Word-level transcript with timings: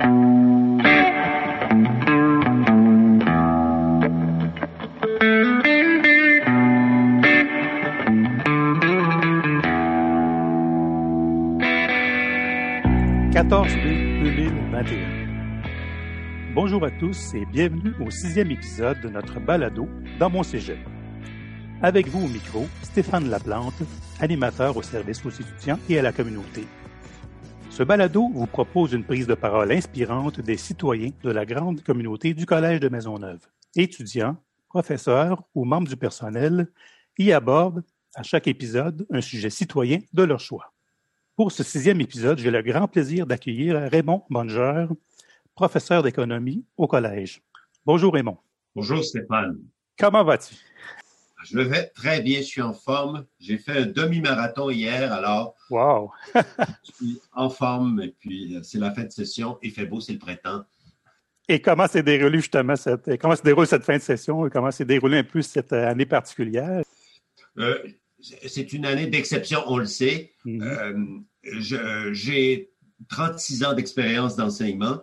14 0.00 0.08
mai 13.76 14.24
2021. 14.24 14.96
Bonjour 16.54 16.86
à 16.86 16.90
tous 16.90 17.34
et 17.34 17.44
bienvenue 17.44 17.92
au 18.00 18.10
sixième 18.10 18.50
épisode 18.50 19.02
de 19.02 19.10
notre 19.10 19.38
balado 19.38 19.86
dans 20.18 20.30
mon 20.30 20.42
cégep. 20.42 20.78
Avec 21.82 22.08
vous 22.08 22.24
au 22.24 22.28
micro, 22.28 22.66
Stéphane 22.82 23.28
Laplante, 23.28 23.82
animateur 24.18 24.78
au 24.78 24.82
service 24.82 25.26
aux 25.26 25.30
étudiants 25.30 25.78
et 25.90 25.98
à 25.98 26.02
la 26.02 26.12
communauté. 26.12 26.66
Ce 27.70 27.84
balado 27.84 28.28
vous 28.28 28.46
propose 28.46 28.92
une 28.92 29.04
prise 29.04 29.28
de 29.28 29.34
parole 29.34 29.70
inspirante 29.70 30.40
des 30.40 30.56
citoyens 30.56 31.12
de 31.22 31.30
la 31.30 31.46
grande 31.46 31.82
communauté 31.82 32.34
du 32.34 32.44
Collège 32.44 32.80
de 32.80 32.88
Maisonneuve. 32.88 33.46
Étudiants, 33.76 34.36
professeurs 34.68 35.44
ou 35.54 35.64
membres 35.64 35.88
du 35.88 35.96
personnel 35.96 36.66
y 37.16 37.32
abordent 37.32 37.84
à 38.16 38.24
chaque 38.24 38.48
épisode 38.48 39.06
un 39.10 39.20
sujet 39.20 39.50
citoyen 39.50 40.00
de 40.12 40.24
leur 40.24 40.40
choix. 40.40 40.74
Pour 41.36 41.52
ce 41.52 41.62
sixième 41.62 42.00
épisode, 42.00 42.38
j'ai 42.38 42.50
le 42.50 42.60
grand 42.60 42.88
plaisir 42.88 43.24
d'accueillir 43.24 43.76
Raymond 43.90 44.24
Bonger, 44.28 44.88
professeur 45.54 46.02
d'économie 46.02 46.64
au 46.76 46.88
collège. 46.88 47.40
Bonjour 47.86 48.12
Raymond. 48.12 48.38
Bonjour 48.74 49.02
Stéphane. 49.02 49.58
Comment 49.96 50.24
vas-tu? 50.24 50.56
Je 51.44 51.58
vais 51.58 51.86
très 51.86 52.20
bien, 52.20 52.38
je 52.38 52.46
suis 52.46 52.62
en 52.62 52.74
forme. 52.74 53.26
J'ai 53.38 53.58
fait 53.58 53.78
un 53.78 53.86
demi-marathon 53.86 54.70
hier, 54.70 55.12
alors 55.12 55.54
wow. 55.70 56.10
je 56.34 56.92
suis 56.94 57.20
en 57.32 57.48
forme 57.48 58.02
et 58.02 58.14
puis 58.18 58.56
euh, 58.56 58.62
c'est 58.62 58.78
la 58.78 58.92
fin 58.92 59.04
de 59.04 59.10
session. 59.10 59.58
Il 59.62 59.70
fait 59.72 59.86
beau, 59.86 60.00
c'est 60.00 60.12
le 60.12 60.18
printemps. 60.18 60.64
Et 61.48 61.60
comment 61.60 61.88
s'est 61.88 62.02
déroulé 62.02 62.38
justement 62.38 62.76
cette, 62.76 63.18
comment 63.20 63.34
se 63.34 63.42
déroule 63.42 63.66
cette 63.66 63.84
fin 63.84 63.96
de 63.96 64.02
session? 64.02 64.46
Et 64.46 64.50
comment 64.50 64.70
s'est 64.70 64.84
déroulée 64.84 65.18
un 65.18 65.24
peu 65.24 65.42
cette 65.42 65.72
année 65.72 66.06
particulière? 66.06 66.82
Euh, 67.58 67.78
c'est 68.20 68.72
une 68.72 68.86
année 68.86 69.06
d'exception, 69.06 69.62
on 69.66 69.78
le 69.78 69.86
sait. 69.86 70.32
Mm 70.44 70.62
-hmm. 70.62 71.24
euh, 71.74 72.10
J'ai 72.12 72.70
36 73.08 73.64
ans 73.64 73.72
d'expérience 73.72 74.36
d'enseignement. 74.36 75.02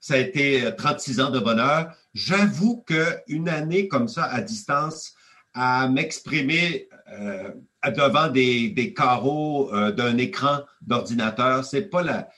Ça 0.00 0.14
a 0.14 0.18
été 0.18 0.74
36 0.76 1.20
ans 1.20 1.30
de 1.30 1.38
bonheur. 1.38 1.94
J'avoue 2.14 2.84
qu'une 2.86 3.48
année 3.48 3.86
comme 3.88 4.08
ça 4.08 4.24
à 4.24 4.40
distance, 4.40 5.14
à 5.54 5.88
m'exprimer 5.88 6.88
euh, 7.12 7.50
devant 7.84 8.28
des, 8.28 8.70
des 8.70 8.92
carreaux 8.92 9.72
euh, 9.72 9.92
d'un 9.92 10.16
écran 10.18 10.60
d'ordinateur, 10.82 11.64
c'est 11.64 11.82
pas 11.82 12.02
la, 12.02 12.28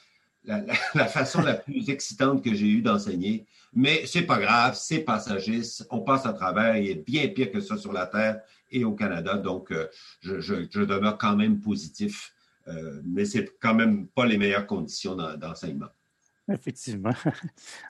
la, 0.94 1.06
façon 1.06 1.42
la 1.42 1.54
plus 1.54 1.90
excitante 1.90 2.42
que 2.44 2.54
j'ai 2.54 2.68
eue 2.68 2.82
d'enseigner. 2.82 3.46
Mais 3.72 4.04
c'est 4.06 4.22
pas 4.22 4.38
grave, 4.38 4.74
c'est 4.76 5.00
passager, 5.00 5.60
on 5.90 6.00
passe 6.00 6.26
à 6.26 6.32
travers, 6.32 6.76
il 6.76 6.90
est 6.90 7.06
bien 7.06 7.28
pire 7.28 7.52
que 7.52 7.60
ça 7.60 7.76
sur 7.76 7.92
la 7.92 8.06
Terre 8.06 8.40
et 8.70 8.84
au 8.84 8.92
Canada, 8.92 9.36
donc 9.36 9.70
euh, 9.70 9.86
je, 10.20 10.40
je, 10.40 10.66
je, 10.70 10.80
demeure 10.80 11.18
quand 11.18 11.36
même 11.36 11.60
positif, 11.60 12.32
mais 13.04 13.24
c'est 13.24 13.58
quand 13.60 13.74
même 13.74 14.06
pas 14.06 14.24
les 14.26 14.38
meilleures 14.38 14.66
conditions 14.66 15.16
d'enseignement. 15.16 15.88
Effectivement. 16.50 17.12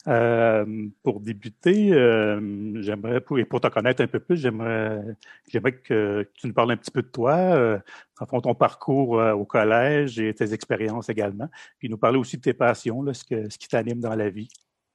Euh, 0.07 0.89
pour 1.03 1.21
débuter, 1.21 1.93
euh, 1.93 2.73
j'aimerais, 2.83 3.21
pour, 3.21 3.39
et 3.39 3.45
pour 3.45 3.61
te 3.61 3.69
connaître 3.69 4.03
un 4.03 4.07
peu 4.07 4.19
plus, 4.19 4.39
j'aimerais, 4.39 5.03
j'aimerais 5.49 5.73
que 5.73 6.29
tu 6.35 6.47
nous 6.47 6.55
parles 6.55 6.73
un 6.73 6.77
petit 6.77 6.91
peu 6.91 7.03
de 7.03 7.09
toi, 7.09 7.37
euh, 7.37 7.79
en 8.19 8.27
fond, 8.27 8.41
ton 8.41 8.55
parcours 8.55 9.21
euh, 9.21 9.33
au 9.33 9.45
collège 9.45 10.19
et 10.19 10.33
tes 10.33 10.53
expériences 10.55 11.11
également, 11.11 11.49
puis 11.79 11.89
nous 11.89 11.99
parler 11.99 12.19
aussi 12.19 12.39
de 12.39 12.43
tes 12.43 12.55
passions, 12.55 13.03
là, 13.03 13.13
ce, 13.13 13.25
que, 13.25 13.51
ce 13.51 13.59
qui 13.59 13.69
t'anime 13.69 14.01
dans 14.01 14.15
la 14.15 14.31
vie. 14.31 14.49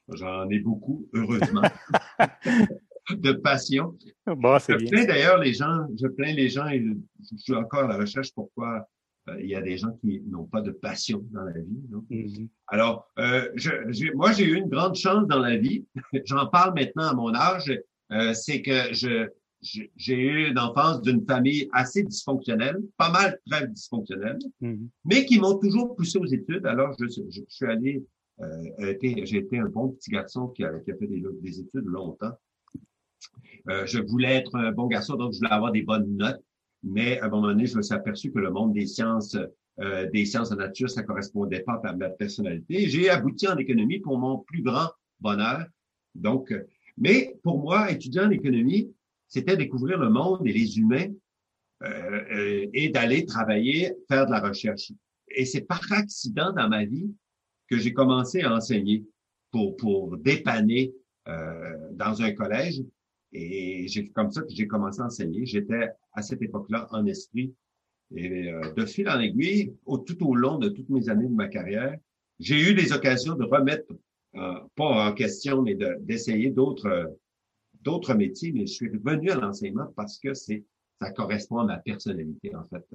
J'en 0.09 0.49
ai 0.49 0.59
beaucoup, 0.59 1.07
heureusement, 1.13 1.61
de 3.11 3.31
passion. 3.33 3.95
Bon, 4.25 4.57
je 4.57 4.75
bien. 4.75 4.89
plains 4.89 5.05
d'ailleurs 5.05 5.37
les 5.37 5.53
gens, 5.53 5.87
je 5.99 6.07
plains 6.07 6.33
les 6.33 6.49
gens 6.49 6.67
et 6.67 6.83
je 6.83 7.37
suis 7.37 7.55
encore 7.55 7.83
à 7.83 7.87
la 7.89 7.97
recherche 7.97 8.33
pourquoi 8.33 8.87
il 9.39 9.47
y 9.47 9.55
a 9.55 9.61
des 9.61 9.77
gens 9.77 9.91
qui 10.01 10.21
n'ont 10.27 10.45
pas 10.45 10.61
de 10.61 10.71
passion 10.71 11.23
dans 11.31 11.43
la 11.43 11.53
vie. 11.53 11.81
Mm 11.89 12.03
-hmm. 12.09 12.47
Alors, 12.67 12.95
euh, 13.19 13.49
je, 13.55 14.13
moi, 14.13 14.31
j'ai 14.35 14.45
eu 14.51 14.55
une 14.63 14.69
grande 14.75 14.95
chance 14.95 15.25
dans 15.27 15.39
la 15.49 15.55
vie. 15.57 15.85
J'en 16.29 16.45
parle 16.47 16.73
maintenant 16.79 17.07
à 17.13 17.15
mon 17.21 17.33
âge. 17.33 17.69
Euh, 18.11 18.33
c'est 18.33 18.61
que 18.61 18.77
je 19.01 19.13
j'ai 20.05 20.19
eu 20.31 20.49
une 20.51 20.59
enfance 20.59 21.01
d'une 21.01 21.23
famille 21.25 21.63
assez 21.81 22.03
dysfonctionnelle, 22.03 22.77
pas 22.97 23.11
mal 23.17 23.29
très 23.49 23.67
dysfonctionnelle, 23.67 24.39
mm 24.61 24.73
-hmm. 24.73 24.87
mais 25.09 25.19
qui 25.27 25.35
m'ont 25.41 25.57
toujours 25.63 25.87
poussé 25.95 26.15
aux 26.23 26.31
études. 26.39 26.65
Alors, 26.73 26.89
je, 26.99 27.05
je, 27.15 27.21
je 27.35 27.41
suis 27.55 27.67
allé, 27.75 27.93
euh, 28.41 28.93
j'ai 29.29 29.37
été 29.45 29.55
un 29.65 29.69
bon 29.77 29.85
petit 29.93 30.11
garçon 30.17 30.43
qui 30.53 30.61
a, 30.67 30.69
qui 30.83 30.89
a 30.93 30.95
fait 30.99 31.09
des, 31.13 31.21
des 31.45 31.55
études 31.63 31.87
longtemps. 31.97 32.35
Euh, 33.69 33.85
je 33.91 33.99
voulais 34.11 34.33
être 34.41 34.53
un 34.55 34.71
bon 34.79 34.87
garçon, 34.87 35.15
donc 35.15 35.29
je 35.33 35.39
voulais 35.39 35.51
avoir 35.59 35.71
des 35.71 35.81
bonnes 35.89 36.11
notes. 36.23 36.43
Mais 36.85 37.19
à 37.19 37.25
un 37.25 37.29
moment 37.29 37.47
donné, 37.47 37.65
je 37.65 37.75
me 37.75 37.81
suis 37.81 37.93
aperçu 37.93 38.31
que 38.31 38.39
le 38.39 38.51
monde 38.51 38.73
des 38.73 38.85
sciences, 38.85 39.35
euh, 39.79 40.09
des 40.11 40.25
sciences 40.25 40.51
de 40.51 40.55
nature, 40.55 40.89
ça 40.89 41.03
correspondait 41.03 41.61
pas 41.61 41.81
à 41.83 41.93
ma 41.93 42.09
personnalité. 42.09 42.87
J'ai 42.87 43.09
abouti 43.09 43.47
en 43.47 43.57
économie 43.57 43.99
pour 43.99 44.17
mon 44.17 44.37
plus 44.37 44.61
grand 44.61 44.89
bonheur. 45.19 45.65
Donc, 46.13 46.51
euh, 46.51 46.65
mais 46.97 47.37
pour 47.43 47.59
moi, 47.59 47.91
étudiant 47.91 48.27
en 48.27 48.29
économie, 48.29 48.93
c'était 49.27 49.57
découvrir 49.57 49.97
le 49.97 50.09
monde 50.09 50.47
et 50.47 50.53
les 50.53 50.77
humains 50.77 51.07
euh, 51.83 52.21
euh 52.31 52.67
et 52.73 52.89
d'aller 52.89 53.25
travailler, 53.25 53.91
faire 54.07 54.27
de 54.27 54.31
la 54.31 54.39
recherche. 54.39 54.93
Et 55.27 55.45
c'est 55.45 55.61
par 55.61 55.81
accident 55.91 56.53
dans 56.53 56.69
ma 56.69 56.85
vie 56.85 57.11
que 57.67 57.77
j'ai 57.77 57.93
commencé 57.93 58.41
à 58.41 58.53
enseigner 58.53 59.03
pour, 59.51 59.75
pour 59.75 60.17
dépanner 60.17 60.93
euh, 61.27 61.89
dans 61.93 62.21
un 62.21 62.31
collège. 62.31 62.81
Et 63.31 63.87
c'est 63.89 64.07
comme 64.07 64.31
ça 64.31 64.41
que 64.41 64.49
j'ai 64.49 64.67
commencé 64.67 65.01
à 65.01 65.05
enseigner. 65.05 65.45
J'étais 65.45 65.89
à 66.13 66.21
cette 66.21 66.41
époque-là 66.41 66.87
en 66.91 67.05
esprit. 67.05 67.53
Et 68.15 68.51
euh, 68.51 68.73
de 68.73 68.85
fil 68.85 69.09
en 69.09 69.19
aiguille, 69.19 69.73
au, 69.85 69.97
tout 69.97 70.25
au 70.25 70.35
long 70.35 70.57
de 70.57 70.69
toutes 70.69 70.89
mes 70.89 71.09
années 71.09 71.27
de 71.27 71.33
ma 71.33 71.47
carrière, 71.47 71.97
j'ai 72.39 72.59
eu 72.59 72.73
des 72.73 72.91
occasions 72.93 73.35
de 73.35 73.43
remettre, 73.43 73.91
euh, 74.35 74.53
pas 74.75 75.09
en 75.09 75.13
question, 75.13 75.61
mais 75.61 75.75
d'essayer 75.99 76.51
d'autres 76.51 77.17
d'autres 77.81 78.13
métiers. 78.13 78.51
Mais 78.51 78.67
je 78.67 78.73
suis 78.73 78.89
revenu 78.89 79.31
à 79.31 79.35
l'enseignement 79.35 79.87
parce 79.95 80.19
que 80.19 80.33
c'est 80.33 80.63
ça 81.01 81.11
correspond 81.11 81.59
à 81.59 81.65
ma 81.65 81.77
personnalité, 81.77 82.55
en 82.55 82.63
fait. 82.63 82.85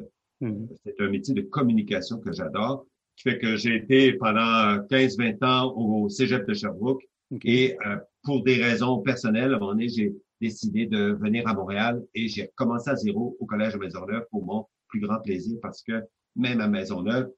Mmh. 0.40 0.66
C'est 0.84 1.00
un 1.00 1.10
métier 1.10 1.34
de 1.34 1.42
communication 1.42 2.18
que 2.18 2.32
j'adore, 2.32 2.86
qui 3.16 3.28
fait 3.28 3.38
que 3.38 3.56
j'ai 3.56 3.76
été 3.76 4.14
pendant 4.14 4.78
15-20 4.88 5.44
ans 5.44 5.74
au 5.76 6.08
Cégep 6.08 6.46
de 6.46 6.54
Sherbrooke. 6.54 7.06
Et 7.44 7.76
euh, 7.86 7.96
pour 8.22 8.42
des 8.42 8.62
raisons 8.62 8.98
personnelles, 9.00 9.52
à 9.52 9.56
un 9.56 9.58
moment 9.58 9.72
donné, 9.72 9.88
j'ai 9.88 10.14
décidé 10.40 10.86
de 10.86 11.12
venir 11.12 11.46
à 11.46 11.54
Montréal 11.54 12.02
et 12.14 12.28
j'ai 12.28 12.50
commencé 12.54 12.90
à 12.90 12.96
zéro 12.96 13.36
au 13.38 13.46
Collège 13.46 13.74
de 13.74 13.78
Maisonneuve 13.78 14.26
pour 14.30 14.44
mon 14.44 14.66
plus 14.88 15.00
grand 15.00 15.20
plaisir 15.20 15.58
parce 15.62 15.82
que 15.82 16.02
même 16.36 16.60
à 16.60 16.68
Maisonneuve, 16.68 17.30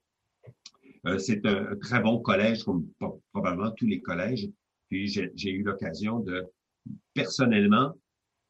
euh, 1.06 1.18
c'est 1.18 1.44
un, 1.46 1.72
un, 1.72 1.76
très 1.76 2.00
bon 2.00 2.20
collège 2.20 2.62
comme 2.62 2.86
probablement 3.32 3.72
tous 3.72 3.86
les 3.86 4.00
collèges. 4.00 4.48
Puis 4.88 5.08
j'ai 5.08 5.50
eu 5.50 5.62
l'occasion 5.62 6.20
de, 6.20 6.44
personnellement, 7.14 7.92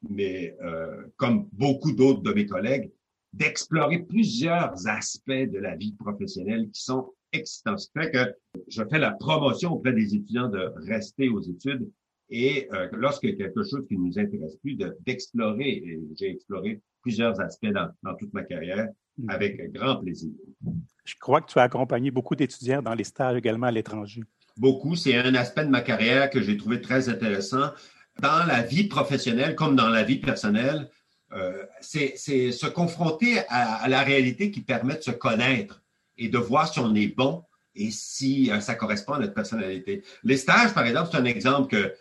mais 0.09 0.57
euh, 0.63 1.05
comme 1.17 1.49
beaucoup 1.53 1.93
d'autres 1.93 2.23
de 2.23 2.33
mes 2.33 2.47
collègues, 2.47 2.91
d'explorer 3.33 4.01
plusieurs 4.01 4.87
aspects 4.87 5.31
de 5.31 5.59
la 5.59 5.77
vie 5.77 5.93
professionnelle 5.93 6.69
qui 6.71 6.83
sont 6.83 7.13
excitants. 7.33 7.77
Ce 7.77 7.87
qui 7.87 7.93
fait 7.99 8.11
que 8.11 8.35
je 8.69 8.83
fais 8.91 8.99
la 8.99 9.13
promotion 9.13 9.73
auprès 9.73 9.93
des 9.93 10.15
étudiants 10.15 10.49
de 10.49 10.73
rester 10.87 11.29
aux 11.29 11.41
études 11.41 11.89
et 12.31 12.69
euh, 12.73 12.89
a 13.07 13.19
quelque 13.21 13.63
chose 13.63 13.85
qui 13.89 13.97
nous 13.97 14.19
intéresse 14.19 14.57
plus, 14.63 14.77
d'explorer. 15.07 15.69
et 15.69 16.01
j'ai 16.19 16.31
exploré 16.31 16.81
plusieurs 17.03 17.39
aspects 17.41 17.67
dans, 17.67 17.91
dans, 18.03 18.15
toute 18.15 18.33
ma 18.33 18.43
carrière 18.43 18.89
avec 19.29 19.73
grand 19.73 19.97
plaisir. 19.97 20.31
Je 21.05 21.15
crois 21.21 21.43
que 21.43 21.53
tu 21.53 21.59
as 21.59 21.63
accompagné 21.63 22.11
beaucoup 22.11 22.35
d'étudiants 22.35 22.81
dans 22.81 22.95
les 22.95 23.05
stages 23.05 23.37
également 23.37 23.67
à 23.67 23.71
l'étranger. 23.71 24.23
Beaucoup. 24.57 24.95
C'est 24.95 25.17
un 25.17 25.35
aspect 25.35 25.65
de 25.65 25.71
ma 25.71 25.83
carrière 25.83 26.31
que 26.31 26.41
j'ai 26.41 26.57
trouvé 26.57 26.81
très 26.81 27.09
intéressant. 27.09 27.71
Dans 28.21 28.47
la 28.47 28.63
vie 28.63 28.85
professionnelle 28.85 29.55
comme 29.55 29.77
dans 29.77 29.89
la 29.89 30.03
vie 30.03 30.19
personnelle, 30.19 30.91
euh, 31.33 31.65
c'est 31.81 32.17
se 32.17 32.67
confronter 32.67 33.39
à, 33.49 33.75
à, 33.77 33.89
la 33.89 34.03
réalité 34.03 34.51
qui 34.51 34.61
permet 34.61 34.97
de 34.97 35.03
se 35.03 35.11
connaître 35.11 35.82
et 36.19 36.29
de 36.29 36.39
voir 36.39 36.73
si 36.73 36.79
on 36.81 36.95
est 36.95 37.09
bon 37.09 37.45
et 37.75 37.91
si 37.91 38.51
euh, 38.51 38.61
ça 38.61 38.75
correspond 38.75 39.15
à 39.15 39.19
notre 39.19 39.35
personnalité. 39.35 40.05
Les 40.25 40.37
stages, 40.37 40.75
par 40.75 40.87
exemple, 40.87 41.09
c'est 41.11 41.19
un 41.19 41.25
exemple 41.25 41.69
que 41.71 41.95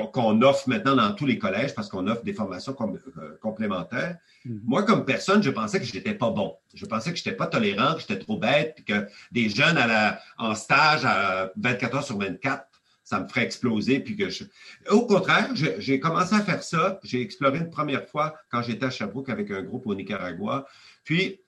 qu'on 0.00 0.40
offre 0.40 0.70
maintenant 0.70 0.96
dans 0.96 1.12
tous 1.12 1.26
les 1.26 1.38
collèges 1.38 1.74
parce 1.74 1.90
qu'on 1.90 2.06
offre 2.06 2.22
des 2.22 2.32
formations 2.32 2.72
com 2.72 2.98
euh, 3.18 3.36
complémentaires. 3.42 4.16
Mm 4.44 4.52
-hmm. 4.52 4.60
Moi, 4.64 4.82
comme 4.84 5.04
personne, 5.04 5.42
je 5.42 5.50
pensais 5.50 5.78
que 5.80 5.84
je 5.84 5.94
n'étais 5.94 6.14
pas 6.14 6.30
bon. 6.30 6.56
Je 6.72 6.86
pensais 6.86 7.10
que 7.12 7.18
je 7.18 7.24
n'étais 7.24 7.36
pas 7.36 7.46
tolérant, 7.46 7.94
que 7.94 8.00
j'étais 8.00 8.18
trop 8.18 8.38
bête, 8.38 8.72
puis 8.76 8.84
que 8.84 9.06
des 9.32 9.50
jeunes 9.50 9.76
à 9.76 9.86
la, 9.86 10.18
en 10.38 10.54
stage 10.54 11.04
à 11.04 11.52
24 11.56 11.96
heures 11.96 12.04
sur 12.04 12.18
24, 12.18 12.64
ça 13.04 13.20
me 13.20 13.28
ferait 13.28 13.44
exploser. 13.44 14.00
Puis 14.00 14.16
que 14.16 14.30
je... 14.30 14.44
Au 14.88 15.06
contraire, 15.06 15.50
j'ai 15.54 16.00
commencé 16.00 16.34
à 16.34 16.40
faire 16.40 16.62
ça. 16.62 16.98
J'ai 17.02 17.20
exploré 17.20 17.58
une 17.58 17.70
première 17.70 18.06
fois 18.08 18.34
quand 18.50 18.62
j'étais 18.62 18.86
à 18.86 18.90
Sherbrooke 18.90 19.28
avec 19.28 19.50
un 19.50 19.62
groupe 19.62 19.86
au 19.86 19.94
Nicaragua. 19.94 20.66
Puis, 21.04 21.41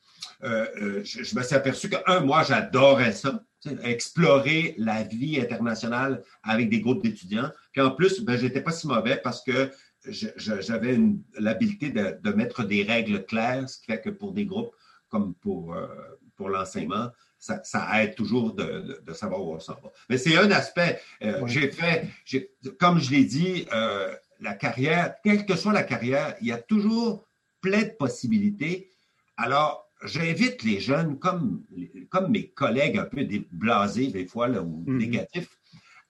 euh, 0.44 0.66
euh, 0.80 1.00
je, 1.04 1.22
je, 1.22 1.36
me 1.36 1.42
suis 1.42 1.54
aperçu 1.54 1.88
que, 1.88 1.96
un, 2.06 2.20
moi, 2.20 2.42
j'adorais 2.42 3.12
ça. 3.12 3.42
explorer 3.82 4.74
la 4.76 5.02
vie 5.02 5.40
internationale 5.40 6.22
avec 6.42 6.68
des 6.68 6.80
groupes 6.80 7.02
d'étudiants. 7.02 7.50
Puis 7.72 7.80
en 7.80 7.90
plus, 7.90 8.20
ben, 8.20 8.36
j'étais 8.36 8.60
pas 8.60 8.72
si 8.72 8.86
mauvais 8.86 9.16
parce 9.16 9.42
que 9.42 9.70
j'avais 10.06 10.98
l'habileté 11.38 11.90
de, 11.90 12.18
de, 12.22 12.30
mettre 12.32 12.64
des 12.64 12.82
règles 12.82 13.24
claires, 13.24 13.68
ce 13.68 13.78
qui 13.78 13.86
fait 13.86 14.00
que 14.00 14.10
pour 14.10 14.32
des 14.32 14.44
groupes 14.44 14.74
comme 15.08 15.34
pour, 15.34 15.74
euh, 15.74 15.86
pour 16.36 16.48
l'enseignement, 16.48 17.10
ça, 17.38 17.60
ça, 17.62 18.02
aide 18.02 18.16
toujours 18.16 18.52
de, 18.54 19.00
de, 19.06 19.12
savoir 19.12 19.42
où 19.42 19.54
on 19.54 19.60
s'en 19.60 19.74
va. 19.74 19.92
Mais 20.08 20.18
c'est 20.18 20.36
un 20.36 20.50
aspect. 20.50 21.00
Euh, 21.22 21.46
j'ai 21.46 21.70
fait, 21.70 22.08
comme 22.80 22.98
je 22.98 23.10
l'ai 23.12 23.24
dit, 23.24 23.66
euh, 23.72 24.12
la 24.40 24.54
carrière, 24.54 25.14
quelle 25.22 25.46
que 25.46 25.54
soit 25.54 25.72
la 25.72 25.84
carrière, 25.84 26.34
il 26.40 26.48
y 26.48 26.52
a 26.52 26.58
toujours 26.58 27.28
plein 27.60 27.82
de 27.82 27.90
possibilités. 27.90 28.90
Alors, 29.36 29.83
j'invite 30.04 30.62
les 30.62 30.80
jeunes, 30.80 31.18
comme, 31.18 31.64
comme 32.10 32.30
mes 32.30 32.48
collègues 32.48 32.98
un 32.98 33.04
peu 33.04 33.26
blasés 33.52 34.08
des 34.08 34.26
fois 34.26 34.48
là, 34.48 34.62
ou 34.62 34.84
mm-hmm. 34.86 34.96
négatifs, 34.96 35.58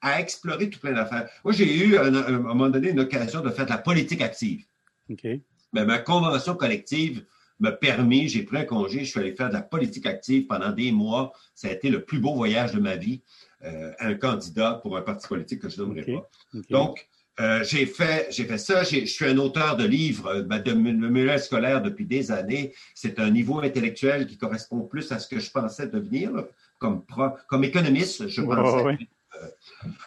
à 0.01 0.21
explorer 0.21 0.69
tout 0.69 0.79
plein 0.79 0.93
d'affaires. 0.93 1.29
Moi, 1.43 1.53
j'ai 1.53 1.85
eu, 1.85 1.97
à 1.97 2.03
un, 2.03 2.39
moment 2.39 2.69
donné, 2.69 2.91
une 2.91 2.99
occasion 2.99 3.41
de 3.41 3.49
faire 3.49 3.65
de 3.65 3.71
la 3.71 3.79
politique 3.79 4.21
active. 4.21 4.65
OK. 5.09 5.25
Mais 5.73 5.85
ma 5.85 5.97
convention 5.97 6.55
collective 6.55 7.25
m'a 7.59 7.71
permis, 7.71 8.27
j'ai 8.27 8.43
pris 8.43 8.57
un 8.57 8.65
congé, 8.65 8.99
je 8.99 9.11
suis 9.11 9.19
allé 9.19 9.33
faire 9.33 9.49
de 9.49 9.53
la 9.53 9.61
politique 9.61 10.05
active 10.05 10.45
pendant 10.45 10.71
des 10.71 10.91
mois. 10.91 11.33
Ça 11.53 11.69
a 11.69 11.71
été 11.71 11.89
le 11.89 12.03
plus 12.03 12.19
beau 12.19 12.35
voyage 12.35 12.73
de 12.73 12.79
ma 12.79 12.97
vie. 12.97 13.21
Euh, 13.63 13.91
un 13.99 14.13
candidat 14.13 14.79
pour 14.83 14.95
un 14.95 15.01
parti 15.01 15.27
politique 15.27 15.61
que 15.61 15.69
je 15.69 15.81
ne 15.81 15.87
donnerai 15.87 16.13
pas. 16.13 16.29
Donc, 16.69 17.07
euh, 17.39 17.63
j'ai 17.63 17.85
fait, 17.85 18.27
j'ai 18.31 18.45
fait 18.45 18.57
ça. 18.57 18.83
Je 18.83 19.05
suis 19.05 19.25
un 19.25 19.37
auteur 19.37 19.75
de 19.75 19.85
livres 19.85 20.27
euh, 20.27 20.41
ben, 20.43 20.59
de, 20.59 20.71
de 20.71 21.37
scolaire 21.37 21.81
depuis 21.81 22.05
des 22.05 22.31
années. 22.31 22.73
C'est 22.93 23.19
un 23.19 23.29
niveau 23.29 23.59
intellectuel 23.59 24.25
qui 24.25 24.37
correspond 24.37 24.81
plus 24.81 25.11
à 25.11 25.19
ce 25.19 25.27
que 25.27 25.39
je 25.39 25.51
pensais 25.51 25.87
devenir 25.87 26.31
comme, 26.79 27.03
comme 27.47 27.63
économiste. 27.63 28.27
Je 28.27 28.41
pensais 28.41 29.07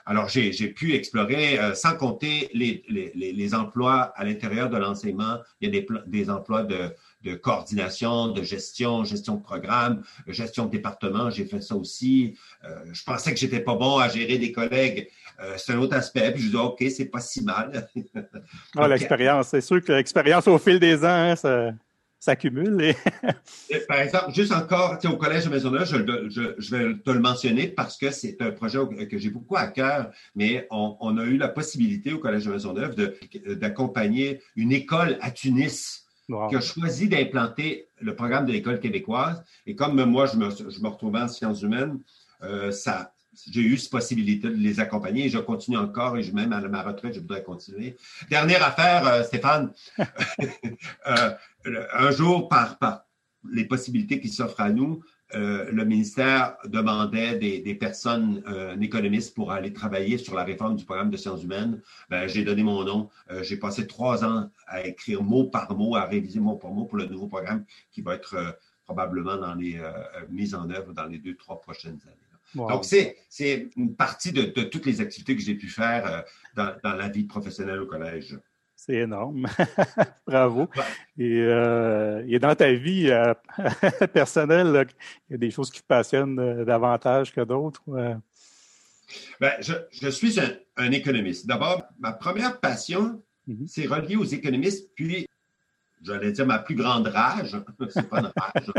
alors, 0.07 0.29
j'ai 0.29 0.69
pu 0.69 0.95
explorer, 0.95 1.59
euh, 1.59 1.75
sans 1.75 1.97
compter 1.97 2.49
les, 2.55 2.83
les, 2.89 3.13
les, 3.15 3.55
emplois 3.55 4.13
à 4.17 4.25
l'intérieur 4.25 4.71
de 4.71 4.77
l'enseignement. 4.77 5.39
Il 5.61 5.67
y 5.67 5.77
a 5.77 5.81
des, 5.81 5.87
des 6.07 6.31
emplois 6.31 6.63
de, 6.63 6.95
de, 7.23 7.35
coordination, 7.35 8.29
de 8.29 8.43
gestion, 8.43 9.05
gestion 9.05 9.37
de 9.37 9.43
programme, 9.43 10.03
gestion 10.27 10.67
de 10.67 10.71
département. 10.71 11.31
J'ai 11.31 11.45
fait 11.45 11.61
ça 11.61 11.77
aussi. 11.77 12.37
Euh, 12.65 12.85
je 12.93 13.05
pensais 13.05 13.33
que 13.33 13.39
j'étais 13.39 13.61
pas 13.61 13.75
bon 13.75 13.99
à 13.99 14.09
gérer 14.09 14.39
des 14.39 14.53
collègues. 14.53 15.09
Euh, 15.41 15.55
c'est 15.57 15.73
un 15.73 15.79
autre 15.79 15.97
aspect. 15.97 16.33
Puis 16.33 16.45
je 16.45 16.49
dis, 16.51 16.57
OK, 16.57 16.83
c'est 16.91 17.07
pas 17.07 17.21
si 17.21 17.43
mal. 17.43 17.89
ah, 18.77 18.89
l'expérience, 18.89 19.49
c'est 19.49 19.61
sûr 19.61 19.83
que 19.83 19.93
l'expérience 19.93 20.49
au 20.49 20.59
fil 20.59 20.81
des 20.81 21.05
ans, 21.05 21.35
ça 21.37 21.73
s'accumule. 22.19 22.81
Et... 23.71 23.79
Par 23.87 24.01
exemple, 24.01 24.35
juste 24.35 24.53
encore, 24.53 24.99
au 25.05 25.17
Collège 25.17 25.45
de 25.45 25.51
Maisonneuve, 25.51 25.87
je, 25.87 26.29
je, 26.29 26.55
je, 26.59 26.77
vais 26.77 26.95
te 26.99 27.11
le 27.11 27.21
mentionner 27.21 27.69
parce 27.69 27.97
que 27.97 28.11
c'est 28.11 28.41
un 28.43 28.51
projet 28.51 28.81
que 29.09 29.19
j'ai 29.19 29.31
beaucoup 29.31 29.57
à 29.57 29.69
cœur, 29.69 30.11
mais 30.35 30.67
on, 30.71 30.97
on, 31.01 31.17
a 31.19 31.25
eu 31.25 31.37
la 31.37 31.49
possibilité 31.49 32.13
au 32.13 32.19
Collège 32.19 32.47
de 32.47 32.51
Maisonneuve 32.51 32.97
d'accompagner 33.55 34.43
une 34.57 34.73
école 34.73 35.19
à 35.21 35.31
Tunis. 35.31 36.05
qui 36.27 36.57
a 36.57 36.61
choisi 36.61 37.09
d'implanter 37.09 37.89
le 38.01 38.15
programme 38.15 38.47
de 38.47 38.53
l'école 38.53 38.81
québécoise. 38.81 39.43
Et 39.67 39.77
comme 39.77 40.03
moi, 40.05 40.27
je 40.27 40.37
me, 40.37 40.51
je 40.51 40.81
me 40.81 40.89
retrouvais 40.89 41.21
en 41.21 41.29
sciences 41.29 41.63
humaines, 41.63 42.01
euh, 42.43 42.71
ça, 42.71 43.13
j'ai 43.51 43.63
eu 43.63 43.77
cette 43.77 43.91
possibilité 43.91 44.49
de 44.49 44.55
les 44.55 44.81
accompagner 44.81 45.27
et 45.27 45.29
je 45.29 45.39
continue 45.39 45.77
encore 45.77 46.17
et 46.17 46.23
je, 46.23 46.33
même 46.33 46.53
à 46.53 46.61
ma 46.61 46.83
retraite, 46.83 47.15
je 47.15 47.21
voudrais 47.21 47.43
continuer. 47.43 47.97
Dernière 48.31 48.65
affaire, 48.65 49.07
euh, 49.07 49.23
Stéphane. 49.23 49.73
euh, 49.99 51.31
un 51.93 52.11
jour, 52.11 52.49
par, 52.49 52.79
par 52.79 53.05
les 53.51 53.65
possibilités 53.65 54.21
qui 54.21 54.29
s'offrent 54.29 54.61
à 54.61 54.71
nous, 54.71 55.03
euh, 55.35 55.71
le 55.71 55.85
ministère 55.85 56.57
demandait 56.65 57.37
des, 57.37 57.61
des 57.61 57.75
personnes, 57.75 58.43
un 58.47 58.81
économiste, 58.81 59.35
pour 59.35 59.53
aller 59.53 59.73
travailler 59.73 60.17
sur 60.17 60.35
la 60.35 60.43
réforme 60.43 60.77
du 60.77 60.85
programme 60.85 61.11
de 61.11 61.17
sciences 61.19 61.43
humaines. 61.43 61.83
Ben, 62.09 62.27
j'ai 62.27 62.45
donné 62.45 62.63
mon 62.63 62.83
nom. 62.85 63.11
J'ai 63.43 63.59
passé 63.59 63.87
trois 63.87 64.25
ans 64.25 64.49
à 64.67 64.87
écrire 64.87 65.23
mot 65.23 65.45
par 65.45 65.77
mot, 65.77 65.97
à 65.97 66.07
réviser 66.07 66.41
mot 66.41 66.57
par 66.57 66.71
mot 66.71 66.87
pour 66.87 66.97
le 66.97 67.05
nouveau 67.05 67.27
programme 67.27 67.65
qui 67.91 68.01
va 68.01 68.15
être 68.15 68.59
probablement 68.87 69.37
dans 69.37 69.55
les 69.55 69.79
mises 70.31 70.55
en 70.55 70.71
œuvre 70.71 70.95
dans 70.95 71.05
les 71.05 71.19
deux, 71.19 71.37
trois 71.37 71.61
prochaines 71.61 72.01
années. 72.07 72.28
Donc, 72.55 72.85
c'est 72.85 73.71
une 73.77 73.95
partie 73.95 74.33
de, 74.33 74.43
de, 74.43 74.63
toutes 74.63 74.87
les 74.87 75.01
activités 75.01 75.37
que 75.37 75.43
j'ai 75.43 75.55
pu 75.55 75.69
faire 75.69 76.25
dans, 76.57 76.75
dans 76.83 76.95
la 76.95 77.09
vie 77.09 77.25
professionnelle 77.25 77.81
au 77.81 77.87
collège. 77.87 78.39
C'est 78.79 78.95
énorme. 78.95 79.49
Bravo. 80.27 80.69
Et, 81.19 81.41
euh, 81.41 82.25
et, 82.29 82.39
dans 82.39 82.55
ta 82.55 82.73
vie 82.73 83.11
euh, 83.11 83.35
personnelle, 84.13 84.87
il 85.29 85.33
y 85.33 85.35
a 85.35 85.37
des 85.37 85.51
choses 85.51 85.69
qui 85.71 85.83
te 85.83 85.87
passionnent 85.87 86.39
euh, 86.39 86.65
davantage 86.65 87.35
que 87.35 87.41
d'autres? 87.41 87.83
Ben, 89.41 89.53
je, 89.61 89.73
je, 89.91 90.09
suis 90.09 90.39
un, 90.39 90.53
un 90.77 90.93
économiste. 90.93 91.47
D'abord, 91.47 91.83
ma 91.99 92.13
première 92.13 92.61
passion, 92.61 93.21
mm-hmm. 93.49 93.67
c'est 93.67 93.87
relié 93.87 94.15
aux 94.15 94.25
économistes, 94.25 94.95
puis 94.95 95.27
j'allais 96.03 96.31
dire 96.31 96.47
ma 96.47 96.61
plus 96.61 96.77
grande 96.77 97.09
rage, 97.09 97.57
c'est 97.91 98.09
pas 98.09 98.21
une 98.21 98.33
rage, 98.37 98.73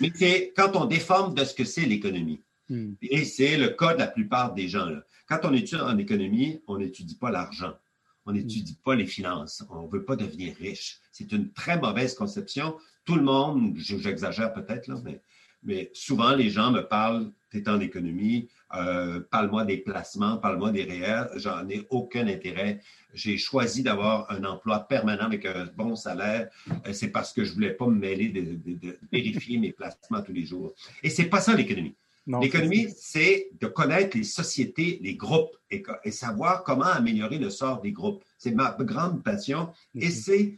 mais 0.00 0.10
c'est 0.14 0.52
quand 0.56 0.74
on 0.74 0.84
déforme 0.86 1.32
de 1.32 1.44
ce 1.44 1.54
que 1.54 1.64
c'est 1.64 1.86
l'économie. 1.86 2.42
Mm. 2.74 2.94
Et 3.02 3.24
c'est 3.24 3.56
le 3.56 3.68
cas 3.68 3.94
de 3.94 4.00
la 4.00 4.06
plupart 4.06 4.54
des 4.54 4.68
gens. 4.68 4.86
Là. 4.86 5.02
Quand 5.28 5.40
on 5.44 5.52
étudie 5.52 5.80
en 5.80 5.96
économie, 5.98 6.60
on 6.66 6.78
n'étudie 6.78 7.16
pas 7.16 7.30
l'argent. 7.30 7.74
On 8.26 8.32
mm. 8.32 8.36
n'étudie 8.36 8.78
pas 8.84 8.94
les 8.94 9.06
finances. 9.06 9.64
On 9.70 9.82
ne 9.86 9.90
veut 9.90 10.04
pas 10.04 10.16
devenir 10.16 10.54
riche. 10.56 10.98
C'est 11.12 11.32
une 11.32 11.52
très 11.52 11.78
mauvaise 11.78 12.14
conception. 12.14 12.76
Tout 13.04 13.16
le 13.16 13.22
monde, 13.22 13.74
j'exagère 13.76 14.52
peut-être, 14.52 14.88
là, 14.88 14.96
mais, 15.04 15.20
mais 15.62 15.90
souvent 15.92 16.34
les 16.34 16.50
gens 16.50 16.70
me 16.70 16.80
parlent, 16.80 17.30
tu 17.50 17.58
es 17.58 17.68
en 17.68 17.80
économie, 17.80 18.48
euh, 18.74 19.20
parle-moi 19.30 19.64
des 19.64 19.76
placements, 19.76 20.38
parle-moi 20.38 20.72
des 20.72 20.84
réels. 20.84 21.28
J'en 21.36 21.68
ai 21.68 21.86
aucun 21.90 22.26
intérêt. 22.26 22.80
J'ai 23.12 23.36
choisi 23.36 23.82
d'avoir 23.82 24.28
un 24.30 24.42
emploi 24.44 24.80
permanent 24.80 25.26
avec 25.26 25.46
un 25.46 25.66
bon 25.76 25.94
salaire. 25.94 26.48
Euh, 26.86 26.92
c'est 26.92 27.08
parce 27.08 27.32
que 27.32 27.44
je 27.44 27.52
voulais 27.52 27.72
pas 27.72 27.86
me 27.86 27.98
mêler 27.98 28.30
de, 28.30 28.40
de, 28.40 28.78
de 28.78 28.98
vérifier 29.12 29.58
mes 29.58 29.72
placements 29.72 30.22
tous 30.22 30.32
les 30.32 30.44
jours. 30.44 30.74
Et 31.02 31.10
c'est 31.10 31.26
pas 31.26 31.40
ça 31.40 31.54
l'économie. 31.54 31.94
L'économie, 32.26 32.88
c'est 32.96 33.48
de 33.60 33.66
connaître 33.66 34.16
les 34.16 34.24
sociétés, 34.24 34.98
les 35.02 35.14
groupes 35.14 35.56
et, 35.70 35.82
et, 36.04 36.10
savoir 36.10 36.64
comment 36.64 36.84
améliorer 36.84 37.38
le 37.38 37.50
sort 37.50 37.82
des 37.82 37.92
groupes. 37.92 38.24
C'est 38.38 38.52
ma 38.52 38.74
grande 38.80 39.22
passion 39.22 39.70
et 39.94 40.06
mhm. 40.06 40.10
c'est 40.10 40.54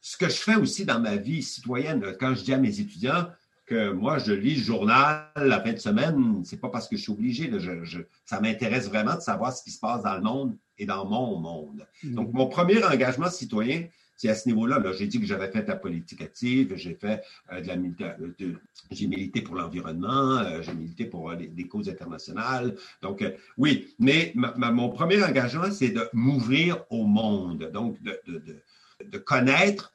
ce 0.00 0.16
que 0.16 0.28
je 0.28 0.36
fais 0.36 0.56
aussi 0.56 0.84
dans 0.84 1.00
ma 1.00 1.16
vie 1.16 1.42
citoyenne. 1.42 2.14
Quand 2.20 2.34
je 2.34 2.42
dis 2.42 2.52
à 2.52 2.58
mes 2.58 2.80
étudiants 2.80 3.26
que 3.64 3.90
moi, 3.90 4.18
je 4.18 4.32
lis 4.32 4.56
le 4.56 4.62
journal 4.62 5.30
la 5.36 5.60
fin 5.60 5.72
de 5.72 5.78
semaine, 5.78 6.42
c'est 6.44 6.60
pas 6.60 6.68
parce 6.68 6.88
que 6.88 6.96
je 6.96 7.02
suis 7.02 7.12
obligé. 7.12 7.50
je, 7.58 7.84
je, 7.84 8.00
ça 8.24 8.40
m'intéresse 8.40 8.88
vraiment 8.88 9.14
de 9.14 9.20
savoir 9.20 9.52
ce 9.52 9.62
qui 9.62 9.70
se 9.70 9.80
passe 9.80 10.02
dans 10.02 10.14
le 10.14 10.22
monde 10.22 10.56
et 10.78 10.86
dans 10.86 11.06
mon 11.06 11.38
monde. 11.38 11.86
Mhm. 12.02 12.14
Donc, 12.14 12.32
mon 12.32 12.46
premier 12.48 12.82
engagement 12.84 13.30
citoyen, 13.30 13.86
c'est 14.18 14.28
à 14.28 14.34
ce 14.34 14.48
niveau-là. 14.48 14.80
-là, 14.80 14.92
j'ai 14.92 15.06
dit 15.06 15.20
que 15.20 15.26
j'avais 15.26 15.50
fait 15.50 15.66
la 15.66 15.76
politique 15.76 16.20
active, 16.20 16.74
j'ai 16.74 16.94
fait 16.94 17.22
euh, 17.52 17.60
de 17.60 17.68
la 17.68 17.76
de, 17.76 18.56
j'ai 18.90 19.06
milité 19.06 19.40
pour 19.40 19.54
l'environnement, 19.54 20.38
euh, 20.38 20.60
j'ai 20.60 20.74
milité 20.74 21.06
pour 21.06 21.30
euh, 21.30 21.36
des 21.36 21.68
causes 21.68 21.88
internationales. 21.88 22.76
Donc, 23.00 23.24
oui, 23.56 23.94
mais 24.00 24.32
mon 24.34 24.90
premier 24.90 25.22
engagement, 25.22 25.70
c'est 25.70 25.90
de 25.90 26.08
m'ouvrir 26.12 26.84
au 26.90 27.04
monde, 27.04 27.70
donc 27.72 28.02
de, 28.02 28.20
de, 28.26 28.62
de 29.04 29.18
connaître 29.18 29.94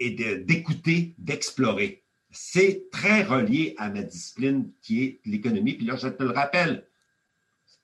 et 0.00 0.10
d'écouter, 0.10 1.14
d'explorer. 1.18 2.02
C'est 2.32 2.90
très 2.90 3.22
relié 3.22 3.74
à 3.78 3.90
ma 3.90 4.02
discipline 4.02 4.72
qui 4.80 5.04
est 5.04 5.20
l'économie. 5.24 5.74
Puis 5.74 5.86
là, 5.86 5.94
je 5.96 6.08
te 6.08 6.22
le 6.24 6.30
rappelle, 6.30 6.84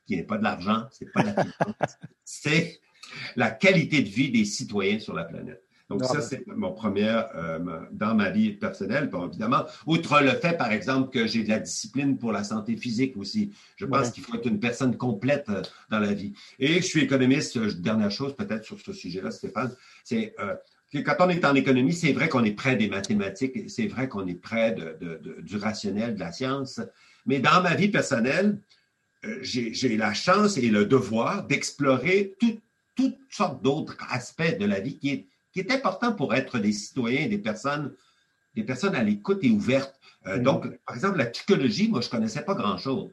qui 0.06 0.16
n'est 0.16 0.24
pas 0.24 0.38
de 0.38 0.42
l'argent, 0.42 0.88
c'est 0.90 1.12
pas 1.12 1.22
la 1.22 1.34
c'est 2.24 2.80
la 3.36 3.50
qualité 3.50 4.02
de 4.02 4.08
vie 4.08 4.30
des 4.30 4.44
citoyens 4.44 4.98
sur 4.98 5.14
la 5.14 5.24
planète. 5.24 5.67
Donc, 5.88 6.04
ça, 6.04 6.20
c'est 6.20 6.46
mon 6.48 6.72
premier 6.72 7.22
euh, 7.34 7.58
dans 7.92 8.14
ma 8.14 8.28
vie 8.28 8.52
personnelle. 8.52 9.08
Bon, 9.08 9.26
évidemment, 9.26 9.64
outre 9.86 10.20
le 10.20 10.32
fait, 10.32 10.58
par 10.58 10.70
exemple, 10.70 11.10
que 11.10 11.26
j'ai 11.26 11.44
de 11.44 11.48
la 11.48 11.60
discipline 11.60 12.18
pour 12.18 12.30
la 12.30 12.44
santé 12.44 12.76
physique 12.76 13.16
aussi. 13.16 13.52
Je 13.76 13.86
pense 13.86 14.10
qu'il 14.10 14.22
faut 14.22 14.34
être 14.34 14.46
une 14.46 14.60
personne 14.60 14.96
complète 14.96 15.46
euh, 15.48 15.62
dans 15.90 15.98
la 15.98 16.12
vie. 16.12 16.34
Et 16.58 16.74
je 16.74 16.86
suis 16.86 17.00
économiste. 17.00 17.56
Euh, 17.56 17.72
dernière 17.72 18.10
chose, 18.10 18.36
peut-être 18.36 18.64
sur 18.64 18.78
ce 18.78 18.92
sujet-là, 18.92 19.30
Stéphane, 19.30 19.74
c'est 20.04 20.34
que 20.92 20.98
quand 20.98 21.14
on 21.20 21.28
est 21.30 21.44
en 21.44 21.54
économie, 21.54 21.92
c'est 21.92 22.12
vrai 22.12 22.28
qu'on 22.28 22.44
est 22.44 22.52
près 22.52 22.76
des 22.76 22.88
mathématiques, 22.88 23.70
c'est 23.70 23.86
vrai 23.86 24.08
qu'on 24.08 24.26
est 24.26 24.34
près 24.34 24.72
de, 24.72 24.96
de, 25.00 25.40
du 25.40 25.56
rationnel, 25.56 26.14
de 26.14 26.20
la 26.20 26.32
science. 26.32 26.80
Mais 27.24 27.38
dans 27.40 27.62
ma 27.62 27.74
vie 27.74 27.88
personnelle, 27.88 28.60
j'ai 29.42 29.96
la 29.96 30.14
chance 30.14 30.56
et 30.56 30.68
le 30.68 30.86
devoir 30.86 31.46
d'explorer 31.46 32.34
toutes 32.38 33.18
sortes 33.30 33.62
d'autres 33.62 33.96
aspects 34.10 34.58
de 34.58 34.64
la 34.64 34.80
vie 34.80 34.98
qui 34.98 35.10
est 35.10 35.26
qui 35.58 35.68
est 35.68 35.74
important 35.74 36.12
pour 36.12 36.34
être 36.34 36.58
des 36.58 36.72
citoyens, 36.72 37.28
des 37.28 37.38
personnes, 37.38 37.94
des 38.54 38.62
personnes 38.62 38.94
à 38.94 39.02
l'écoute 39.02 39.40
et 39.42 39.50
ouvertes. 39.50 39.98
Euh. 40.26 40.38
Donc, 40.38 40.68
par 40.86 40.94
exemple, 40.94 41.18
la 41.18 41.26
psychologie, 41.26 41.88
moi, 41.88 42.00
je 42.00 42.06
ne 42.06 42.10
connaissais 42.10 42.42
pas 42.42 42.54
grand-chose. 42.54 43.10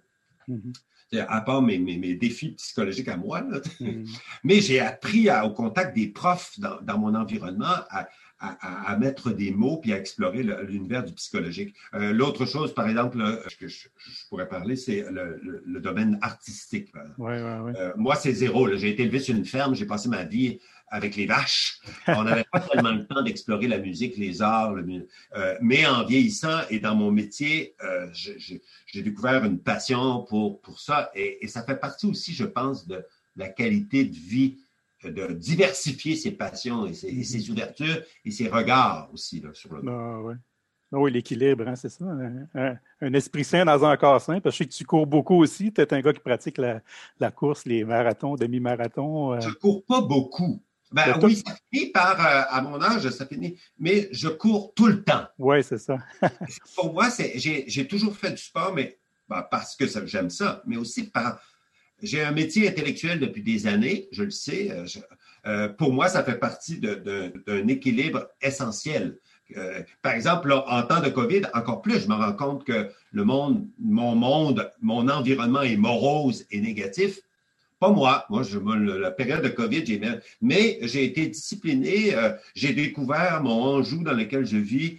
Mm-hmm. 0.48 1.26
À 1.28 1.42
part 1.42 1.62
mes, 1.62 1.78
mes, 1.78 1.98
mes, 1.98 2.16
défis 2.16 2.52
psychologiques 2.52 3.08
à 3.08 3.18
moi. 3.18 3.42
Là. 3.42 3.60
Mm-hmm. 3.60 4.20
Mais 4.44 4.60
j'ai 4.62 4.80
appris 4.80 5.30
à, 5.30 5.46
au 5.46 5.52
contact 5.52 5.96
des 5.96 6.08
profs 6.08 6.60
dans, 6.60 6.82
dans 6.82 6.98
mon 6.98 7.16
environnement 7.16 7.76
à, 7.90 8.08
à, 8.40 8.98
mettre 8.98 9.32
des 9.32 9.52
mots 9.52 9.78
puis 9.78 9.94
à 9.94 9.98
explorer 9.98 10.44
l'univers 10.44 11.04
du 11.04 11.14
psychologique. 11.14 11.76
Euh, 11.94 12.12
l'autre 12.12 12.46
chose, 12.46 12.74
par 12.74 12.88
exemple, 12.88 13.18
que 13.60 13.68
je, 13.68 13.88
pourrais 14.30 14.48
parler, 14.48 14.76
c'est 14.76 15.06
le, 15.10 15.80
domaine 15.80 16.18
artistique. 16.22 16.94
Ouais, 17.18 17.42
ouais, 17.42 17.74
euh, 17.78 17.94
moi, 17.96 18.16
c'est 18.16 18.34
zéro. 18.34 18.74
J'ai 18.76 18.90
été 18.90 19.04
élevé 19.04 19.20
sur 19.20 19.36
une 19.36 19.46
ferme, 19.46 19.76
j'ai 19.76 19.86
passé 19.86 20.10
ma 20.10 20.24
vie 20.24 20.60
avec 20.88 21.16
les 21.16 21.26
vaches. 21.26 21.80
On 22.08 22.24
n'avait 22.24 22.46
pas 22.52 22.60
tellement 22.60 22.92
le 22.92 23.06
temps 23.08 23.22
d'explorer 23.22 23.68
la 23.68 23.80
musique, 23.80 24.18
les 24.18 24.42
arts. 24.42 24.76
Euh, 24.76 25.58
mais 25.62 25.86
en 25.86 26.06
vieillissant 26.06 26.62
et 26.70 26.80
dans 26.80 26.96
mon 26.96 27.12
métier, 27.12 27.76
j'ai 28.14 29.02
découvert 29.02 29.44
une 29.44 29.60
passion 29.60 30.24
pour, 30.24 30.62
pour 30.62 30.80
ça. 30.80 31.12
Et, 31.16 31.44
et, 31.44 31.48
ça 31.48 31.64
fait 31.64 31.78
partie 31.78 32.06
aussi, 32.06 32.34
je 32.34 32.46
pense, 32.46 32.88
de 32.88 33.04
la 33.36 33.50
qualité 33.50 34.06
de 34.06 34.16
vie 34.16 34.58
de 35.10 35.34
diversifier 35.34 36.16
ses 36.16 36.32
passions 36.32 36.86
et 36.86 36.94
ses, 36.94 37.12
mm-hmm. 37.12 37.52
ouvertures 37.52 38.02
et 38.24 38.32
ses 38.32 38.48
regards 38.48 39.10
aussi 39.14 39.42
là, 39.42 39.50
sur 39.54 39.74
le 39.74 39.82
monde. 39.82 39.96
Ah, 39.96 40.22
ouais. 40.22 40.36
Ah 40.92 41.00
oui, 41.00 41.12
l'équilibre, 41.12 41.68
hein, 41.68 41.76
c'est 41.76 41.90
ça. 41.90 42.06
Un, 42.54 43.14
esprit 43.14 43.44
sain 43.44 43.66
dans 43.66 43.84
un 43.84 43.98
corps 43.98 44.22
sain. 44.22 44.40
Parce 44.40 44.56
que 44.58 44.64
je 44.64 44.70
sais 44.70 44.70
que 44.70 44.76
tu 44.76 44.86
cours 44.86 45.08
beaucoup 45.08 45.36
aussi. 45.36 45.74
Tu 45.74 45.82
es 45.82 45.94
un 45.94 46.00
gars 46.00 46.14
qui 46.14 46.20
pratique 46.20 46.58
la, 46.58 47.32
course, 47.32 47.66
les 47.66 47.84
marathons, 47.84 48.36
demi-marathons. 48.36 49.34
Euh. 49.34 49.40
Je 49.42 49.50
ne 49.50 49.54
cours 49.56 49.84
pas 49.84 50.02
beaucoup. 50.02 50.62
Ben, 50.96 51.20
oui, 51.22 51.36
ça 51.36 51.54
finit 51.72 51.92
par, 51.92 52.20
euh, 52.20 52.44
à 52.50 52.62
mon 52.62 52.82
âge, 52.82 53.10
ça 53.10 53.26
finit, 53.26 53.60
mais 53.78 54.08
je 54.12 54.30
cours 54.30 54.74
tout 54.74 54.88
le 54.88 55.04
temps. 55.04 55.26
Oui, 55.38 55.62
c'est 55.62 55.78
ça. 55.78 55.98
Pour 56.76 56.94
moi, 56.94 57.10
j'ai 57.36 57.88
toujours 57.88 58.16
fait 58.16 58.32
du 58.32 58.42
sport, 58.42 58.74
mais 58.74 58.98
ben, 59.28 59.46
parce 59.52 59.76
que 59.76 59.86
j'aime 60.06 60.30
ça, 60.30 60.62
mais 60.66 60.78
aussi 60.78 61.04
par, 61.04 61.42
j'ai 62.02 62.24
un 62.24 62.32
métier 62.32 62.70
intellectuel 62.70 63.20
depuis 63.20 63.44
des 63.44 63.68
années, 63.68 64.08
je 64.12 64.24
le 64.24 64.32
sais. 64.32 64.72
Euh, 64.72 64.86
euh, 65.46 65.70
pour 65.70 65.94
moi, 65.94 66.08
ça 66.08 66.24
fait 66.24 66.40
partie 66.40 66.80
d'un 66.80 67.68
équilibre 67.68 68.30
essentiel. 68.42 69.18
Euh, 69.58 69.84
par 70.02 70.14
exemple, 70.14 70.52
en 70.52 70.84
temps 70.84 71.02
de 71.02 71.10
COVID, 71.10 71.44
encore 71.54 71.82
plus, 71.82 72.00
je 72.00 72.08
me 72.08 72.16
rends 72.16 72.34
compte 72.34 72.66
que 72.66 72.90
le 73.12 73.24
monde, 73.24 73.68
mon 73.80 74.16
monde, 74.16 74.72
mon 74.82 75.08
environnement 75.08 75.62
est 75.62 75.78
morose 75.78 76.46
et 76.52 76.60
négatif. 76.62 77.20
Pas 77.80 77.92
moi. 77.92 78.26
Moi, 78.30 78.44
la 78.78 79.12
période 79.12 79.44
de 79.44 79.50
COVID, 79.50 79.86
j'ai 79.86 80.02
mais 80.42 80.80
j'ai 80.82 81.04
été 81.04 81.28
discipliné. 81.28 82.16
j'ai 82.56 82.74
découvert 82.74 83.42
mon 83.44 83.62
Anjou 83.64 84.04
dans 84.04 84.14
lequel 84.14 84.46
je 84.46 84.58
vis. 84.58 84.98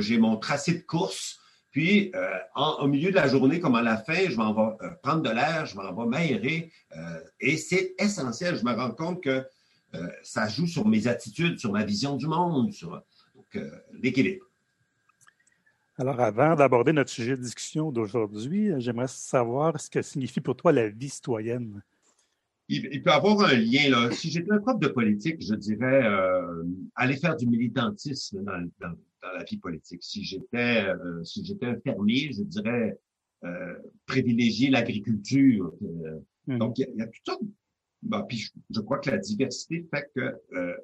j'ai 0.00 0.18
mon 0.18 0.36
tracé 0.36 0.74
de 0.74 0.82
course. 0.82 1.38
Puis, 1.70 2.10
euh, 2.14 2.38
au 2.80 2.86
milieu 2.86 3.10
de 3.10 3.16
la 3.16 3.28
journée, 3.28 3.60
comme 3.60 3.74
à 3.74 3.82
la 3.82 3.98
fin, 3.98 4.28
je 4.28 4.36
m'en 4.36 4.52
vais 4.52 4.84
euh, 4.84 4.90
prendre 5.02 5.22
de 5.22 5.30
l'air, 5.30 5.66
je 5.66 5.76
m'en 5.76 5.92
vais 5.92 6.06
m'aérer. 6.06 6.72
Euh, 6.96 7.20
et 7.40 7.56
c'est 7.56 7.94
essentiel. 7.98 8.56
Je 8.56 8.64
me 8.64 8.72
rends 8.72 8.90
compte 8.90 9.22
que 9.22 9.44
ça 10.22 10.48
joue 10.48 10.66
sur 10.66 10.86
mes 10.86 11.06
attitudes, 11.06 11.58
sur 11.58 11.72
ma 11.72 11.82
vision 11.82 12.16
du 12.16 12.26
monde, 12.26 12.72
sur 12.72 13.02
l'équilibre. 13.92 14.44
Alors, 15.96 16.20
avant 16.20 16.54
d'aborder 16.56 16.92
notre 16.92 17.10
sujet 17.10 17.38
de 17.38 17.42
discussion 17.42 17.90
d'aujourd'hui, 17.90 18.72
j'aimerais 18.78 19.08
savoir 19.08 19.80
ce 19.80 19.88
que 19.88 20.02
signifie 20.02 20.42
pour 20.42 20.56
toi 20.56 20.72
la 20.72 20.88
vie 20.88 21.08
citoyenne. 21.08 21.80
Il, 22.68 23.02
peut 23.02 23.10
y 23.10 23.12
avoir 23.12 23.40
un 23.40 23.54
lien. 23.54 23.88
Là. 23.90 24.10
Si 24.10 24.30
j'étais 24.30 24.52
un 24.52 24.58
prof 24.58 24.78
de 24.78 24.88
politique, 24.88 25.36
je 25.40 25.54
dirais 25.54 26.04
aller 26.94 27.16
faire 27.16 27.34
du 27.36 27.46
militantisme 27.46 28.44
dans, 28.44 28.68
dans, 28.78 28.94
dans 29.22 29.32
la 29.32 29.44
vie 29.44 29.56
politique. 29.56 30.02
Si 30.02 30.22
j'étais 30.22 30.84
euh, 30.86 31.22
si 31.24 31.44
j'étais 31.44 31.66
un 31.66 31.80
fermier, 31.80 32.30
je 32.32 32.42
dirais 32.42 32.98
euh, 33.44 33.74
privilégier 34.06 34.70
l'agriculture. 34.70 35.72
Euh, 35.82 36.18
mmh. 36.48 36.58
Donc, 36.58 36.78
il 36.78 36.88
y, 36.96 37.02
a, 37.02 37.06
tout 37.06 37.20
ça. 37.24 37.36
Bah, 38.02 38.24
puis 38.28 38.50
je, 38.70 38.80
crois 38.80 38.98
que 38.98 39.10
la 39.10 39.18
diversité 39.18 39.86
fait 39.94 40.10
que 40.14 40.34
euh, 40.54 40.74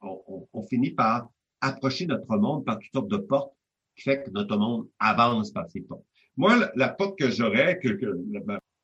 on, 0.00 0.48
on, 0.52 0.62
finit 0.66 0.92
par 0.92 1.30
approcher 1.60 2.06
notre 2.06 2.34
monde 2.38 2.64
par 2.64 2.78
toutes 2.78 2.92
sortes 2.92 3.10
de 3.10 3.16
portes 3.18 3.54
qui 3.94 4.04
fait 4.04 4.22
que 4.22 4.30
notre 4.30 4.56
monde 4.56 4.88
avance 4.98 5.50
par 5.50 5.70
ces 5.70 5.80
portes. 5.80 6.04
Moi, 6.36 6.70
la, 6.76 6.88
porte 6.88 7.18
que 7.18 7.30
j'aurais, 7.30 7.78
que, 7.78 7.88
que 7.88 8.06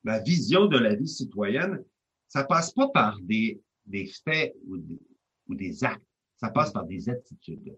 ma, 0.03 0.19
vision 0.19 0.67
de 0.67 0.77
la 0.77 0.93
vie 0.93 1.07
citoyenne, 1.07 1.83
ça 2.27 2.43
passe 2.43 2.71
pas 2.71 2.89
par 2.89 3.19
des, 3.21 3.61
des 3.85 4.05
faits 4.23 4.55
ou 4.67 4.77
des, 4.77 4.99
ou 5.47 5.55
des 5.55 5.83
actes, 5.83 6.05
ça 6.37 6.49
passe 6.49 6.71
par 6.71 6.85
des 6.85 7.09
attitudes. 7.09 7.77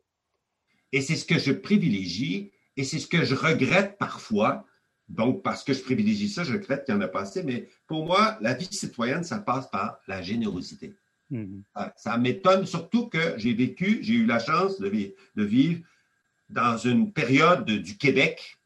Et 0.91 1.01
c'est 1.01 1.15
ce 1.15 1.25
que 1.25 1.37
je 1.37 1.51
privilégie 1.51 2.51
et 2.75 2.83
c'est 2.83 2.99
ce 2.99 3.07
que 3.07 3.23
je 3.23 3.35
regrette 3.35 3.97
parfois. 3.97 4.65
Donc, 5.09 5.41
parce 5.41 5.63
que 5.63 5.73
je 5.73 5.81
privilégie 5.81 6.29
ça, 6.29 6.43
je 6.43 6.53
regrette 6.53 6.85
qu'il 6.85 6.93
y 6.93 6.97
en 6.97 7.01
a 7.01 7.07
pas 7.07 7.21
assez. 7.21 7.43
Mais 7.43 7.69
pour 7.87 8.05
moi, 8.05 8.37
la 8.41 8.53
vie 8.53 8.67
citoyenne, 8.71 9.23
ça 9.23 9.39
passe 9.39 9.69
par 9.69 9.99
la 10.07 10.21
générosité. 10.21 10.93
Mm-hmm. 11.31 11.91
Ça, 11.95 12.17
m'étonne 12.17 12.65
surtout 12.65 13.07
que 13.07 13.37
j'ai 13.37 13.53
vécu, 13.53 13.99
j'ai 14.01 14.13
eu 14.13 14.25
la 14.25 14.39
chance 14.39 14.79
de, 14.79 14.89
de, 14.89 15.43
vivre 15.43 15.81
dans 16.49 16.77
une 16.77 17.11
période 17.11 17.65
du 17.65 17.97
Québec 17.97 18.57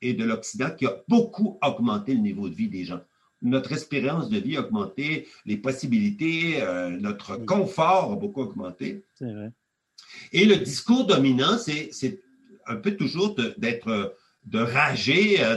et 0.00 0.14
de 0.14 0.24
l'Occident 0.24 0.70
qui 0.70 0.86
a 0.86 1.02
beaucoup 1.08 1.58
augmenté 1.62 2.14
le 2.14 2.20
niveau 2.20 2.48
de 2.48 2.54
vie 2.54 2.68
des 2.68 2.84
gens. 2.84 3.00
Notre 3.42 3.72
espérance 3.72 4.28
de 4.28 4.38
vie 4.38 4.56
a 4.56 4.60
augmenté, 4.60 5.28
les 5.46 5.56
possibilités, 5.56 6.62
euh, 6.62 6.90
notre 6.90 7.36
confort 7.36 8.12
a 8.12 8.16
beaucoup 8.16 8.42
augmenté. 8.42 9.04
C'est 9.14 9.32
vrai. 9.32 9.52
Et 10.32 10.44
le 10.44 10.56
discours 10.56 11.06
dominant, 11.06 11.58
c'est 11.58 12.20
un 12.66 12.76
peu 12.76 12.96
toujours 12.96 13.34
d'être 13.34 14.16
de 14.48 14.60
rager, 14.60 15.44
euh, 15.44 15.56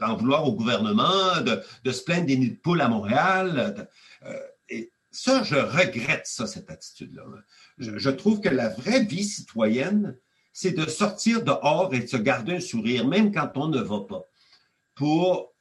d'en 0.00 0.16
vouloir 0.16 0.46
au 0.46 0.52
gouvernement, 0.52 1.40
de, 1.42 1.92
se 1.92 2.02
plaindre 2.02 2.26
des 2.26 2.36
nids 2.36 2.50
de 2.50 2.56
poules 2.56 2.80
à 2.80 2.88
Montréal. 2.88 3.88
Euh, 4.24 4.38
et 4.68 4.90
ça, 5.10 5.42
je 5.42 5.56
regrette 5.56 6.26
ça, 6.26 6.46
cette 6.46 6.70
attitude-là. 6.70 7.24
Je, 7.78 8.10
trouve 8.10 8.40
que 8.40 8.48
la 8.48 8.68
vraie 8.68 9.04
vie 9.04 9.24
citoyenne, 9.24 10.16
c'est 10.52 10.72
de 10.72 10.86
sortir 10.88 11.44
dehors 11.44 11.94
et 11.94 12.00
de 12.00 12.06
se 12.06 12.16
garder 12.16 12.56
un 12.56 12.60
sourire, 12.60 13.06
même 13.06 13.32
quand 13.32 13.50
on 13.56 13.68
ne 13.68 13.80
va 13.80 14.00
pas, 14.00 14.24
pour 14.94 15.54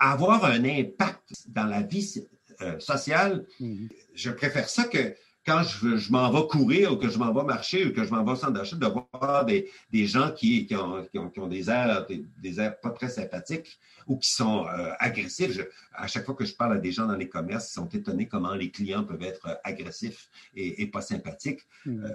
avoir 0.00 0.44
un 0.46 0.64
impact 0.64 1.46
dans 1.48 1.66
la 1.66 1.82
vie 1.82 2.26
euh, 2.62 2.80
sociale. 2.80 3.46
Mm-hmm. 3.60 3.88
Je 4.14 4.30
préfère 4.30 4.68
ça 4.68 4.84
que 4.84 5.14
quand 5.46 5.62
je, 5.62 6.12
m'en 6.12 6.30
vais 6.30 6.46
courir 6.48 6.92
ou 6.92 6.96
que 6.96 7.08
je 7.08 7.18
m'en 7.18 7.32
vais 7.32 7.44
marcher 7.44 7.86
ou 7.86 7.92
que 7.92 8.04
je 8.04 8.10
m'en 8.10 8.22
vais 8.24 8.32
au 8.32 8.36
centre 8.36 8.52
d'achat, 8.52 8.76
de 8.76 8.86
voir 8.86 9.44
des, 9.44 9.70
des 9.90 10.06
gens 10.06 10.30
qui, 10.32 10.66
qui, 10.66 10.76
ont, 10.76 11.04
qui, 11.04 11.40
ont, 11.40 11.46
des 11.46 11.70
airs, 11.70 12.06
des, 12.06 12.60
airs 12.60 12.78
pas 12.78 12.90
très 12.90 13.08
sympathiques 13.08 13.78
ou 14.06 14.18
qui 14.18 14.30
sont 14.30 14.66
euh, 14.66 14.92
agressifs. 14.98 15.58
à 15.94 16.06
chaque 16.06 16.26
fois 16.26 16.34
que 16.34 16.44
je 16.44 16.54
parle 16.54 16.74
à 16.74 16.78
des 16.78 16.92
gens 16.92 17.06
dans 17.06 17.16
les 17.16 17.28
commerces, 17.28 17.70
ils 17.70 17.74
sont 17.74 17.88
étonnés 17.88 18.28
comment 18.28 18.54
les 18.54 18.70
clients 18.70 19.04
peuvent 19.04 19.22
être 19.22 19.60
agressifs 19.64 20.28
et, 20.54 20.82
et 20.82 20.86
pas 20.86 21.00
sympathiques. 21.00 21.60
Euh, 21.86 22.08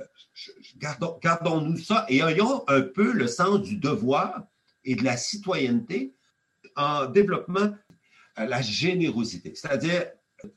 gardons, 0.77 1.17
gardons-nous 1.21 1.77
ça 1.77 2.05
et 2.09 2.19
ayons 2.21 2.63
un 2.67 2.81
peu 2.81 3.11
le 3.11 3.27
sens 3.27 3.61
du 3.61 3.77
devoir 3.77 4.43
et 4.83 4.95
de 4.95 5.03
la 5.03 5.17
citoyenneté 5.17 6.13
en 6.75 7.05
développement 7.07 7.75
euh, 8.39 8.45
la 8.45 8.61
générosité. 8.61 9.53
C'est-à-dire, 9.55 10.05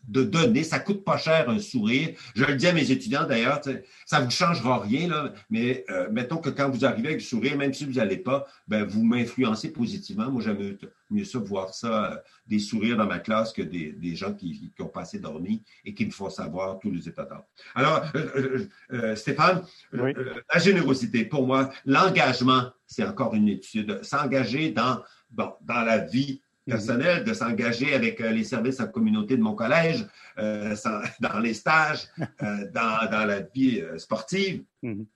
de 0.07 0.23
donner. 0.23 0.64
Ça 0.64 0.78
coûte 0.78 1.04
pas 1.04 1.18
cher 1.18 1.49
un 1.49 1.59
sourire. 1.59 2.11
Je 2.35 2.45
le 2.45 2.54
dis 2.54 2.66
à 2.66 2.73
mes 2.73 2.90
étudiants 2.90 3.26
d'ailleurs, 3.26 3.61
ça 4.07 4.21
vous 4.21 4.30
changera 4.30 4.80
rien, 4.80 5.09
là, 5.09 5.33
mais 5.50 5.85
euh, 5.90 6.09
mettons 6.11 6.38
que 6.38 6.50
quand 6.50 6.71
vous 6.71 6.85
arrivez 6.85 7.09
avec 7.09 7.21
le 7.21 7.26
sourire, 7.26 7.57
même 7.57 7.73
si 7.73 7.85
vous 7.85 7.95
n'allez 7.95 8.18
pas, 8.18 8.47
ben, 8.66 8.85
vous 8.85 9.02
m'influencez 9.02 9.73
positivement. 9.73 10.30
Moi, 10.30 10.42
j'aime 10.42 10.76
mieux 11.11 11.25
ça 11.25 11.38
voir 11.38 11.75
ça, 11.75 12.12
euh, 12.12 12.16
des 12.47 12.59
sourires 12.59 12.97
dans 12.97 13.07
ma 13.07 13.18
classe 13.18 13.52
que 13.52 13.62
des, 13.62 14.14
gens 14.14 14.35
qui, 14.35 14.73
qui, 14.75 14.83
ont 14.83 14.88
pas 14.88 15.02
assez 15.02 15.18
dormi 15.18 15.62
et 15.85 15.95
qui 15.95 16.07
me 16.07 16.11
font 16.11 16.30
savoir 16.30 16.78
tous 16.78 16.90
les 16.90 17.09
états 17.09 17.25
d'âme. 17.25 17.42
Alors, 17.75 18.04
euh, 18.14 19.16
Stéphane, 19.16 19.62
la 19.92 20.61
générosité, 20.61 21.25
pour 21.25 21.47
moi, 21.47 21.71
l'engagement, 21.85 22.71
c'est 22.87 23.04
encore 23.04 23.35
une 23.35 23.49
étude. 23.49 24.02
S'engager 24.02 24.71
dans, 24.71 25.02
bon, 25.30 25.52
dans 25.62 25.83
la 25.83 25.99
vie 25.99 26.40
personnel 26.68 27.25
de 27.25 27.32
s'engager 27.32 27.94
avec 27.94 28.20
euh, 28.20 28.30
les 28.30 28.44
services 28.44 28.80
en 28.80 28.88
communauté 28.88 29.37
de 29.37 29.42
mon 29.42 29.54
collège, 29.54 30.06
euh, 30.38 30.76
dans 31.20 31.38
les 31.38 31.54
stages, 31.54 32.08
euh, 32.42 32.70
dans, 32.72 33.26
la 33.26 33.40
vie 33.40 33.82
sportive. 33.96 34.64
Mhm. 34.82 35.06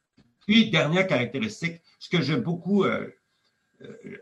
Puis, 0.47 0.71
dernière 0.71 1.07
caractéristique, 1.07 1.81
ce 1.99 2.09
que 2.09 2.21
j'aime 2.21 2.41
beaucoup, 2.41 2.85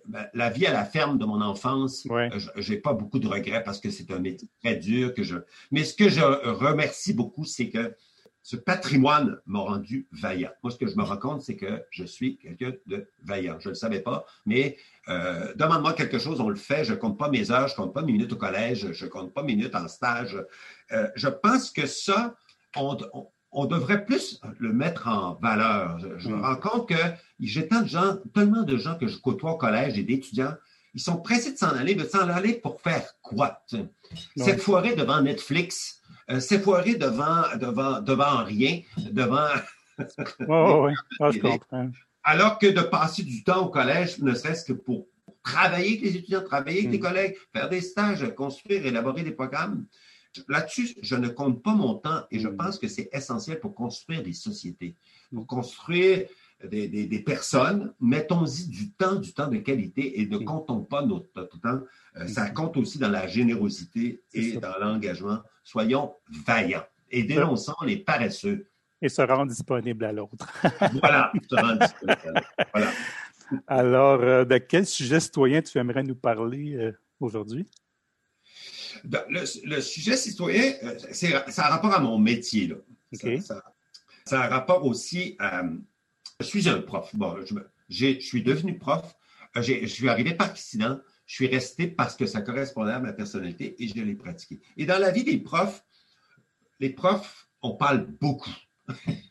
ben, 0.06 0.26
la 0.34 0.50
vie 0.50 0.66
à 0.66 0.72
la 0.72 0.84
ferme 0.84 1.16
de 1.16 1.24
mon 1.24 1.40
enfance, 1.40 2.06
je 2.06 2.72
n'ai 2.72 2.78
pas 2.78 2.92
beaucoup 2.92 3.18
de 3.18 3.26
regrets 3.26 3.62
parce 3.62 3.80
que 3.80 3.90
c'est 3.90 4.10
un 4.10 4.18
métier 4.18 4.46
très 4.62 4.76
dur. 4.76 5.14
Que 5.14 5.22
je... 5.22 5.36
Mais 5.70 5.82
ce 5.82 5.94
que 5.94 6.10
je 6.10 6.20
remercie 6.20 7.14
beaucoup, 7.14 7.46
c'est 7.46 7.70
que 7.70 7.94
ce 8.42 8.56
patrimoine 8.56 9.38
m'a 9.46 9.60
rendu 9.60 10.08
vaillant. 10.12 10.50
Moi, 10.62 10.72
ce 10.72 10.78
que 10.78 10.86
je 10.86 10.96
me 10.96 11.02
rends 11.02 11.18
compte, 11.18 11.42
c'est 11.42 11.56
que 11.56 11.84
je 11.90 12.04
suis 12.04 12.38
quelqu'un 12.38 12.72
de 12.86 13.06
vaillant. 13.22 13.56
Je 13.60 13.68
ne 13.68 13.74
le 13.74 13.74
savais 13.74 14.00
pas, 14.00 14.24
mais 14.46 14.76
euh, 15.08 15.52
demande-moi 15.56 15.92
quelque 15.92 16.18
chose, 16.18 16.40
on 16.40 16.48
le 16.48 16.56
fait. 16.56 16.84
Je 16.84 16.92
ne 16.92 16.98
compte 16.98 17.18
pas 17.18 17.28
mes 17.28 17.50
heures, 17.50 17.68
je 17.68 17.74
ne 17.74 17.76
compte 17.76 17.94
pas 17.94 18.02
mes 18.02 18.12
minutes 18.12 18.32
au 18.32 18.36
collège, 18.36 18.92
je 18.92 19.04
ne 19.04 19.10
compte 19.10 19.34
pas 19.34 19.42
mes 19.42 19.54
minutes 19.54 19.74
en 19.74 19.88
stage. 19.88 20.42
Euh, 20.92 21.08
je 21.16 21.28
pense 21.28 21.70
que 21.70 21.86
ça, 21.86 22.34
on, 22.76 23.66
devrait 23.66 24.04
plus 24.04 24.40
le 24.58 24.72
mettre 24.72 25.08
en 25.08 25.34
valeur. 25.34 25.98
Je, 26.18 26.28
me 26.28 26.36
mm. 26.36 26.42
rends 26.42 26.56
compte 26.56 26.88
que 26.88 27.02
j'ai 27.40 27.68
tant 27.68 27.82
de 27.82 27.88
gens, 27.88 28.16
tellement 28.34 28.62
de 28.62 28.76
gens 28.76 28.96
que 28.96 29.06
je 29.06 29.18
côtoie 29.18 29.52
au 29.52 29.58
collège 29.58 29.98
et 29.98 30.02
d'étudiants, 30.02 30.54
ils 30.94 31.00
sont 31.00 31.18
pressés 31.18 31.52
de 31.52 31.58
s'en 31.58 31.70
aller, 31.70 31.94
mais 31.94 32.04
de 32.04 32.08
s'en 32.08 32.28
aller 32.28 32.54
pour 32.54 32.80
faire 32.80 33.14
quoi? 33.22 33.62
Cette 34.36 34.60
foirée 34.60 34.96
devant 34.96 35.20
Netflix, 35.20 35.99
euh, 36.30 36.40
s'effoirer 36.40 36.94
devant, 36.94 37.42
devant, 37.58 38.00
devant 38.00 38.44
rien, 38.44 38.80
devant 39.10 39.48
oui, 39.98 40.92
oui, 41.20 41.32
je 41.32 41.40
comprends. 41.40 41.90
Alors 42.22 42.58
que 42.58 42.66
de 42.66 42.82
passer 42.82 43.22
du 43.22 43.42
temps 43.42 43.66
au 43.66 43.70
collège, 43.70 44.18
ne 44.18 44.34
serait-ce 44.34 44.64
que 44.64 44.72
pour 44.72 45.06
travailler 45.42 45.98
avec 45.98 46.00
les 46.02 46.16
étudiants, 46.16 46.42
travailler 46.42 46.80
avec 46.80 46.92
les 46.92 46.98
mm. 46.98 47.02
collègues, 47.02 47.36
faire 47.52 47.68
des 47.68 47.80
stages, 47.80 48.34
construire, 48.34 48.84
élaborer 48.84 49.22
des 49.22 49.32
programmes. 49.32 49.86
Là-dessus, 50.48 50.94
je 51.02 51.16
ne 51.16 51.28
compte 51.28 51.62
pas 51.62 51.74
mon 51.74 51.94
temps 51.94 52.22
et 52.30 52.38
je 52.38 52.48
mm. 52.48 52.56
pense 52.56 52.78
que 52.78 52.88
c'est 52.88 53.08
essentiel 53.12 53.58
pour 53.58 53.74
construire 53.74 54.22
des 54.22 54.32
sociétés, 54.32 54.94
pour 55.32 55.46
construire 55.46 56.28
des, 56.64 57.22
personnes. 57.24 57.94
Mettons-y 58.00 58.68
du 58.68 58.92
temps, 58.92 59.16
du 59.16 59.32
temps 59.32 59.48
de 59.48 59.58
qualité 59.58 60.20
et 60.20 60.26
ne 60.26 60.38
comptons 60.38 60.82
pas 60.82 61.04
notre 61.04 61.44
temps. 61.60 61.80
Euh, 62.16 62.26
ça 62.26 62.50
compte 62.50 62.76
aussi 62.76 62.98
dans 62.98 63.08
la 63.08 63.26
générosité 63.26 64.22
et 64.32 64.52
dans 64.58 64.76
l'engagement. 64.80 65.40
Soyons 65.62 66.14
vaillants 66.46 66.84
et 67.10 67.22
dénonçons 67.24 67.74
les 67.84 67.98
paresseux. 67.98 68.66
Et 69.02 69.08
se 69.08 69.22
rendre 69.22 69.46
disponible 69.46 70.04
à 70.04 70.12
l'autre. 70.12 70.46
voilà, 71.00 71.32
se 71.48 71.54
rendre 71.54 71.78
disponible 71.78 72.20
à 72.24 72.28
l'autre. 72.28 72.48
Voilà. 72.74 72.90
Alors, 73.66 74.20
euh, 74.20 74.44
de 74.44 74.58
quel 74.58 74.86
sujet 74.86 75.20
citoyen 75.20 75.62
tu 75.62 75.78
aimerais 75.78 76.02
nous 76.02 76.14
parler 76.14 76.74
euh, 76.74 76.92
aujourd'hui? 77.18 77.68
Le, 79.04 79.80
sujet 79.80 80.16
citoyen, 80.16 80.74
euh, 80.82 80.98
ça 81.48 81.66
a 81.66 81.70
rapport 81.70 81.94
à 81.94 82.00
mon 82.00 82.18
métier. 82.18 82.68
Là. 82.68 83.40
Ça, 84.24 84.42
a 84.42 84.48
rapport 84.48 84.84
aussi 84.84 85.36
à. 85.38 85.64
Je 86.40 86.46
suis 86.46 86.68
un 86.68 86.80
prof. 86.80 87.14
Bon, 87.14 87.36
je, 87.88 88.18
suis 88.18 88.42
devenu 88.42 88.78
prof. 88.78 89.14
Je 89.54 89.86
suis 89.86 90.08
arrivé 90.08 90.34
par 90.34 90.48
accident. 90.48 90.98
Je 91.26 91.34
suis 91.34 91.46
resté 91.46 91.86
parce 91.86 92.16
que 92.16 92.26
ça 92.26 92.40
correspondait 92.40 92.92
à 92.92 92.98
ma 92.98 93.12
personnalité 93.12 93.76
et 93.78 93.88
je 93.88 93.94
l'ai 93.94 94.14
pratiqué. 94.14 94.60
Et 94.76 94.86
dans 94.86 94.98
la 94.98 95.10
vie 95.10 95.22
des 95.22 95.38
profs, 95.38 95.84
les 96.80 96.90
profs, 96.90 97.48
on 97.62 97.76
parle 97.76 98.06
beaucoup. 98.06 98.50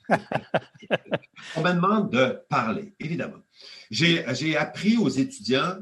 on 0.08 1.62
me 1.62 1.74
demande 1.74 2.12
de 2.12 2.42
parler, 2.48 2.94
évidemment. 3.00 3.42
J'ai 3.90 4.56
appris 4.56 4.98
aux 4.98 5.10
étudiants 5.10 5.80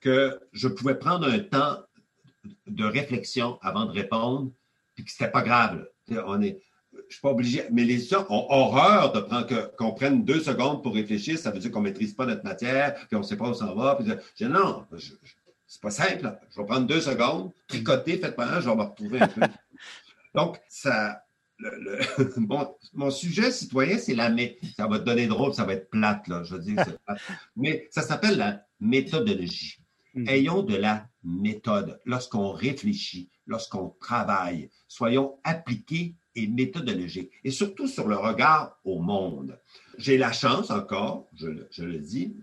que 0.00 0.40
je 0.52 0.66
pouvais 0.66 0.98
prendre 0.98 1.28
un 1.28 1.38
temps 1.38 1.78
de 2.66 2.84
réflexion 2.84 3.58
avant 3.60 3.84
de 3.84 3.92
répondre, 3.92 4.50
puis 4.94 5.04
que 5.04 5.10
c'était 5.10 5.30
pas 5.30 5.42
grave. 5.42 5.86
On 6.08 6.40
est, 6.42 6.60
je 7.12 7.18
suis 7.18 7.20
pas 7.20 7.30
obligé, 7.30 7.64
mais 7.70 7.84
les 7.84 7.96
étudiants 7.96 8.24
ont 8.30 8.46
horreur 8.48 9.12
de 9.12 9.20
prendre 9.20 9.76
qu'on 9.76 9.92
prenne 9.92 10.24
deux 10.24 10.40
secondes 10.40 10.82
pour 10.82 10.94
réfléchir. 10.94 11.38
Ça 11.38 11.50
veut 11.50 11.58
dire 11.58 11.70
qu'on 11.70 11.82
maîtrise 11.82 12.14
pas 12.14 12.24
notre 12.24 12.42
matière, 12.42 13.06
qu'on 13.10 13.18
ne 13.18 13.22
sait 13.22 13.36
pas 13.36 13.50
où 13.50 13.54
ça 13.54 13.66
va. 13.74 13.96
Puis 13.96 14.08
je 14.08 14.44
dis 14.44 14.50
non, 14.50 14.86
c'est 15.66 15.82
pas 15.82 15.90
simple. 15.90 16.38
Je 16.50 16.58
vais 16.58 16.66
prendre 16.66 16.86
deux 16.86 17.02
secondes, 17.02 17.52
tricoter, 17.68 18.16
faites 18.16 18.34
pas 18.34 18.46
un, 18.46 18.60
je 18.62 18.70
vais 18.70 18.76
me 18.76 18.82
retrouver 18.82 19.20
un 19.20 19.28
peu. 19.28 19.42
Donc, 20.34 20.58
ça, 20.70 21.22
mon 22.94 23.10
sujet 23.10 23.50
citoyen, 23.50 23.98
c'est 23.98 24.14
la 24.14 24.30
ça 24.74 24.86
va 24.86 24.98
te 24.98 25.04
donner 25.04 25.26
drôle, 25.26 25.52
ça 25.52 25.64
va 25.64 25.74
être 25.74 25.90
plate, 25.90 26.26
là, 26.28 26.42
je 26.44 26.54
veux 26.54 26.62
dire, 26.62 26.82
mais 27.56 27.88
ça 27.90 28.00
s'appelle 28.00 28.38
la 28.38 28.64
méthodologie. 28.80 29.76
Hmm. 30.14 30.28
Ayons 30.28 30.62
de 30.62 30.76
la 30.76 31.06
méthode 31.22 32.00
lorsqu'on 32.06 32.52
réfléchit, 32.52 33.28
lorsqu'on 33.46 33.90
travaille. 34.00 34.70
Soyons 34.88 35.38
appliqués 35.44 36.14
et 36.34 36.46
méthodologiques, 36.46 37.30
et 37.44 37.50
surtout 37.50 37.86
sur 37.86 38.08
le 38.08 38.16
regard 38.16 38.78
au 38.84 38.98
monde. 38.98 39.58
J'ai 39.98 40.16
la 40.16 40.32
chance 40.32 40.70
encore, 40.70 41.28
je, 41.36 41.82
le 41.82 41.98
dis, 41.98 42.34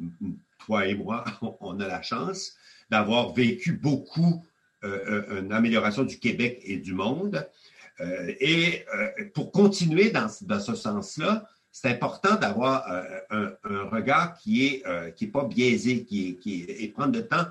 toi 0.65 0.87
et 0.87 0.95
moi, 0.95 1.25
on 1.59 1.79
a 1.79 1.87
la 1.87 2.01
chance 2.01 2.55
d'avoir 2.89 3.33
vécu 3.33 3.73
beaucoup 3.73 4.43
euh, 4.83 5.25
euh, 5.29 5.41
une 5.41 5.51
amélioration 5.51 6.03
du 6.03 6.19
Québec 6.19 6.61
et 6.63 6.77
du 6.77 6.93
monde. 6.93 7.45
Euh, 7.99 8.33
et 8.39 8.85
euh, 8.95 9.09
pour 9.33 9.51
continuer 9.51 10.09
dans, 10.09 10.29
ce 10.29 10.75
sens-là, 10.75 11.49
c'est 11.71 11.89
important 11.89 12.35
d'avoir 12.35 12.85
un, 13.29 13.51
regard 13.89 14.37
qui 14.37 14.65
est, 14.65 15.15
qui 15.15 15.27
pas 15.27 15.45
biaisé, 15.45 16.03
qui 16.03 16.39
est, 16.45 16.83
et 16.83 16.87
prendre 16.87 17.17
le 17.17 17.27
temps, 17.27 17.45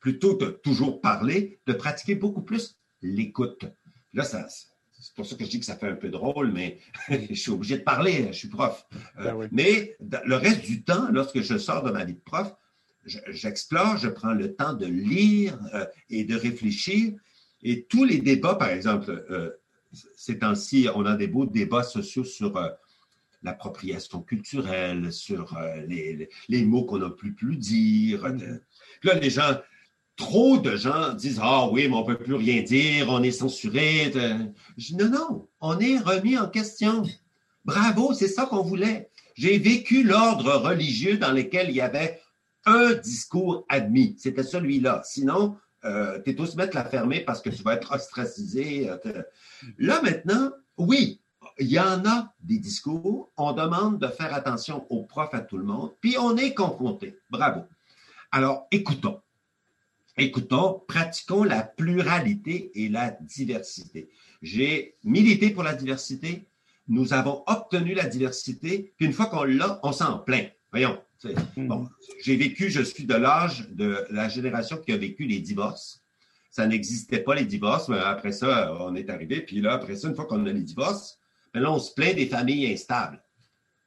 plutôt 0.00 0.36
de 0.36 0.46
toujours 0.46 1.00
parler, 1.00 1.60
de 1.66 1.72
pratiquer 1.72 2.14
beaucoup 2.14 2.42
plus 2.42 2.76
l'écoute. 3.02 3.66
Là, 4.14 4.24
ça, 4.24 4.46
c'est 5.12 5.16
pour 5.16 5.26
ça 5.26 5.36
que 5.36 5.44
je 5.44 5.50
dis 5.50 5.60
que 5.60 5.66
ça 5.66 5.76
fait 5.76 5.88
un 5.88 5.96
peu 5.96 6.08
drôle, 6.08 6.52
mais 6.52 6.78
je 7.10 7.34
suis 7.34 7.50
obligé 7.50 7.76
de 7.76 7.82
parler, 7.82 8.28
je 8.28 8.38
suis 8.38 8.48
prof. 8.48 8.86
Ben 9.16 9.48
mais 9.52 9.94
le 10.00 10.36
reste 10.36 10.62
du 10.62 10.84
temps, 10.84 11.08
lorsque 11.12 11.42
je 11.42 11.58
sors 11.58 11.82
de 11.82 11.90
ma 11.90 12.04
vie 12.04 12.14
de 12.14 12.20
prof, 12.20 12.54
j'explore, 13.04 13.98
je 13.98 14.08
prends 14.08 14.32
le 14.32 14.54
temps 14.54 14.72
de 14.72 14.86
lire 14.86 15.58
et 16.08 16.24
de 16.24 16.34
réfléchir. 16.34 17.12
Et 17.62 17.84
tous 17.84 18.04
les 18.04 18.18
débats, 18.20 18.54
par 18.54 18.70
exemple, 18.70 19.22
ces 19.92 20.38
temps-ci, 20.38 20.88
on 20.94 21.04
a 21.04 21.16
des 21.16 21.26
beaux 21.26 21.46
débats 21.46 21.82
sociaux 21.82 22.24
sur 22.24 22.56
euh, 22.56 22.68
l'appropriation 23.42 24.22
culturelle, 24.22 25.12
sur 25.12 25.56
euh, 25.56 25.86
les, 26.48 26.64
mots 26.64 26.84
qu'on 26.84 26.98
n'a 26.98 27.10
plus 27.10 27.34
pu 27.34 27.56
dire. 27.56 28.24
Mm-hmm. 28.24 28.60
Là, 29.04 29.14
les 29.14 29.30
gens, 29.30 29.58
trop 30.22 30.58
de 30.58 30.76
gens 30.76 31.12
disent 31.14 31.40
Ah 31.42 31.68
oui, 31.68 31.88
mais 31.88 31.96
on 31.96 32.08
ne 32.08 32.14
peut 32.14 32.18
plus 32.18 32.34
rien 32.34 32.62
dire, 32.62 33.08
on 33.08 33.22
est 33.22 33.32
censuré. 33.32 34.12
Je 34.76 34.94
Non, 34.94 35.08
non, 35.08 35.48
on 35.60 35.78
est 35.80 35.98
remis 35.98 36.38
en 36.38 36.48
question. 36.48 37.02
Bravo, 37.64 38.14
c'est 38.14 38.28
ça 38.28 38.46
qu'on 38.46 38.62
voulait. 38.62 39.10
J'ai 39.34 39.58
vécu 39.58 40.04
l'ordre 40.04 40.52
religieux 40.54 41.18
dans 41.18 41.32
lequel 41.32 41.70
il 41.70 41.76
y 41.76 41.80
avait 41.80 42.20
un 42.64 42.94
discours 42.94 43.64
admis. 43.68 44.14
C'était 44.18 44.44
celui-là. 44.44 45.02
Sinon, 45.04 45.56
euh, 45.84 46.20
tu 46.22 46.30
es 46.30 46.34
tous 46.34 46.54
mettre 46.54 46.76
la 46.76 46.84
fermer 46.84 47.20
parce 47.20 47.42
que 47.42 47.50
tu 47.50 47.62
vas 47.62 47.74
être 47.74 47.92
ostracisé. 47.92 48.88
Euh, 48.88 49.22
Là, 49.78 50.00
maintenant, 50.02 50.52
oui, 50.76 51.20
il 51.58 51.68
y 51.68 51.80
en 51.80 52.04
a 52.04 52.32
des 52.40 52.58
discours. 52.58 53.30
On 53.36 53.52
demande 53.52 53.98
de 53.98 54.06
faire 54.06 54.32
attention 54.34 54.86
aux 54.90 55.02
profs, 55.02 55.34
à 55.34 55.40
tout 55.40 55.58
le 55.58 55.64
monde, 55.64 55.90
puis 56.00 56.16
on 56.18 56.36
est 56.36 56.54
confronté. 56.54 57.18
Bravo. 57.30 57.62
Alors, 58.30 58.66
écoutons. 58.70 59.20
Écoutons, 60.16 60.82
pratiquons 60.86 61.44
la 61.44 61.62
pluralité 61.62 62.70
et 62.74 62.88
la 62.88 63.10
diversité. 63.10 64.10
J'ai 64.42 64.96
milité 65.04 65.50
pour 65.50 65.62
la 65.62 65.74
diversité. 65.74 66.46
Nous 66.88 67.12
avons 67.14 67.42
obtenu 67.46 67.94
la 67.94 68.06
diversité. 68.06 68.92
Puis 68.96 69.06
une 69.06 69.12
fois 69.12 69.26
qu'on 69.26 69.44
l'a, 69.44 69.80
on 69.82 69.92
s'en 69.92 70.18
plaint. 70.18 70.50
Voyons, 70.70 70.98
Mm. 71.56 71.68
Bon, 71.68 71.88
j'ai 72.22 72.36
vécu, 72.36 72.70
je 72.70 72.82
suis 72.82 73.04
de 73.04 73.14
l'âge 73.14 73.68
de 73.70 74.04
la 74.10 74.28
génération 74.28 74.76
qui 74.78 74.92
a 74.92 74.96
vécu 74.96 75.24
les 75.24 75.40
divorces. 75.40 76.02
Ça 76.50 76.66
n'existait 76.66 77.20
pas 77.20 77.34
les 77.34 77.44
divorces, 77.44 77.88
mais 77.88 77.98
après 77.98 78.32
ça, 78.32 78.74
on 78.80 78.94
est 78.94 79.08
arrivé. 79.08 79.40
Puis 79.40 79.60
là, 79.60 79.74
après 79.74 79.96
ça, 79.96 80.08
une 80.08 80.14
fois 80.14 80.26
qu'on 80.26 80.44
a 80.44 80.52
les 80.52 80.62
divorces, 80.62 81.18
ben 81.54 81.60
là, 81.60 81.72
on 81.72 81.78
se 81.78 81.92
plaint 81.92 82.14
des 82.14 82.26
familles 82.26 82.70
instables. 82.72 83.22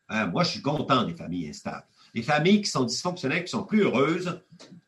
Hein, 0.09 0.27
moi, 0.27 0.43
je 0.43 0.51
suis 0.51 0.61
content 0.61 1.03
des 1.03 1.15
familles 1.15 1.49
instables. 1.49 1.85
Les 2.13 2.23
familles 2.23 2.61
qui 2.61 2.69
sont 2.69 2.83
dysfonctionnelles, 2.83 3.43
qui 3.43 3.51
sont 3.51 3.63
plus 3.63 3.81
heureuses, 3.83 4.39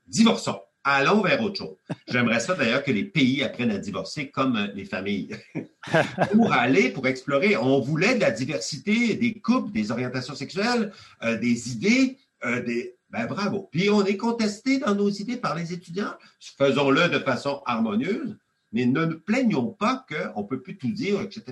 divorçons. 0.08 0.60
Allons 0.90 1.22
vers 1.22 1.42
autre 1.42 1.58
chose. 1.58 1.76
J'aimerais 2.08 2.40
ça 2.40 2.54
d'ailleurs 2.54 2.82
que 2.82 2.94
les 2.94 3.04
pays 3.04 3.44
apprennent 3.44 3.72
à 3.72 3.78
divorcer 3.78 4.30
comme 4.30 4.72
les 4.74 4.86
familles. 4.86 5.36
pour 6.32 6.54
aller, 6.54 6.92
pour 6.92 7.06
explorer, 7.08 7.58
on 7.58 7.82
voulait 7.82 8.16
de 8.16 8.22
la 8.22 8.32
diversité 8.32 9.16
des 9.16 9.38
couples, 9.38 9.74
des 9.74 9.92
orientations 9.92 10.34
sexuelles, 10.34 10.94
euh, 11.24 11.38
des 11.38 11.74
idées, 11.74 12.18
euh, 12.46 12.64
ben 13.10 13.26
bravo. 13.26 13.68
Puis 13.70 13.90
on 13.90 14.06
est 14.06 14.16
contesté 14.16 14.80
dans 14.80 14.96
nos 14.96 15.10
idées 15.10 15.36
par 15.36 15.56
les 15.56 15.74
étudiants. 15.74 16.14
Faisons-le 16.58 17.10
de 17.10 17.20
façon 17.20 17.62
harmonieuse, 17.66 18.38
mais 18.72 18.86
ne 18.86 19.04
nous 19.04 19.20
plaignons 19.20 19.68
pas 19.68 20.06
qu'on 20.08 20.44
ne 20.44 20.48
peut 20.48 20.62
plus 20.62 20.78
tout 20.78 20.94
dire, 20.94 21.20
etc. 21.20 21.44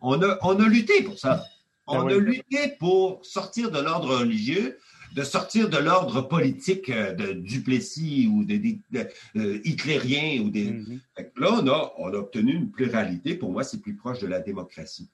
On 0.00 0.22
a, 0.22 0.38
on 0.40 0.58
a 0.58 0.66
lutté 0.66 1.02
pour 1.02 1.18
ça. 1.18 1.44
On 1.86 2.08
ah 2.08 2.10
a 2.10 2.18
lutté 2.18 2.68
pour 2.78 3.20
sortir 3.22 3.70
de 3.70 3.80
l'ordre 3.80 4.16
religieux, 4.16 4.78
de 5.16 5.22
sortir 5.22 5.70
de 5.70 5.78
l'ordre 5.78 6.20
politique 6.20 6.90
euh, 6.90 7.14
de 7.14 7.32
Duplessis 7.32 8.28
ou 8.30 8.44
de, 8.44 8.60
euh, 9.36 9.60
hitlérien. 9.64 10.42
Ou 10.42 10.50
des... 10.50 10.70
Mm-hmm. 10.70 11.00
Là, 11.38 11.48
on 11.52 11.66
a, 11.66 11.94
on 11.96 12.12
a 12.12 12.18
obtenu 12.18 12.52
une 12.52 12.70
pluralité. 12.70 13.34
Pour 13.34 13.50
moi, 13.50 13.64
c'est 13.64 13.80
plus 13.80 13.96
proche 13.96 14.20
de 14.20 14.26
la 14.26 14.40
démocratie. 14.40 15.10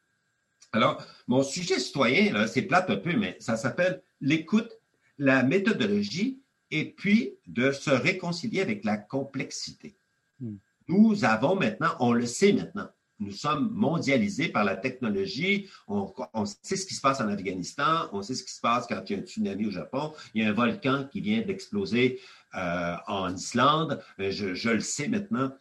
Alors, 0.73 1.03
mon 1.29 1.43
sujet 1.43 1.79
citoyen, 1.79 2.47
c'est 2.49 2.63
plate 2.63 2.91
un 2.91 2.97
peu, 2.97 3.15
mais 3.17 3.37
ça 3.39 3.57
s'appelle 3.57 4.03
l'écoute 4.21 4.73
la 5.19 5.45
méthodologie 5.45 6.43
et 6.71 6.91
puis 6.91 7.35
de 7.47 7.71
se 7.71 7.91
réconcilier 7.91 8.61
avec 8.61 8.85
la 8.85 8.97
complexité. 8.97 9.95
Hmm. 10.41 10.57
Nous 10.89 11.25
avons 11.25 11.55
maintenant, 11.55 11.95
on 12.01 12.13
le 12.13 12.27
sait 12.27 12.53
maintenant, 12.53 12.89
nous 13.23 13.33
sommes 13.33 13.71
mondialisés 13.73 14.49
par 14.49 14.65
la 14.65 14.77
technologie. 14.77 15.69
On, 15.89 16.13
sait 16.45 16.77
ce 16.77 16.87
qui 16.87 16.95
se 16.95 17.01
passe 17.01 17.21
en 17.21 17.29
Afghanistan, 17.29 18.09
on 18.13 18.23
sait 18.23 18.35
ce 18.35 18.45
qui 18.45 18.53
se 18.53 18.61
passe 18.61 18.87
quand 18.87 19.03
il 19.09 19.13
y 19.13 19.19
a 19.19 19.23
un 19.23 19.25
tsunami 19.25 19.67
au 19.67 19.71
Japon, 19.71 20.13
il 20.35 20.43
y 20.43 20.47
a 20.47 20.51
un 20.51 20.53
volcan 20.53 21.09
qui 21.11 21.21
vient 21.21 21.43
d'exploser 21.43 22.21
euh, 22.55 22.97
en 23.07 23.35
Islande. 23.35 24.03
Euh, 24.21 24.31
je, 24.31 24.55
je, 24.55 24.71
le 24.71 24.81
sais 24.81 25.09
maintenant. 25.09 25.53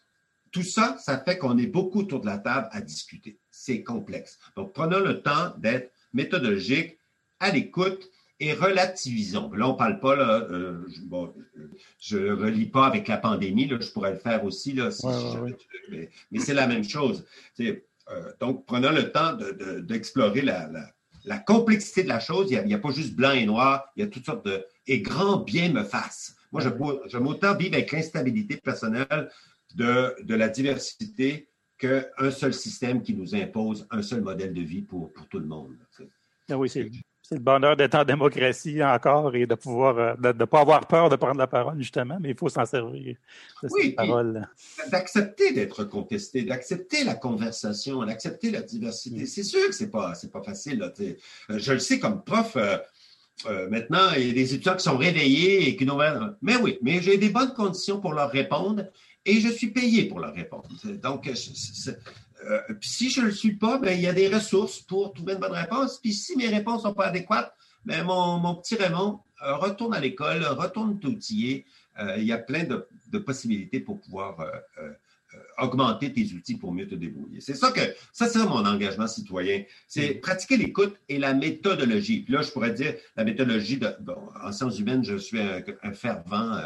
Tout 0.51 0.63
ça, 0.63 0.97
ça 0.99 1.17
fait 1.17 1.37
qu'on 1.37 1.57
est 1.57 1.67
beaucoup 1.67 1.99
autour 1.99 2.19
de 2.19 2.25
la 2.25 2.37
table 2.37 2.67
à 2.71 2.81
discuter. 2.81 3.39
C'est 3.49 3.83
complexe. 3.83 4.37
Donc, 4.57 4.73
prenons 4.73 4.99
le 4.99 5.21
temps 5.21 5.53
d'être 5.57 5.93
méthodologique, 6.13 6.97
à 7.39 7.51
l'écoute 7.51 8.09
et 8.41 8.53
relativisons. 8.53 9.51
Là, 9.53 9.69
on 9.69 9.73
ne 9.73 9.77
parle 9.77 9.99
pas, 9.99 10.15
là, 10.15 10.47
euh, 10.49 10.83
je 11.99 12.17
ne 12.17 12.33
relis 12.33 12.65
pas 12.65 12.87
avec 12.87 13.07
la 13.07 13.17
pandémie, 13.17 13.67
là, 13.67 13.77
je 13.79 13.91
pourrais 13.91 14.13
le 14.13 14.17
faire 14.17 14.43
aussi, 14.43 14.73
là, 14.73 14.89
mais, 15.91 16.39
c'est 16.39 16.55
la 16.55 16.67
même 16.67 16.83
chose. 16.83 17.23
Euh, 17.59 17.75
donc, 18.39 18.65
prenons 18.65 18.91
le 18.91 19.11
temps 19.11 19.37
d'explorer 19.81 20.41
la, 20.41 20.69
la 21.23 21.37
complexité 21.37 22.01
de 22.01 22.09
la 22.09 22.19
chose, 22.19 22.47
il 22.49 22.59
n'y 22.65 22.73
a, 22.73 22.79
pas 22.79 22.89
juste 22.89 23.15
blanc 23.15 23.31
et 23.31 23.45
noir, 23.45 23.85
il 23.95 24.03
y 24.03 24.03
a 24.03 24.07
toutes 24.07 24.25
sortes 24.25 24.45
de... 24.45 24.65
Et 24.87 25.01
grand 25.01 25.37
bien 25.37 25.71
me 25.71 25.83
fasse. 25.83 26.35
Moi, 26.51 26.63
j'aime 27.05 27.27
autant 27.27 27.55
vivre 27.55 27.75
avec 27.75 27.91
l'instabilité 27.91 28.57
personnelle 28.57 29.29
de, 29.75 30.15
de 30.23 30.35
la 30.35 30.49
diversité 30.49 31.47
qu'un 31.77 32.31
seul 32.31 32.55
système 32.55 33.03
qui 33.03 33.13
nous 33.13 33.35
impose 33.35 33.87
un 33.91 34.01
seul 34.01 34.21
modèle 34.21 34.53
de 34.53 34.61
vie 34.61 34.81
pour, 34.81 35.13
pour 35.13 35.27
tout 35.27 35.39
le 35.39 35.45
monde. 35.45 35.77
Ah 36.49 36.57
oui, 36.57 36.69
c'est 36.69 36.89
le 37.31 37.39
bonheur 37.39 37.75
d'être 37.77 37.95
en 37.95 38.03
démocratie 38.03 38.83
encore 38.83 39.33
et 39.35 39.45
de 39.45 39.55
pouvoir 39.55 39.97
euh, 39.97 40.13
de 40.15 40.37
ne 40.37 40.45
pas 40.45 40.61
avoir 40.61 40.85
peur 40.85 41.09
de 41.09 41.15
prendre 41.15 41.37
la 41.37 41.47
parole, 41.47 41.77
justement, 41.77 42.17
mais 42.19 42.31
il 42.31 42.37
faut 42.37 42.49
s'en 42.49 42.65
servir 42.65 43.15
de 43.63 43.69
oui, 43.71 43.91
parole. 43.91 44.47
D'accepter 44.91 45.53
d'être 45.53 45.85
contesté, 45.85 46.43
d'accepter 46.43 47.03
la 47.03 47.15
conversation, 47.15 48.03
d'accepter 48.03 48.51
la 48.51 48.61
diversité. 48.61 49.23
Mm. 49.23 49.25
C'est 49.27 49.43
sûr 49.43 49.67
que 49.67 49.73
ce 49.73 49.85
n'est 49.85 49.89
pas, 49.89 50.13
pas 50.31 50.43
facile. 50.43 50.79
Là, 50.79 50.91
euh, 50.99 51.13
je 51.49 51.73
le 51.73 51.79
sais 51.79 51.99
comme 51.99 52.23
prof. 52.23 52.57
Euh, 53.47 53.69
maintenant, 53.69 54.11
il 54.17 54.27
y 54.27 54.31
a 54.31 54.33
des 54.33 54.53
étudiants 54.53 54.75
qui 54.75 54.83
sont 54.83 54.97
réveillés 54.97 55.69
et 55.69 55.75
qui 55.75 55.85
nous. 55.85 55.97
Mais 56.41 56.57
oui, 56.57 56.77
mais 56.81 57.01
j'ai 57.01 57.17
des 57.17 57.29
bonnes 57.29 57.53
conditions 57.53 57.99
pour 57.99 58.13
leur 58.13 58.29
répondre 58.29 58.85
et 59.25 59.39
je 59.39 59.49
suis 59.49 59.67
payé 59.67 60.05
pour 60.05 60.19
leur 60.19 60.33
répondre. 60.33 60.67
Donc, 61.01 61.29
euh, 62.49 62.59
si 62.81 63.09
je 63.09 63.21
ne 63.21 63.27
le 63.27 63.31
suis 63.31 63.55
pas, 63.55 63.77
ben, 63.77 63.91
il 63.91 64.01
y 64.01 64.07
a 64.07 64.13
des 64.13 64.27
ressources 64.27 64.79
pour 64.79 65.13
trouver 65.13 65.33
une 65.33 65.39
bonne 65.39 65.51
réponse. 65.51 65.99
Puis 65.99 66.13
si 66.13 66.35
mes 66.35 66.47
réponses 66.47 66.83
ne 66.83 66.89
sont 66.89 66.93
pas 66.93 67.07
adéquates, 67.07 67.53
ben, 67.85 68.03
mon, 68.03 68.55
petit 68.55 68.75
Raymond 68.75 69.19
euh, 69.43 69.55
retourne 69.55 69.93
à 69.93 69.99
l'école, 69.99 70.43
retourne 70.43 70.99
t'outiller. 70.99 71.65
Euh, 71.99 72.15
il 72.17 72.25
y 72.25 72.31
a 72.31 72.37
plein 72.37 72.63
de, 72.63 73.17
possibilités 73.19 73.79
pour 73.79 73.99
pouvoir 73.99 74.37
augmenter 75.57 76.11
tes 76.11 76.23
outils 76.33 76.55
pour 76.55 76.73
mieux 76.73 76.87
te 76.87 76.95
débrouiller. 76.95 77.41
C'est 77.41 77.55
ça 77.55 77.71
que 77.71 77.81
ça, 78.11 78.27
c'est 78.27 78.39
mon 78.39 78.65
engagement 78.65 79.07
citoyen. 79.07 79.63
C'est 79.87 80.15
mm. 80.15 80.21
pratiquer 80.21 80.57
l'écoute 80.57 80.95
et 81.09 81.19
la 81.19 81.33
méthodologie. 81.33 82.21
Puis 82.21 82.33
là, 82.33 82.41
je 82.41 82.51
pourrais 82.51 82.71
dire 82.71 82.95
la 83.17 83.25
méthodologie 83.25 83.77
de, 83.77 83.93
en 84.41 84.51
sciences 84.51 84.79
humaines, 84.79 85.03
je 85.03 85.17
suis 85.17 85.39
un 85.39 85.93
fervent 85.93 86.57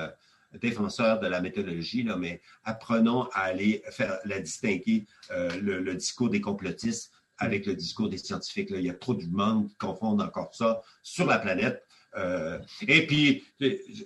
défenseur 0.59 1.19
de 1.19 1.27
la 1.27 1.41
méthodologie, 1.41 2.03
là, 2.03 2.17
mais 2.17 2.41
apprenons 2.63 3.23
à 3.33 3.41
aller 3.41 3.83
faire 3.89 4.19
la 4.25 4.39
distinguer 4.39 5.05
euh, 5.31 5.49
le, 5.61 5.95
discours 5.95 6.29
des 6.29 6.41
complotistes 6.41 7.11
avec 7.37 7.65
le 7.65 7.75
discours 7.75 8.09
des 8.09 8.17
scientifiques. 8.17 8.69
Là. 8.69 8.77
Il 8.79 8.85
y 8.85 8.89
a 8.89 8.93
trop 8.93 9.13
de 9.13 9.25
monde 9.25 9.67
qui 9.67 9.75
confondent 9.75 10.21
encore 10.21 10.53
ça 10.53 10.81
sur 11.03 11.25
la 11.25 11.39
planète. 11.39 11.83
Euh, 12.17 12.59
et 12.87 13.05
puis, 13.05 13.43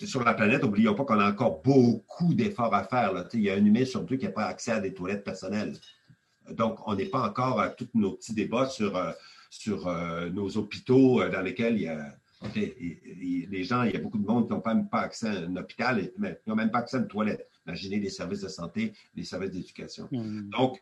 sur 0.04 0.24
la 0.24 0.34
planète, 0.34 0.64
n'oublions 0.64 0.96
pas 0.96 1.06
qu'on 1.06 1.20
a 1.20 1.30
encore 1.30 1.62
beaucoup 1.62 2.34
d'efforts 2.34 2.74
à 2.74 2.84
faire. 2.84 3.14
Là. 3.14 3.28
Il 3.34 3.42
y 3.42 3.50
a 3.52 3.54
un 3.54 3.64
humain 3.64 3.86
sur 3.86 4.04
deux 4.04 4.18
qui 4.18 4.26
n'a 4.26 4.32
pas 4.32 4.46
accès 4.46 4.72
à 4.72 4.80
des 4.80 4.94
toilettes 4.94 5.24
personnelles. 5.24 5.74
Donc, 6.50 6.80
on 6.88 6.96
n'est 6.96 7.06
pas 7.06 7.22
encore 7.22 7.60
à 7.60 7.70
tous 7.70 7.90
nos 7.94 8.14
petits 8.14 8.34
débats 8.34 8.68
sur, 8.68 8.96
euh, 8.96 9.12
sur 9.52 9.92
nos 10.32 10.58
hôpitaux 10.58 11.28
dans 11.30 11.42
lesquels 11.42 11.76
il 11.76 11.84
y 11.84 11.88
a 11.88 12.19
les 12.56 13.64
gens, 13.64 13.84
il 13.84 13.94
y 13.94 13.98
a 13.98 14.00
beaucoup 14.00 14.18
de 14.18 14.26
monde 14.26 14.48
qui 14.48 14.54
n'ont 14.54 14.64
même 14.66 14.88
pas 14.88 15.02
accès 15.02 15.28
à 15.28 15.32
un 15.32 15.56
hôpital, 15.56 16.10
mais 16.18 16.40
ils 16.46 16.50
n'ont 16.50 16.56
même 16.56 16.72
pas 16.72 16.80
accès 16.80 16.98
à 16.98 17.00
une 17.02 17.08
toilette. 17.08 17.48
Imaginez 17.68 18.00
les 18.00 18.10
services 18.10 18.42
de 18.42 18.48
santé, 18.48 18.94
les 19.16 19.24
services 19.24 19.52
d'éducation. 19.52 20.08
Hmm. 20.12 20.50
Donc, 20.50 20.82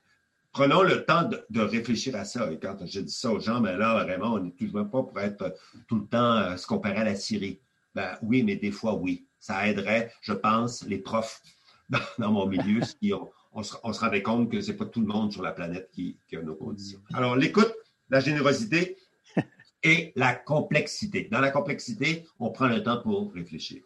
prenons 0.52 0.84
le 0.84 1.04
temps 1.06 1.30
de, 1.50 1.60
réfléchir 1.60 2.16
à 2.16 2.26
ça. 2.26 2.52
Et 2.52 2.60
quand 2.60 2.78
je 2.86 3.00
dis 3.00 3.14
ça 3.14 3.32
aux 3.32 3.40
gens, 3.40 3.60
mais 3.60 3.74
ben 3.74 3.80
là, 3.80 4.04
vraiment, 4.04 4.34
on 4.34 4.40
n'est 4.40 4.52
toujours 4.52 4.90
pas 4.90 5.04
pour 5.04 5.20
être 5.20 5.56
tout 5.88 6.00
le 6.00 6.06
temps 6.06 6.38
euh, 6.38 6.58
se 6.58 6.68
comparer 6.68 6.98
à 6.98 7.04
la 7.04 7.16
Syrie. 7.16 7.60
Ben 7.96 8.18
oui, 8.22 8.44
mais 8.44 8.56
des 8.56 8.72
fois, 8.72 8.96
oui. 8.96 9.26
Ça 9.40 9.68
aiderait, 9.68 10.12
je 10.22 10.34
pense, 10.34 10.86
les 10.86 10.98
profs 10.98 11.42
dans, 12.20 12.32
mon 12.32 12.46
milieu, 12.48 12.82
si 12.84 13.14
on, 13.54 13.64
se, 13.64 13.76
rendait 14.00 14.22
compte 14.22 14.52
que 14.52 14.62
ce 14.62 14.72
n'est 14.72 14.78
pas 14.78 14.86
tout 14.86 15.02
le 15.02 15.08
monde 15.08 15.32
sur 15.32 15.42
la 15.42 15.52
planète 15.52 15.90
qui, 15.92 16.18
qui 16.28 16.36
a 16.36 16.42
nos 16.42 16.56
conditions. 16.56 17.00
Alors, 17.14 17.36
l'écoute, 17.36 17.74
la 18.10 18.20
générosité, 18.20 18.98
et 19.88 20.12
la 20.16 20.36
complexité. 20.36 21.28
Dans 21.32 21.40
la 21.40 21.50
complexité, 21.50 22.26
on 22.40 22.52
prend 22.52 22.68
le 22.68 22.84
temps 22.84 23.02
pour 23.02 23.34
réfléchir. 23.34 23.82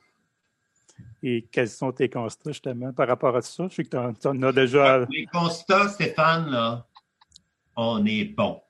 Et 1.24 1.48
quels 1.52 1.70
sont 1.70 1.92
tes 1.92 2.10
constats, 2.10 2.52
justement, 2.52 2.92
par 2.92 3.08
rapport 3.08 3.36
à 3.36 3.42
ça? 3.42 3.68
Je 3.70 3.76
sais 3.76 3.84
que 3.84 3.90
tu 3.90 4.28
en, 4.28 4.42
as 4.42 4.52
déjà. 4.52 5.06
Les 5.10 5.28
constats, 5.28 5.90
Stéphane, 5.90 6.50
là, 6.50 6.88
on 7.76 8.04
est 8.06 8.26
bon. 8.26 8.62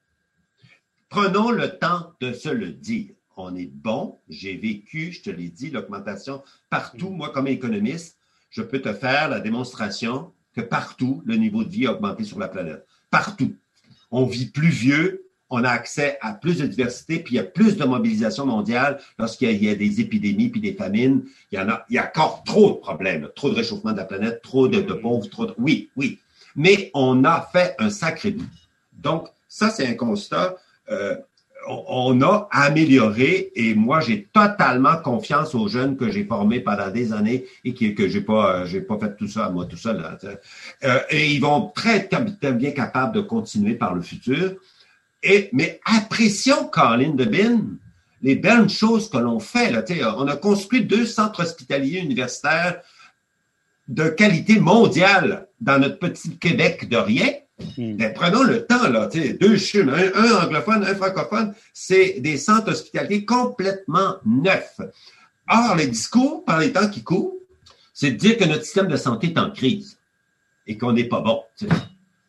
Prenons 1.10 1.52
le 1.52 1.78
temps 1.78 2.14
de 2.20 2.34
se 2.34 2.50
le 2.50 2.72
dire. 2.72 3.14
On 3.38 3.56
est 3.56 3.72
bon. 3.72 4.20
J'ai 4.28 4.58
vécu, 4.58 5.14
je 5.14 5.24
te 5.24 5.30
l'ai 5.30 5.50
dit, 5.50 5.72
l'augmentation 5.72 6.44
partout. 6.70 7.10
Mm. 7.10 7.18
Moi, 7.18 7.30
comme 7.30 7.48
économiste, 7.48 8.18
je 8.50 8.62
peux 8.62 8.82
te 8.82 8.94
faire 8.94 9.30
la 9.30 9.40
démonstration 9.40 10.34
que 10.54 10.62
partout, 10.62 11.22
le 11.26 11.36
niveau 11.36 11.64
de 11.64 11.70
vie 11.70 11.88
a 11.88 11.94
augmenté 11.94 12.26
sur 12.26 12.40
la 12.40 12.50
planète. 12.50 12.86
Partout. 13.10 13.56
On 14.12 14.26
vit 14.26 14.48
plus 14.48 14.70
vieux, 14.70 15.31
on 15.52 15.64
a 15.66 15.70
accès 15.70 16.18
à 16.22 16.34
plus 16.34 16.58
de 16.58 16.66
diversité, 16.66 17.20
puis 17.20 17.36
il 17.36 17.38
y 17.38 17.40
a 17.40 17.44
plus 17.44 17.76
de 17.76 17.84
mobilisation 17.84 18.46
mondiale 18.46 19.00
lorsqu'il 19.20 19.64
y, 19.64 19.70
a 19.70 19.76
des 19.76 20.00
épidémies 20.00 20.50
puis 20.50 20.62
des 20.62 20.74
famines. 20.74 21.24
Il 21.52 21.60
y 21.60 21.62
en 21.62 21.70
a, 21.70 21.86
il 21.90 21.98
y 21.98 22.00
a 22.00 22.08
encore 22.08 22.44
trop 22.46 22.72
de 22.72 22.78
problèmes, 22.78 23.28
trop 23.36 23.50
de 23.50 23.56
réchauffement 23.56 23.92
de 23.92 23.98
la 23.98 24.06
planète, 24.06 24.42
trop 24.42 24.70
de, 24.70 24.82
pauvres, 24.94 25.30
trop 25.30 25.46
de... 25.46 25.54
Oui, 25.58 25.90
oui. 25.98 26.20
Mais 26.56 26.90
on 26.94 27.26
a 27.26 27.48
fait 27.52 27.76
un 27.80 27.90
sacré 27.90 28.32
bout. 28.32 28.48
Donc, 28.94 29.28
ça, 29.48 29.70
c'est 29.70 29.86
un 29.86 29.94
constat. 29.94 30.56
Euh, 30.90 31.16
on 31.68 32.22
a 32.22 32.48
amélioré 32.52 33.52
et 33.56 33.76
moi, 33.76 34.00
j'ai 34.00 34.24
totalement 34.34 34.98
confiance 34.98 35.54
aux 35.54 35.68
jeunes 35.68 35.96
que 35.96 36.10
j'ai 36.10 36.24
formés 36.24 36.60
pendant 36.60 36.90
des 36.90 37.14
années 37.14 37.46
et 37.64 37.74
que, 37.74 37.94
que 37.94 38.08
j'ai 38.08 38.22
pas, 38.22 38.66
j'ai 38.66 38.82
pas 38.82 38.98
fait 38.98 39.16
tout 39.16 39.28
ça 39.28 39.50
moi 39.50 39.66
tout 39.66 39.78
seul. 39.78 40.04
Euh, 40.84 41.00
et 41.10 41.32
ils 41.32 41.42
vont 41.42 41.72
très, 41.76 42.08
très 42.08 42.54
bien 42.54 42.72
capables 42.72 43.14
de 43.14 43.22
continuer 43.22 43.76
par 43.76 43.94
le 43.94 44.02
futur. 44.02 44.56
Et, 45.24 45.50
mais 45.54 45.80
apprécions, 45.86 46.68
Colin 46.68 47.12
Bin, 47.12 47.60
les 48.22 48.36
belles 48.36 48.70
choses 48.70 49.10
que 49.10 49.18
l'on 49.18 49.40
fait. 49.40 49.72
Là, 49.72 49.84
on 50.18 50.28
a 50.28 50.36
construit 50.36 50.86
deux 50.86 51.06
centres 51.06 51.44
hospitaliers 51.44 52.00
universitaires 52.00 52.82
de 53.88 54.08
qualité 54.10 54.60
mondiale 54.60 55.48
dans 55.60 55.80
notre 55.80 56.00
petit 56.00 56.38
Québec 56.38 56.88
de 56.88 56.98
rien. 56.98 57.34
Hmm. 57.78 57.96
Mais 57.98 58.14
prenons 58.14 58.44
le 58.44 58.66
temps, 58.66 58.88
là, 58.90 59.08
deux 59.40 59.58
chums, 59.58 59.90
un, 59.90 60.46
anglophone, 60.46 60.84
un 60.84 60.96
francophone, 60.96 61.54
c'est 61.74 62.20
des 62.20 62.38
centres 62.38 62.72
hospitaliers 62.72 63.26
complètement 63.26 64.16
neufs. 64.26 64.80
Or, 65.48 65.76
le 65.76 65.86
discours, 65.86 66.46
par 66.46 66.60
les 66.60 66.72
temps 66.72 66.90
qui 66.90 67.04
courent, 67.04 67.36
c'est 67.94 68.12
de 68.12 68.18
dire 68.18 68.38
que 68.38 68.46
notre 68.46 68.64
système 68.64 68.88
de 68.88 68.98
santé 68.98 69.28
est 69.28 69.38
en 69.38 69.52
crise 69.52 70.00
et 70.66 70.78
qu'on 70.78 70.94
n'est 70.94 71.04
pas 71.04 71.22
bon. 71.22 71.44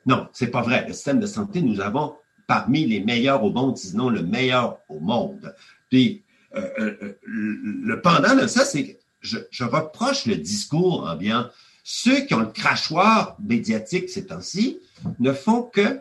Non, 0.04 0.26
c'est 0.32 0.48
pas 0.48 0.62
vrai. 0.62 0.84
Le 0.86 0.92
système 0.92 1.20
de 1.20 1.26
santé, 1.26 1.62
nous 1.62 1.80
avons 1.80 2.14
parmi 2.46 2.86
les 2.86 3.00
meilleurs 3.00 3.44
au 3.44 3.50
monde, 3.50 3.76
sinon 3.76 4.08
le 4.08 4.22
meilleur 4.22 4.78
au 4.88 5.00
monde. 5.00 5.54
Puis, 5.90 6.22
euh, 6.54 6.68
euh, 6.78 7.18
le 7.24 8.00
pendant 8.00 8.34
de 8.34 8.46
ça, 8.46 8.64
c'est 8.64 8.84
que 8.84 8.92
je, 9.20 9.38
je, 9.50 9.64
reproche 9.64 10.26
le 10.26 10.36
discours 10.36 11.08
ambiant. 11.08 11.46
Ceux 11.84 12.20
qui 12.20 12.34
ont 12.34 12.40
le 12.40 12.46
crachoir 12.46 13.36
médiatique 13.40 14.08
ces 14.08 14.26
temps-ci 14.26 14.78
ne 15.18 15.32
font 15.32 15.62
que 15.62 16.00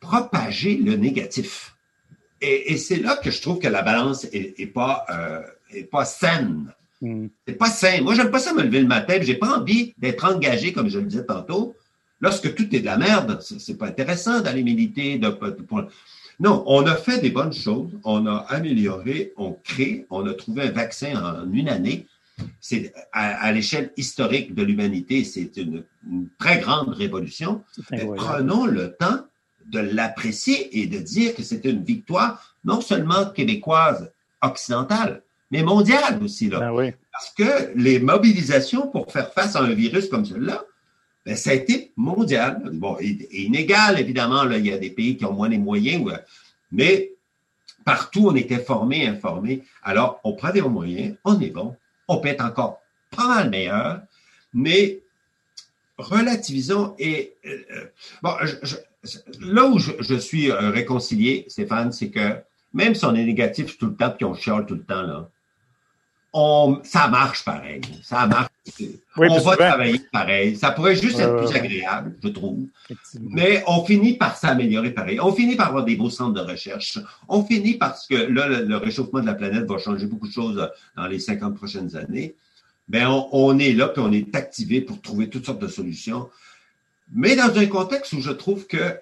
propager 0.00 0.76
le 0.76 0.96
négatif. 0.96 1.76
Et, 2.40 2.72
et 2.72 2.76
c'est 2.76 2.96
là 2.96 3.16
que 3.16 3.30
je 3.30 3.40
trouve 3.40 3.60
que 3.60 3.68
la 3.68 3.82
balance 3.82 4.24
est, 4.24 4.58
est 4.58 4.66
pas, 4.66 5.06
euh, 5.10 5.42
est 5.70 5.84
pas 5.84 6.04
saine. 6.04 6.72
Mm. 7.00 7.26
C'est 7.46 7.54
pas 7.54 7.70
sain. 7.70 8.02
Moi, 8.02 8.14
j'aime 8.14 8.30
pas 8.30 8.40
ça 8.40 8.52
me 8.52 8.62
lever 8.62 8.80
le 8.80 8.88
matin. 8.88 9.18
J'ai 9.22 9.36
pas 9.36 9.58
envie 9.58 9.94
d'être 9.98 10.24
engagé, 10.24 10.72
comme 10.72 10.88
je 10.88 10.98
le 10.98 11.06
disais 11.06 11.24
tantôt, 11.24 11.74
Lorsque 12.22 12.54
tout 12.54 12.74
est 12.74 12.80
de 12.80 12.86
la 12.86 12.96
merde, 12.96 13.40
c'est 13.42 13.76
pas 13.76 13.88
intéressant 13.88 14.40
d'aller 14.40 14.62
militer. 14.62 15.18
De, 15.18 15.36
Non, 16.38 16.62
on 16.66 16.86
a 16.86 16.94
fait 16.94 17.18
des 17.18 17.30
bonnes 17.30 17.52
choses, 17.52 17.90
on 18.04 18.26
a 18.26 18.36
amélioré, 18.48 19.32
on 19.36 19.52
crée, 19.64 20.06
on 20.08 20.24
a 20.26 20.32
trouvé 20.32 20.62
un 20.62 20.70
vaccin 20.70 21.16
en 21.20 21.52
une 21.52 21.68
année. 21.68 22.06
C'est 22.60 22.92
à, 23.12 23.50
l'échelle 23.50 23.92
historique 23.96 24.54
de 24.54 24.62
l'humanité, 24.62 25.24
c'est 25.24 25.56
une, 25.56 25.82
très 26.38 26.60
grande 26.60 26.90
révolution. 26.90 27.62
Prenons 28.16 28.66
le 28.66 28.94
temps 28.94 29.26
de 29.66 29.80
l'apprécier 29.80 30.80
et 30.80 30.86
de 30.86 30.98
dire 30.98 31.34
que 31.34 31.42
c'est 31.42 31.64
une 31.64 31.82
victoire 31.82 32.56
non 32.64 32.80
seulement 32.80 33.26
québécoise, 33.26 34.12
occidentale, 34.42 35.22
mais 35.50 35.62
mondiale 35.64 36.20
aussi. 36.22 36.48
Là. 36.48 36.60
Ben 36.60 36.92
Parce 37.12 37.30
que 37.36 37.72
les 37.76 37.98
mobilisations 37.98 38.88
pour 38.88 39.10
faire 39.12 39.32
face 39.32 39.56
à 39.56 39.60
un 39.62 39.72
virus 39.72 40.08
comme 40.08 40.24
celui-là, 40.24 40.64
ben, 41.24 41.36
ça 41.36 41.50
a 41.50 41.54
été 41.54 41.92
mondial. 41.96 42.60
Bon, 42.72 42.96
inégal, 43.00 44.00
évidemment, 44.00 44.44
là, 44.44 44.58
il 44.58 44.66
y 44.66 44.72
a 44.72 44.78
des 44.78 44.90
pays 44.90 45.16
qui 45.16 45.24
ont 45.24 45.32
moins 45.32 45.48
les 45.48 45.58
moyens, 45.58 46.04
mais 46.70 47.12
partout, 47.84 48.28
on 48.28 48.34
était 48.34 48.58
formés, 48.58 49.06
informés. 49.06 49.62
Alors, 49.82 50.20
on 50.24 50.34
prend 50.34 50.50
des 50.50 50.62
moyens, 50.62 51.16
on 51.24 51.40
est 51.40 51.50
bon, 51.50 51.76
on 52.08 52.18
peut 52.18 52.28
être 52.28 52.44
encore 52.44 52.80
pas 53.10 53.28
mal 53.28 53.50
meilleur, 53.50 54.02
mais 54.52 55.00
relativisons 55.98 56.94
et 56.98 57.34
euh, 57.46 57.64
euh, 57.72 57.84
bon, 58.22 58.34
là 59.40 59.66
où 59.66 59.78
je, 59.78 60.14
suis 60.18 60.50
euh, 60.50 60.70
réconcilié, 60.70 61.44
Stéphane, 61.48 61.92
c'est 61.92 62.10
que 62.10 62.36
même 62.72 62.94
si 62.94 63.04
on 63.04 63.14
est 63.14 63.24
négatif 63.24 63.78
tout 63.78 63.86
le 63.86 63.96
temps 63.96 64.10
puis 64.10 64.24
on 64.24 64.34
chiale 64.34 64.66
tout 64.66 64.74
le 64.74 64.84
temps, 64.84 65.02
là, 65.02 65.28
on, 66.32 66.80
ça 66.82 67.08
marche 67.08 67.44
pareil. 67.44 67.82
Ça 68.02 68.26
marche 68.26 68.51
on 69.16 69.38
va 69.38 69.56
travailler 69.56 70.00
pareil. 70.12 70.56
Ça 70.56 70.70
pourrait 70.70 70.94
juste 70.94 71.18
être 71.18 71.36
plus 71.44 71.56
agréable, 71.56 72.14
je 72.22 72.28
trouve. 72.28 72.66
Mais 73.20 73.62
on 73.66 73.84
finit 73.84 74.14
par 74.14 74.36
s'améliorer 74.36 74.90
pareil. 74.90 75.18
On 75.20 75.32
finit 75.32 75.56
par 75.56 75.68
avoir 75.68 75.84
des 75.84 75.96
beaux 75.96 76.10
centres 76.10 76.34
de 76.34 76.48
recherche. 76.48 76.98
On 77.28 77.44
finit 77.44 77.74
parce 77.74 78.06
que 78.06 78.14
là, 78.14 78.48
le, 78.48 78.76
réchauffement 78.76 79.20
de 79.20 79.26
la 79.26 79.34
planète 79.34 79.64
va 79.64 79.78
changer 79.78 80.06
beaucoup 80.06 80.28
de 80.28 80.32
choses 80.32 80.70
dans 80.96 81.06
les 81.06 81.18
50 81.18 81.56
prochaines 81.56 81.96
années. 81.96 82.34
Mais 82.88 83.04
on, 83.04 83.28
on 83.34 83.58
est 83.58 83.72
là, 83.72 83.88
puis 83.88 84.02
on 84.04 84.12
est 84.12 84.34
activé 84.34 84.80
pour 84.80 85.00
trouver 85.00 85.28
toutes 85.28 85.46
sortes 85.46 85.62
de 85.62 85.68
solutions. 85.68 86.28
Mais 87.12 87.36
dans 87.36 87.56
un 87.56 87.66
contexte 87.66 88.12
où 88.12 88.20
je 88.20 88.30
trouve 88.30 88.66
que 88.66 88.96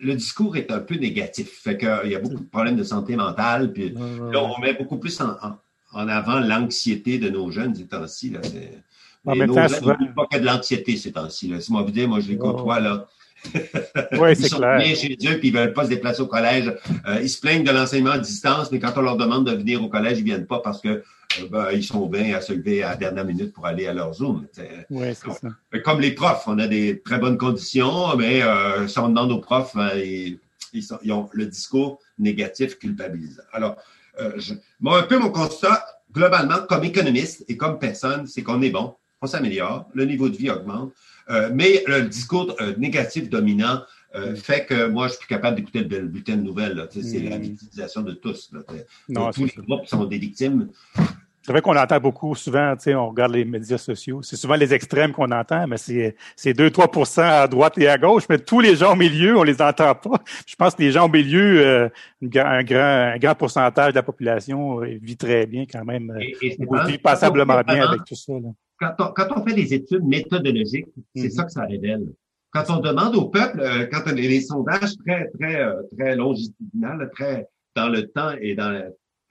le 0.00 0.14
discours 0.14 0.56
est 0.56 0.70
un 0.70 0.80
peu 0.80 0.96
négatif. 0.96 1.60
Fait 1.62 1.76
qu'il 1.76 2.10
y 2.10 2.14
a 2.14 2.18
beaucoup 2.18 2.42
de 2.42 2.48
problèmes 2.48 2.76
de 2.76 2.82
santé 2.82 3.16
mentale. 3.16 3.72
Puis 3.72 3.90
là, 3.90 4.42
on 4.42 4.60
met 4.60 4.74
beaucoup 4.74 4.98
plus 4.98 5.20
en, 5.20 5.36
avant 5.94 6.40
l'anxiété 6.40 7.18
de 7.18 7.28
nos 7.28 7.50
jeunes 7.50 7.74
ces 7.74 7.86
temps-ci. 7.86 8.30
Là. 8.30 8.40
En 9.24 9.36
même 9.36 9.54
temps, 9.54 9.68
souvent... 9.68 9.96
pas 10.16 10.26
que 10.26 10.38
de 10.38 10.44
l'anxiété 10.44 10.96
ces 10.96 11.12
temps-ci. 11.12 11.52
Si 11.60 11.72
moi, 11.72 11.82
vous 11.82 11.90
dites, 11.90 12.08
moi, 12.08 12.20
je 12.20 12.28
les 12.28 12.38
côtoie, 12.38 12.80
là. 12.80 13.06
Oui, 14.12 14.36
c'est 14.36 14.48
clair. 14.50 14.80
Ils 14.80 14.96
sont 14.96 15.06
bien 15.06 15.16
chez 15.18 15.18
eux, 15.28 15.38
puis 15.38 15.48
ils 15.48 15.54
veulent 15.54 15.72
pas 15.72 15.84
se 15.84 15.88
déplacer 15.88 16.22
au 16.22 16.26
collège. 16.26 16.72
Euh, 17.06 17.20
ils 17.20 17.28
se 17.28 17.40
plaignent 17.40 17.64
de 17.64 17.70
l'enseignement 17.70 18.12
à 18.12 18.18
distance, 18.18 18.70
mais 18.70 18.78
quand 18.78 18.92
on 18.96 19.02
leur 19.02 19.16
demande 19.16 19.46
de 19.46 19.52
venir 19.52 19.82
au 19.82 19.88
collège, 19.88 20.18
ils 20.18 20.24
viennent 20.24 20.46
pas 20.46 20.60
parce 20.60 20.80
que 20.80 20.88
euh, 20.88 21.48
ben, 21.50 21.70
ils 21.72 21.84
sont 21.84 22.06
bien 22.06 22.36
à 22.36 22.40
se 22.40 22.52
lever 22.52 22.82
à 22.82 22.90
la 22.90 22.96
dernière 22.96 23.24
minute 23.24 23.52
pour 23.52 23.66
aller 23.66 23.86
à 23.86 23.94
leur 23.94 24.14
Zoom. 24.14 24.46
Oui, 24.90 25.06
c'est 25.14 25.32
ça. 25.32 25.48
Comme 25.84 26.00
les 26.00 26.12
profs, 26.12 26.44
on 26.46 26.58
a 26.58 26.66
des 26.66 27.00
très 27.00 27.18
bonnes 27.18 27.38
conditions, 27.38 28.16
mais 28.16 28.42
euh, 28.42 28.86
si 28.86 28.98
on 28.98 29.08
demande 29.08 29.32
aux 29.32 29.40
profs, 29.40 29.74
ben, 29.74 29.90
ils, 29.96 31.12
ont 31.12 31.28
le 31.32 31.46
discours 31.46 31.98
négatif 32.18 32.78
culpabilisant. 32.78 33.42
Alors, 33.52 33.76
euh, 34.22 34.98
un 34.98 35.02
peu 35.02 35.18
mon 35.18 35.30
constat, 35.30 35.84
globalement, 36.12 36.66
comme 36.68 36.84
économiste 36.84 37.44
et 37.48 37.56
comme 37.56 37.78
personne, 37.78 38.26
c'est 38.26 38.42
qu'on 38.42 38.62
est 38.62 38.70
bon, 38.70 38.94
on 39.20 39.26
s'améliore, 39.26 39.88
le 39.94 40.04
niveau 40.04 40.28
de 40.28 40.36
vie 40.36 40.50
augmente, 40.50 40.92
mais 41.52 41.84
le 41.86 42.02
discours 42.02 42.56
négatif 42.76 43.30
dominant 43.30 43.82
mm. 44.14 44.34
fait 44.34 44.66
que 44.66 44.88
moi, 44.88 45.06
je 45.06 45.12
suis 45.12 45.20
plus 45.20 45.28
capable 45.28 45.56
d'écouter 45.56 45.84
le 45.84 46.08
bulletin 46.08 46.36
de 46.36 46.42
nouvelles. 46.42 46.88
C'est 46.90 47.20
la 47.20 47.38
mm. 47.38 47.42
victimisation 47.42 48.02
de 48.02 48.12
tous. 48.12 48.50
Non, 49.08 49.30
tous 49.30 49.44
les 49.44 49.62
groupes 49.62 49.86
sont 49.86 50.04
des 50.06 50.18
victimes. 50.18 50.68
C'est 51.42 51.50
vrai 51.50 51.60
qu'on 51.60 51.76
entend 51.76 51.98
beaucoup 51.98 52.34
souvent, 52.36 52.76
tu 52.76 52.84
sais, 52.84 52.94
on 52.94 53.08
regarde 53.08 53.32
les 53.32 53.44
médias 53.44 53.78
sociaux. 53.78 54.22
C'est 54.22 54.36
souvent 54.36 54.54
les 54.54 54.72
extrêmes 54.72 55.10
qu'on 55.10 55.30
entend, 55.32 55.66
mais 55.66 55.76
c'est, 55.76 56.14
c'est 56.36 56.52
2-3 56.56 57.20
à 57.20 57.48
droite 57.48 57.76
et 57.78 57.88
à 57.88 57.98
gauche, 57.98 58.24
mais 58.28 58.38
tous 58.38 58.60
les 58.60 58.76
gens 58.76 58.92
au 58.92 58.96
milieu, 58.96 59.36
on 59.36 59.42
les 59.42 59.60
entend 59.60 59.94
pas. 59.94 60.22
Je 60.46 60.54
pense 60.54 60.76
que 60.76 60.82
les 60.82 60.92
gens 60.92 61.06
au 61.06 61.08
milieu, 61.08 61.66
euh, 61.66 61.88
un, 62.22 62.62
grand, 62.62 63.12
un 63.14 63.18
grand 63.18 63.34
pourcentage 63.34 63.90
de 63.90 63.96
la 63.96 64.04
population 64.04 64.82
euh, 64.82 64.98
vit 65.02 65.16
très 65.16 65.46
bien 65.46 65.64
quand 65.70 65.84
même. 65.84 66.16
Et, 66.20 66.36
et 66.42 66.58
vit 66.86 66.98
passablement 66.98 67.60
bien 67.62 67.88
avec 67.88 68.04
tout 68.04 68.14
ça. 68.14 68.32
Quand, 68.78 68.94
on, 69.00 69.12
quand 69.12 69.28
on 69.36 69.44
fait 69.44 69.54
des 69.54 69.74
études 69.74 70.04
méthodologiques, 70.04 70.86
c'est 71.16 71.24
mhm. 71.24 71.30
ça 71.30 71.44
que 71.44 71.52
ça 71.52 71.64
révèle. 71.64 72.06
Quand 72.52 72.64
on 72.68 72.78
demande 72.78 73.16
au 73.16 73.28
peuple, 73.30 73.60
euh, 73.60 73.86
quand 73.90 74.02
on 74.06 74.10
a 74.10 74.14
des 74.14 74.40
sondages 74.42 74.96
très, 75.04 75.28
très, 75.40 75.66
très 75.98 76.14
longitudinaux, 76.14 77.06
très 77.16 77.48
dans 77.74 77.88
le 77.88 78.06
temps 78.06 78.32
et 78.40 78.54
dans 78.54 78.70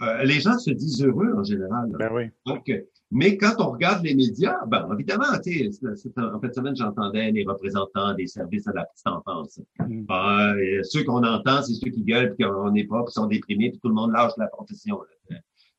euh, 0.01 0.23
les 0.23 0.39
gens 0.39 0.57
se 0.57 0.71
disent 0.71 1.03
heureux 1.03 1.33
en 1.35 1.43
général. 1.43 1.89
Ben 1.97 2.09
oui. 2.13 2.23
Donc, 2.45 2.69
mais 3.11 3.37
quand 3.37 3.55
on 3.59 3.71
regarde 3.71 4.03
les 4.03 4.15
médias, 4.15 4.57
ben 4.67 4.87
évidemment, 4.93 5.25
tu 5.43 5.71
sais, 5.71 5.89
en 6.17 6.39
fait 6.39 6.55
semaine, 6.55 6.75
j'entendais 6.75 7.29
les 7.31 7.43
représentants 7.43 8.13
des 8.13 8.25
services 8.27 8.67
à 8.67 8.73
la 8.73 8.85
petite 8.85 9.07
enfance. 9.07 9.59
Mm. 9.79 10.05
Ben, 10.05 10.55
ceux 10.83 11.03
qu'on 11.03 11.23
entend, 11.23 11.61
c'est 11.61 11.73
ceux 11.73 11.91
qui 11.91 12.03
gueulent, 12.03 12.33
puis 12.35 12.45
qu'on 12.45 12.71
n'est 12.71 12.85
pas, 12.85 13.03
puis 13.03 13.11
sont 13.11 13.27
déprimés, 13.27 13.69
puis 13.71 13.79
tout 13.79 13.89
le 13.89 13.95
monde 13.95 14.13
lâche 14.13 14.31
la 14.37 14.47
profession. 14.47 14.97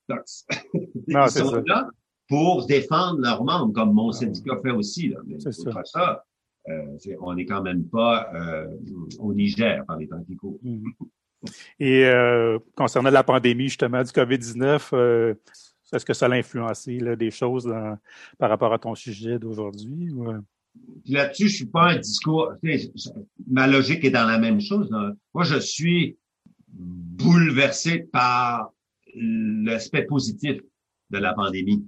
Donc, 0.09 0.21
ils 1.09 1.31
sont 1.31 1.63
là 1.67 1.89
pour 2.29 2.67
défendre 2.67 3.21
leurs 3.21 3.43
membres, 3.45 3.73
comme 3.73 3.93
mon 3.95 4.13
syndicat 4.13 4.59
fait 4.63 4.71
aussi. 4.71 5.09
Là. 5.09 5.19
Mais 5.27 5.41
c'est 5.41 5.53
ça. 5.53 5.71
ça 5.85 6.25
euh, 6.69 6.97
on 7.21 7.35
n'est 7.35 7.47
quand 7.47 7.63
même 7.63 7.85
pas 7.89 8.31
euh, 8.35 8.69
au 9.19 9.35
Niger 9.35 9.85
par 9.87 9.97
les 9.97 10.07
temps 10.07 10.23
qui 10.23 10.37
courent. 10.37 10.61
Mm. 10.63 10.85
Et 11.79 12.05
euh, 12.05 12.59
concernant 12.77 13.11
la 13.11 13.25
pandémie, 13.25 13.69
justement, 13.69 14.03
du 14.03 14.11
COVID-19, 14.11 14.89
euh, 14.93 15.35
est-ce 15.93 16.05
que 16.05 16.15
ça 16.15 16.27
a 16.27 16.31
influencé 16.31 16.99
des 17.17 17.31
choses 17.31 17.73
par 18.39 18.51
rapport 18.51 18.73
à 18.73 18.79
ton 18.79 18.95
sujet 18.95 19.39
d'aujourd'hui? 19.39 20.11
Euh? 20.21 20.39
Là-dessus, 21.07 21.49
je 21.49 21.57
suis 21.57 21.67
pas 21.67 21.91
un 21.91 21.99
discours. 21.99 22.55
Ma 23.47 23.67
logique 23.67 24.05
est 24.05 24.11
dans 24.11 24.27
la 24.27 24.39
même 24.39 24.61
chose. 24.61 24.91
Moi, 25.35 25.45
je 25.45 25.59
suis 25.59 26.17
bouleversé 26.69 28.09
par 28.11 28.73
l'aspect 29.15 30.05
positif 30.05 30.61
de 31.11 31.19
la 31.19 31.35
pandémie. 31.35 31.85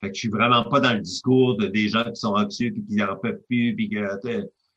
Fait 0.00 0.10
que 0.10 0.14
je 0.14 0.20
suis 0.20 0.28
vraiment 0.28 0.62
pas 0.64 0.78
dans 0.78 0.92
le 0.92 1.00
discours 1.00 1.56
de 1.56 1.66
des 1.66 1.88
gens 1.88 2.04
qui 2.04 2.20
sont 2.20 2.34
anxieux 2.34 2.68
et 2.68 2.72
qui 2.72 2.94
n'en 2.94 3.16
peuvent 3.16 3.40
plus. 3.48 3.76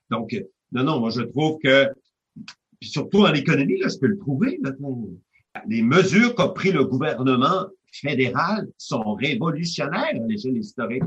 donc, 0.10 0.36
non, 0.72 0.84
non, 0.84 1.00
moi 1.00 1.12
je 1.12 1.22
trouve 1.22 1.60
que 1.64 1.92
puis 2.82 2.90
surtout 2.90 3.20
en 3.20 3.34
économie, 3.34 3.78
là, 3.78 3.88
je 3.88 3.98
peux 4.00 4.08
le 4.08 4.18
prouver. 4.18 4.60
Les 5.68 5.84
mesures 5.84 6.36
qu'a 6.36 6.48
pris 6.48 6.72
le 6.72 6.84
gouvernement 6.84 7.68
fédéral 7.94 8.68
sont 8.78 9.14
révolutionnaires 9.14 10.16
à 10.16 10.28
l'échelle 10.28 10.58
historique. 10.58 11.04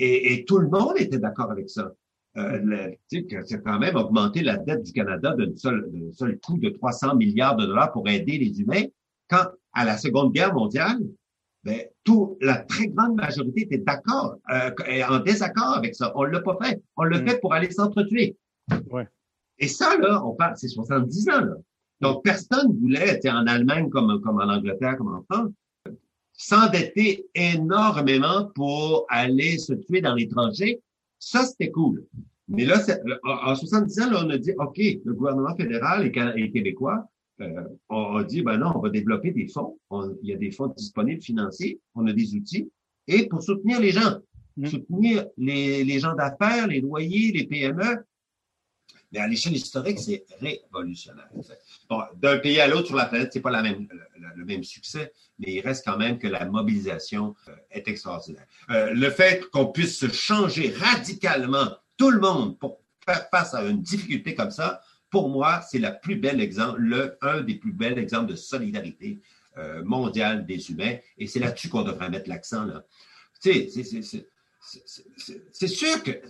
Et, 0.00 0.32
et, 0.32 0.44
tout 0.44 0.58
le 0.58 0.68
monde 0.68 0.94
était 0.96 1.18
d'accord 1.18 1.52
avec 1.52 1.70
ça. 1.70 1.92
Euh, 2.36 2.90
c'est 3.08 3.62
quand 3.64 3.78
même 3.78 3.96
augmenté 3.96 4.42
la 4.42 4.56
dette 4.56 4.82
du 4.82 4.92
Canada 4.92 5.34
d'un 5.36 5.56
seul, 5.56 5.88
seul 6.12 6.38
coût 6.40 6.58
de 6.58 6.68
300 6.70 7.16
milliards 7.16 7.56
de 7.56 7.66
dollars 7.66 7.92
pour 7.92 8.08
aider 8.08 8.38
les 8.38 8.60
humains, 8.60 8.84
quand 9.28 9.44
à 9.72 9.84
la 9.84 9.98
Seconde 9.98 10.32
Guerre 10.32 10.54
mondiale, 10.54 10.98
ben, 11.62 11.80
tout, 12.02 12.38
la 12.40 12.56
très 12.56 12.88
grande 12.88 13.14
majorité 13.14 13.62
était 13.62 13.78
d'accord, 13.78 14.36
euh, 14.50 14.70
en 15.08 15.20
désaccord 15.20 15.76
avec 15.76 15.94
ça. 15.94 16.12
On 16.16 16.24
l'a 16.24 16.40
pas 16.40 16.58
fait. 16.60 16.82
On 16.96 17.04
l'a 17.04 17.20
mm. 17.20 17.28
fait 17.28 17.40
pour 17.40 17.54
aller 17.54 17.70
s'entretuer. 17.70 18.36
Ouais. 18.90 19.06
Et 19.58 19.68
ça, 19.68 19.96
là, 19.98 20.24
on 20.24 20.34
parle, 20.34 20.54
c'est 20.56 20.68
70 20.68 21.28
ans, 21.30 21.40
là. 21.40 21.54
Donc, 22.00 22.22
personne 22.22 22.78
voulait, 22.78 23.20
en 23.28 23.46
Allemagne 23.46 23.88
comme, 23.90 24.20
comme 24.20 24.40
en 24.40 24.48
Angleterre, 24.48 24.96
comme 24.96 25.14
en 25.14 25.22
France, 25.22 25.50
s'endetter 26.32 27.26
énormément 27.34 28.50
pour 28.54 29.04
aller 29.08 29.58
se 29.58 29.72
tuer 29.72 30.00
dans 30.00 30.14
l'étranger. 30.14 30.80
Ça, 31.18 31.44
c'était 31.44 31.70
cool. 31.70 32.06
Mais 32.46 32.64
là, 32.64 32.80
en 33.24 33.54
70 33.54 34.00
ans, 34.00 34.10
là, 34.10 34.22
on 34.24 34.30
a 34.30 34.38
dit, 34.38 34.52
OK, 34.56 34.78
le 34.78 35.12
gouvernement 35.12 35.54
fédéral 35.56 36.06
et, 36.06 36.50
québécois, 36.50 37.04
euh, 37.40 37.62
on 37.88 38.16
a 38.16 38.24
dit, 38.24 38.42
ben 38.42 38.56
non, 38.56 38.72
on 38.76 38.80
va 38.80 38.90
développer 38.90 39.32
des 39.32 39.48
fonds. 39.48 39.78
il 40.22 40.30
y 40.30 40.32
a 40.32 40.36
des 40.36 40.52
fonds 40.52 40.68
disponibles 40.68 41.22
financiers. 41.22 41.80
On 41.94 42.06
a 42.06 42.12
des 42.12 42.34
outils. 42.34 42.70
Et 43.08 43.28
pour 43.28 43.42
soutenir 43.42 43.80
les 43.80 43.90
gens, 43.90 44.18
mmh. 44.56 44.66
soutenir 44.66 45.26
les, 45.36 45.82
les 45.84 45.98
gens 45.98 46.14
d'affaires, 46.14 46.68
les 46.68 46.80
loyers, 46.80 47.32
les 47.32 47.46
PME, 47.46 48.04
mais 49.12 49.20
à 49.20 49.26
l'échelle 49.26 49.54
historique, 49.54 49.98
c'est 49.98 50.24
révolutionnaire. 50.40 51.28
Bon, 51.88 52.02
d'un 52.16 52.38
pays 52.38 52.60
à 52.60 52.66
l'autre 52.66 52.88
sur 52.88 52.96
la 52.96 53.06
planète, 53.06 53.30
c'est 53.32 53.40
pas 53.40 53.62
le, 53.62 54.44
même 54.44 54.64
succès, 54.64 55.12
mais 55.38 55.54
il 55.54 55.60
reste 55.60 55.84
quand 55.84 55.96
même 55.96 56.18
que 56.18 56.26
la 56.26 56.44
mobilisation 56.44 57.34
euh, 57.48 57.52
est 57.70 57.88
extraordinaire. 57.88 58.46
Euh, 58.70 58.92
le 58.92 59.10
fait 59.10 59.48
qu'on 59.50 59.66
puisse 59.66 60.10
changer 60.12 60.72
radicalement 60.76 61.68
tout 61.96 62.10
le 62.10 62.20
monde 62.20 62.58
pour 62.58 62.80
faire 63.04 63.28
face 63.30 63.54
à 63.54 63.62
une 63.64 63.80
difficulté 63.80 64.34
comme 64.34 64.50
ça, 64.50 64.82
pour 65.10 65.30
moi, 65.30 65.62
c'est 65.62 65.78
la 65.78 65.90
plus 65.90 66.16
belle 66.16 66.40
exemple, 66.40 66.80
le, 66.80 67.16
un 67.22 67.40
des 67.40 67.54
plus 67.54 67.72
bels 67.72 67.98
exemples 67.98 68.30
de 68.30 68.36
solidarité 68.36 69.18
euh, 69.56 69.82
mondiale 69.82 70.44
des 70.44 70.70
humains, 70.70 70.96
et 71.16 71.26
c'est 71.26 71.40
là-dessus 71.40 71.70
qu'on 71.70 71.82
devrait 71.82 72.10
mettre 72.10 72.28
l'accent. 72.28 72.66
Tu 73.40 73.70
sais, 73.70 74.02
c'est 75.52 75.68
sûr 75.68 76.02
que 76.02 76.20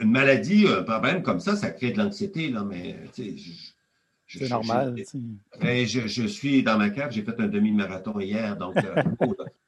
une 0.00 0.10
maladie, 0.10 0.66
un 0.66 0.82
problème 0.82 1.22
comme 1.22 1.40
ça, 1.40 1.56
ça 1.56 1.70
crée 1.70 1.90
de 1.90 1.98
l'anxiété, 1.98 2.50
là, 2.50 2.64
mais 2.64 2.96
c'est 3.12 4.48
normal. 4.48 4.94
Je, 5.62 6.06
je, 6.06 6.26
suis 6.26 6.62
dans 6.62 6.78
ma 6.78 6.90
cave, 6.90 7.12
j'ai 7.12 7.22
fait 7.22 7.38
un 7.38 7.46
demi-marathon 7.46 8.18
hier, 8.18 8.56
donc 8.56 8.76
euh, 8.76 9.02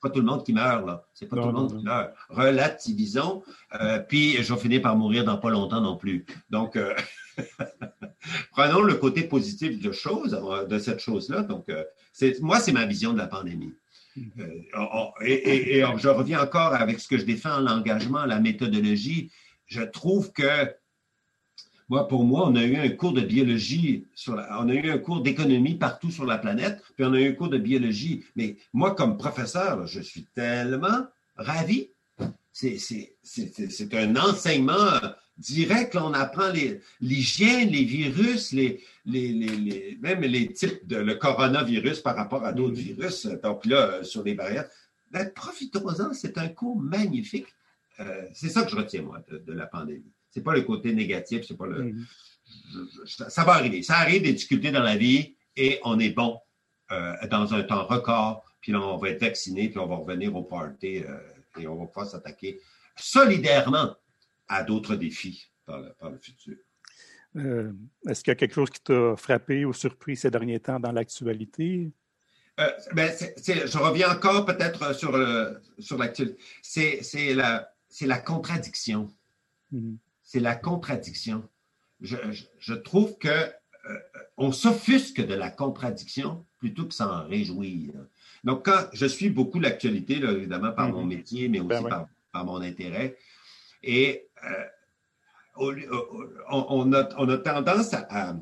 pas 0.00 0.10
tout 0.10 0.20
le 0.20 0.26
monde 0.26 0.44
qui 0.44 0.52
meurt, 0.52 0.84
là. 0.84 1.04
C'est 1.14 1.26
pas 1.26 1.36
tout 1.36 1.46
le 1.46 1.52
monde 1.52 1.76
qui 1.76 1.84
meurt. 1.84 2.12
Relativisons, 2.28 3.42
euh, 3.80 4.00
puis 4.00 4.42
je 4.42 4.52
vais 4.52 4.60
finir 4.60 4.82
par 4.82 4.96
mourir 4.96 5.24
dans 5.24 5.38
pas 5.38 5.50
longtemps 5.50 5.80
non 5.80 5.96
plus. 5.96 6.26
Donc, 6.50 6.76
euh, 6.76 6.94
prenons 8.50 8.82
le 8.82 8.94
côté 8.94 9.22
positif 9.22 9.80
de 9.80 9.92
chose, 9.92 10.38
de 10.68 10.78
cette 10.78 11.00
chose-là. 11.00 11.42
Donc, 11.42 11.66
c'est, 12.12 12.40
moi, 12.40 12.58
c'est 12.58 12.72
ma 12.72 12.86
vision 12.86 13.12
de 13.12 13.18
la 13.18 13.28
pandémie. 13.28 13.72
Mm-hmm. 14.16 15.12
et, 15.22 15.78
et, 15.78 15.84
je 15.98 16.08
reviens 16.08 16.42
encore 16.42 16.74
avec 16.74 16.98
ce 16.98 17.06
que 17.06 17.18
je 17.18 17.24
défends, 17.24 17.60
l'engagement, 17.60 18.24
la 18.24 18.40
méthodologie 18.40 19.30
je 19.68 19.83
trouve 19.83 20.33
que, 20.33 20.74
moi, 21.88 22.09
pour 22.09 22.24
moi, 22.24 22.48
on 22.48 22.57
a 22.57 22.64
eu 22.64 22.76
un 22.76 22.88
cours 22.90 23.12
de 23.12 23.20
biologie, 23.20 24.07
sur 24.14 24.35
on 24.35 24.68
a 24.68 24.74
eu 24.74 24.90
un 24.90 24.98
cours 24.98 25.22
d'économie 25.22 25.76
partout 25.76 26.11
sur 26.11 26.26
la 26.26 26.38
planète, 26.38 26.83
puis 26.96 27.04
on 27.04 27.12
a 27.12 27.20
eu 27.20 27.31
un 27.31 27.35
cours 27.35 27.48
de 27.48 27.59
biologie. 27.59 28.24
Mais 28.35 28.57
moi, 28.72 28.94
comme 28.94 29.16
professeur, 29.16 29.87
je 29.87 30.00
suis 30.00 30.24
tellement 30.35 31.07
ravi. 31.37 31.90
C'est 32.52 33.94
un 33.94 34.16
enseignement 34.16 35.00
direct. 35.38 35.96
On 35.96 36.12
apprend 36.12 36.52
l'hygiène, 37.00 37.70
les, 37.70 37.85
virus, 37.85 38.52
les, 38.52 38.83
les, 39.07 39.33
les, 39.33 39.98
même 40.00 40.22
les 40.22 40.52
types 40.52 40.87
de 40.87 40.96
le 40.96 41.14
coronavirus 41.14 42.00
par 42.00 42.16
rapport 42.16 42.44
à 42.44 42.52
d'autres 42.52 42.74
mm-hmm. 42.74 42.96
virus. 42.96 43.26
Donc 43.42 43.64
là, 43.64 44.02
sur 44.02 44.24
les 44.24 44.35
barrières. 44.35 44.68
Ben, 45.11 45.31
profitons-en, 45.35 46.12
c'est 46.12 46.37
un 46.37 46.48
cours 46.48 46.76
magnifique. 46.76 47.46
C'est 48.32 48.48
ça 48.48 48.62
que 48.62 48.70
je 48.70 48.76
retiens, 48.76 49.02
moi, 49.02 49.22
de, 49.28 49.52
la 49.52 49.66
pandémie. 49.66 50.12
C'est 50.30 50.42
pas 50.42 50.54
le 50.54 50.62
côté 50.62 50.92
négatif, 50.92 51.44
c'est 51.46 51.56
pas 51.56 51.66
le. 51.66 51.92
Mm-hmm. 51.92 53.28
ça 53.28 53.44
va 53.44 53.52
arriver. 53.52 53.82
Ça 53.82 53.96
arrive 53.96 54.22
des 54.22 54.32
difficultés 54.32 54.70
dans 54.70 54.82
la 54.82 54.96
vie 54.96 55.37
et 55.56 55.80
on 55.84 55.98
est 55.98 56.11
bon 56.11 56.38
dans 56.90 57.54
un 57.54 57.62
temps 57.62 57.87
record. 57.87 58.44
Puis 58.61 58.72
là, 58.72 58.80
on 58.80 58.96
va 58.96 59.11
être 59.11 59.20
vacciné, 59.20 59.68
puis 59.68 59.78
on 59.78 59.87
va 59.87 59.96
revenir 59.96 60.34
au 60.34 60.42
party 60.42 61.02
et 61.58 61.66
on 61.66 61.76
va 61.76 61.87
pouvoir 61.87 62.06
s'attaquer 62.06 62.61
solidairement 62.96 63.96
à 64.48 64.62
d'autres 64.62 64.96
défis 64.96 65.50
par 65.66 66.11
le, 66.11 66.18
futur. 66.18 66.56
Euh, 67.37 67.72
est-ce 68.08 68.24
qu'il 68.24 68.30
y 68.30 68.32
a 68.32 68.37
quelque 68.37 68.54
chose 68.54 68.70
qui 68.70 68.80
t'a 68.80 69.14
frappé 69.16 69.64
ou 69.64 69.72
surpris 69.72 70.16
ces 70.16 70.30
derniers 70.30 70.61
temps 70.61 70.80
dans 70.80 70.92
l'actualité? 70.92 71.90
Euh, 72.58 72.70
ben, 72.94 73.12
je 73.12 73.78
reviens 73.78 74.11
encore 74.11 74.44
peut-être 74.44 74.94
sur, 74.94 75.12
sur 75.78 75.98
l'actualité. 75.98 76.38
C'est 76.62 77.34
la, 77.34 77.70
la 78.03 78.18
contradiction. 78.18 79.09
Mm-hmm. 79.72 79.96
C'est 80.22 80.40
la 80.40 80.55
contradiction. 80.55 81.48
Je, 82.01 82.74
trouve 82.74 83.18
que 83.18 83.29
euh, 83.29 83.98
on 84.37 84.53
s'offusque 84.53 85.24
de 85.24 85.35
la 85.35 85.51
contradiction 85.51 86.44
plutôt 86.59 86.87
que 86.87 86.94
s'en 86.94 87.27
réjouir. 87.27 87.92
Donc, 88.44 88.66
quand 88.66 88.87
je 88.92 89.07
suis 89.07 89.31
beaucoup 89.31 89.59
l'actualité, 89.59 90.16
évidemment, 90.16 90.72
par 90.72 90.90
mon 90.90 91.05
mm-hmm. 91.05 91.09
métier, 91.09 91.48
mais 91.48 91.61
ben 91.61 91.81
aussi 91.81 91.88
par, 91.88 92.09
par, 92.33 92.44
mon 92.44 92.61
intérêt, 92.61 93.16
et 93.83 94.29
on, 95.57 96.92
a, 96.92 97.38
tendance 97.38 97.94
à, 97.94 98.37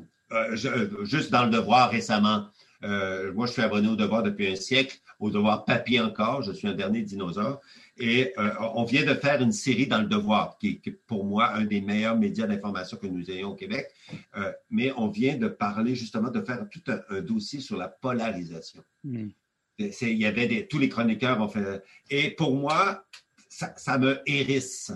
juste 1.03 1.31
dans 1.31 1.45
le 1.45 1.51
devoir 1.51 1.89
récemment, 1.89 2.47
euh, 2.83 3.33
moi 3.33 3.47
je 3.47 3.53
suis 3.53 3.61
abonné 3.61 3.87
au 3.87 3.95
devoir 3.95 4.23
depuis 4.23 4.47
un 4.47 4.55
siècle, 4.55 4.99
au 5.19 5.29
devoir 5.29 5.65
papier 5.65 5.99
encore, 5.99 6.43
je 6.43 6.51
suis 6.51 6.67
un 6.67 6.73
dernier 6.73 7.01
dinosaure, 7.01 7.59
et 7.97 8.33
euh, 8.37 8.51
on 8.75 8.83
vient 8.83 9.03
de 9.03 9.13
faire 9.15 9.41
une 9.41 9.51
série 9.51 9.87
dans 9.87 9.99
le 9.99 10.05
devoir, 10.05 10.57
qui 10.59 10.81
est, 10.85 10.91
pour 11.07 11.25
moi 11.25 11.53
un 11.53 11.65
des 11.65 11.81
meilleurs 11.81 12.17
médias 12.17 12.45
d'information 12.45 12.97
que 12.97 13.07
nous 13.07 13.29
ayons 13.31 13.49
au 13.49 13.55
Québec, 13.55 13.87
euh, 14.35 14.51
mais 14.69 14.91
on 14.95 15.07
vient 15.07 15.37
de 15.37 15.47
parler 15.47 15.95
justement 15.95 16.29
de 16.29 16.41
faire 16.41 16.67
tout 16.69 16.83
un, 16.87 17.21
dossier 17.21 17.59
sur 17.59 17.77
la 17.77 17.87
polarisation. 17.87 18.83
Il 19.03 20.17
y 20.17 20.25
avait 20.25 20.47
des, 20.47 20.67
tous 20.67 20.79
les 20.79 20.89
chroniqueurs 20.89 21.41
ont 21.41 21.49
fait, 21.49 21.81
et 22.09 22.31
pour 22.31 22.55
moi, 22.55 23.05
ça, 23.49 23.73
ça 23.75 23.97
me 23.97 24.19
hérisse. 24.27 24.91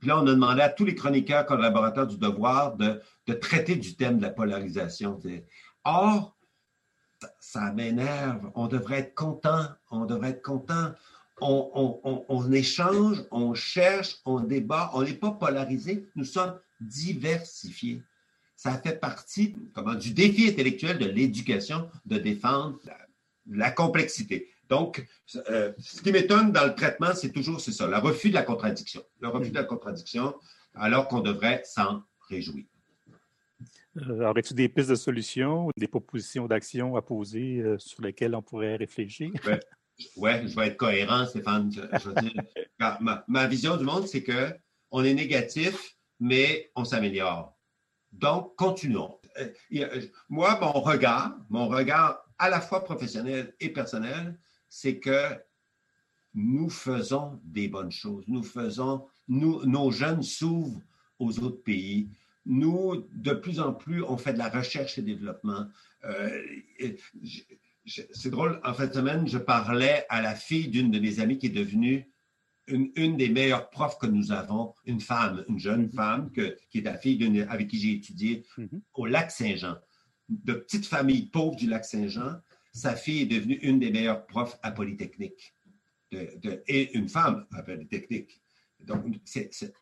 Puis 0.00 0.08
là, 0.08 0.18
on 0.18 0.26
a 0.26 0.32
demandé 0.32 0.62
à 0.62 0.68
tous 0.68 0.84
les 0.84 0.94
chroniqueurs 0.94 1.46
collaborateurs 1.46 2.06
du 2.06 2.16
devoir 2.16 2.76
de, 2.76 3.00
traiter 3.40 3.76
du 3.76 3.94
thème 3.94 4.18
de 4.18 4.22
la 4.22 4.30
polarisation. 4.30 5.20
Or, 5.84 6.36
ça 7.38 7.72
m'énerve. 7.72 8.50
On 8.54 8.66
devrait 8.66 9.00
être 9.00 9.14
content. 9.14 9.68
On 9.90 10.04
devrait 10.04 10.30
être 10.30 10.42
content. 10.42 10.92
On, 11.42 12.52
échange, 12.52 13.24
on 13.30 13.54
cherche, 13.54 14.18
on 14.26 14.40
débat. 14.40 14.90
On 14.94 15.02
n'est 15.02 15.14
pas 15.14 15.30
polarisé. 15.30 16.08
Nous 16.14 16.24
sommes 16.24 16.58
diversifiés. 16.80 18.02
Ça 18.56 18.78
fait 18.78 19.00
partie 19.00 19.56
du 19.98 20.12
défi 20.12 20.48
intellectuel 20.48 20.98
de 20.98 21.06
l'éducation 21.06 21.88
de 22.04 22.18
défendre 22.18 22.78
la 23.46 23.70
complexité. 23.70 24.50
Donc, 24.68 25.04
euh, 25.48 25.72
ce 25.78 26.00
qui 26.00 26.12
m'étonne 26.12 26.52
dans 26.52 26.64
le 26.64 26.74
traitement, 26.74 27.14
c'est 27.14 27.32
toujours 27.32 27.60
ça, 27.60 27.86
le 27.88 27.98
refus 27.98 28.28
de 28.28 28.34
la 28.34 28.42
contradiction. 28.42 29.02
Le 29.20 29.28
refus 29.28 29.50
de 29.50 29.56
la 29.56 29.64
contradiction, 29.64 30.34
alors 30.74 31.08
qu'on 31.08 31.20
devrait 31.20 31.62
s'en 31.64 32.02
réjouir. 32.28 32.64
Euh, 33.96 34.28
aurais-tu 34.28 34.54
des 34.54 34.68
pistes 34.68 34.90
de 34.90 34.94
solutions 34.94 35.66
ou 35.66 35.70
des 35.76 35.88
propositions 35.88 36.46
d'action 36.46 36.94
à 36.96 37.02
poser 37.02 37.58
euh, 37.58 37.78
sur 37.78 38.02
lesquelles 38.02 38.34
on 38.34 38.42
pourrait 38.42 38.76
réfléchir? 38.76 39.32
oui, 40.16 40.30
je 40.48 40.54
vais 40.54 40.68
être 40.68 40.76
cohérent, 40.76 41.26
Stéphane. 41.26 41.72
ma, 43.26 43.46
vision 43.48 43.76
du 43.76 43.84
monde, 43.84 44.06
c'est 44.06 44.22
que 44.22 44.54
on 44.92 45.02
est 45.02 45.14
négatif, 45.14 45.96
mais 46.20 46.70
on 46.76 46.84
s'améliore. 46.84 47.56
Donc, 48.12 48.56
continuons. 48.56 49.20
moi, 50.28 50.58
mon 50.60 50.80
regard, 50.80 51.36
mon 51.48 51.68
regard 51.68 52.22
à 52.38 52.48
la 52.48 52.60
fois 52.60 52.84
professionnel 52.84 53.54
et 53.60 53.70
personnel, 53.70 54.38
c'est 54.68 54.98
que 54.98 55.36
nous 56.34 56.70
faisons 56.70 57.40
des 57.44 57.68
bonnes 57.68 57.90
choses. 57.90 58.24
Nous 58.28 58.42
faisons, 58.42 59.06
nos 59.28 59.90
jeunes 59.90 60.22
s'ouvrent 60.22 60.80
aux 61.18 61.38
autres 61.40 61.62
pays. 61.62 62.08
Nous, 62.50 63.06
de 63.12 63.32
plus 63.32 63.60
en 63.60 63.72
plus, 63.72 64.02
on 64.02 64.16
fait 64.16 64.32
de 64.32 64.38
la 64.38 64.48
recherche 64.48 64.98
et 64.98 65.02
développement. 65.02 65.66
Euh, 66.04 66.42
c'est 67.86 68.30
drôle, 68.30 68.60
en 68.64 68.74
fin 68.74 68.88
de 68.88 68.92
semaine, 68.92 69.28
je 69.28 69.38
parlais 69.38 70.04
à 70.08 70.20
la 70.20 70.34
fille 70.34 70.66
d'une 70.66 70.90
de 70.90 70.98
mes 70.98 71.20
amies 71.20 71.38
qui 71.38 71.46
est 71.46 71.50
devenue 71.50 72.10
une, 72.66 73.16
des 73.16 73.28
meilleures 73.28 73.70
profs 73.70 73.98
que 73.98 74.06
nous 74.06 74.32
avons, 74.32 74.74
une 74.84 75.00
femme, 75.00 75.44
une 75.48 75.60
jeune 75.60 75.86
mm-hmm. 75.86 75.94
femme 75.94 76.30
qui 76.32 76.78
est 76.78 76.84
la 76.84 76.98
fille 76.98 77.46
avec 77.48 77.68
qui 77.68 77.78
j'ai 77.78 77.92
étudié 77.92 78.44
mm-hmm. 78.58 78.80
au 78.94 79.06
lac 79.06 79.30
Saint-Jean. 79.30 79.76
De 80.28 80.54
petite 80.54 80.86
famille 80.86 81.26
pauvre 81.26 81.54
du 81.54 81.68
lac 81.68 81.84
Saint-Jean, 81.84 82.40
sa 82.72 82.96
fille 82.96 83.22
est 83.22 83.26
devenue 83.26 83.58
une 83.62 83.78
des 83.78 83.92
meilleures 83.92 84.26
profs 84.26 84.58
à 84.62 84.72
Polytechnique 84.72 85.54
et 86.10 86.96
une 86.98 87.08
femme 87.08 87.46
à 87.52 87.62
Polytechnique. 87.62 88.40
Donc, 88.80 89.04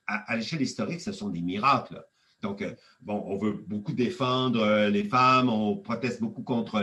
à, 0.07 0.37
l'échelle 0.37 0.63
historique, 0.63 1.01
ce 1.01 1.13
sont 1.13 1.29
des 1.29 1.41
miracles. 1.41 2.05
Donc, 2.43 2.63
euh, 2.63 2.75
bon, 3.01 3.23
on 3.27 3.37
veut 3.37 3.65
beaucoup 3.67 3.93
défendre 3.93 4.61
euh, 4.61 4.89
les 4.89 5.05
femmes, 5.05 5.49
on 5.49 5.77
proteste 5.77 6.21
beaucoup 6.21 6.43
contre 6.43 6.81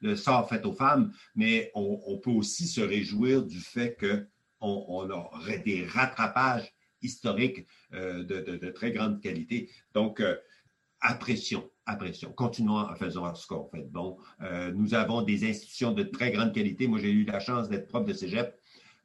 le, 0.00 0.16
sort 0.16 0.48
fait 0.48 0.64
aux 0.66 0.72
femmes, 0.72 1.12
mais 1.34 1.70
on, 1.74 2.18
peut 2.18 2.30
aussi 2.30 2.66
se 2.66 2.80
réjouir 2.80 3.42
du 3.42 3.58
fait 3.58 3.96
qu'on 3.98 4.26
on 4.88 5.10
aurait 5.10 5.60
des 5.60 5.86
rattrapages 5.86 6.72
historiques 7.02 7.66
euh, 7.94 8.24
de, 8.24 8.70
très 8.70 8.92
grande 8.92 9.20
qualité. 9.20 9.70
Donc, 9.94 10.20
apprécions, 11.04 11.70
apprécions, 11.86 12.32
continuons 12.32 12.78
à 12.78 12.94
faire 12.96 13.12
ce 13.12 13.46
qu'on 13.46 13.68
fait. 13.68 13.86
Bon, 13.90 14.16
euh, 14.40 14.72
nous 14.72 14.94
avons 14.94 15.22
des 15.22 15.48
institutions 15.48 15.92
de 15.92 16.02
très 16.02 16.32
grande 16.32 16.52
qualité. 16.52 16.88
Moi, 16.88 16.98
j'ai 16.98 17.10
eu 17.10 17.24
la 17.24 17.40
chance 17.40 17.68
d'être 17.68 17.88
prof 17.88 18.04
de 18.04 18.12
cégep. 18.12 18.58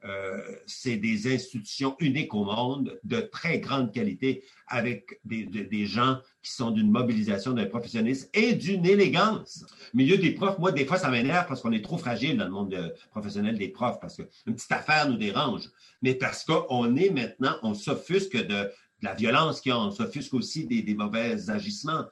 Euh, 0.06 0.40
c'est 0.66 0.96
des 0.96 1.34
institutions 1.34 1.96
uniques 2.00 2.34
au 2.34 2.46
monde, 2.46 3.00
de 3.04 3.20
très 3.20 3.60
grande 3.60 3.92
qualité, 3.92 4.44
avec 4.68 5.20
des, 5.26 5.86
gens 5.86 6.20
qui 6.42 6.54
sont 6.54 6.72
d'une 6.72 6.90
mobilisation, 6.90 7.52
d'un 7.52 7.66
professionnalisme 7.66 8.30
et 8.34 8.54
d'une 8.54 8.86
élégance. 8.86 9.66
milieu 9.94 10.18
des 10.18 10.32
profs, 10.32 10.58
moi, 10.58 10.72
des 10.72 10.86
fois, 10.86 10.98
ça 10.98 11.10
m'énerve 11.10 11.48
parce 11.48 11.62
qu'on 11.62 11.74
est 11.74 11.84
trop 11.84 11.98
fragile 11.98 12.38
dans 12.38 12.46
le 12.46 12.52
monde 12.52 12.96
professionnel 13.12 13.58
des 13.58 13.68
profs, 13.68 14.00
parce 14.00 14.16
qu'une 14.16 14.56
petite 14.56 14.72
affaire 14.72 15.10
nous 15.10 15.18
dérange. 15.18 15.70
Mais 16.02 16.16
parce 16.16 16.46
qu'on 16.46 16.96
est 16.96 17.10
maintenant, 17.10 17.58
on 17.62 17.74
s'offusque 17.74 18.38
de, 18.38 18.72
la 19.02 19.14
violence 19.14 19.62
qui 19.62 19.72
on 19.72 19.92
s'offusque 19.92 20.34
aussi 20.34 20.66
des, 20.66 20.94
mauvais 20.94 21.50
agissements. 21.50 22.06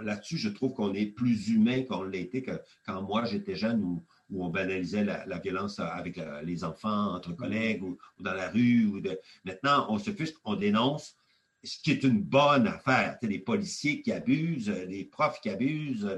Là-dessus, 0.00 0.38
je 0.38 0.48
trouve 0.48 0.72
qu'on 0.72 0.94
est 0.94 1.06
plus 1.06 1.48
humain 1.48 1.82
qu'on 1.82 2.02
l'était 2.02 2.44
quand 2.86 3.02
moi 3.02 3.24
j'étais 3.24 3.54
jeune 3.54 4.00
où, 4.32 4.44
on 4.44 4.48
banalisait 4.48 5.04
la, 5.04 5.38
violence 5.38 5.78
avec 5.78 6.20
les 6.42 6.64
enfants, 6.64 7.14
entre 7.14 7.32
collègues 7.32 7.82
ou, 7.82 7.98
dans 8.20 8.34
la 8.34 8.50
rue. 8.50 8.86
Ou 8.86 9.00
de... 9.00 9.18
Maintenant, 9.44 9.86
on 9.88 9.98
s'offusque, 9.98 10.36
on 10.44 10.56
dénonce, 10.56 11.16
ce 11.62 11.78
qui 11.80 11.92
est 11.92 12.02
une 12.02 12.20
bonne 12.20 12.66
affaire. 12.66 13.18
les 13.22 13.38
policiers 13.38 14.02
qui 14.02 14.12
abusent, 14.12 14.70
les 14.70 15.04
profs 15.04 15.40
qui 15.40 15.50
abusent, 15.50 16.08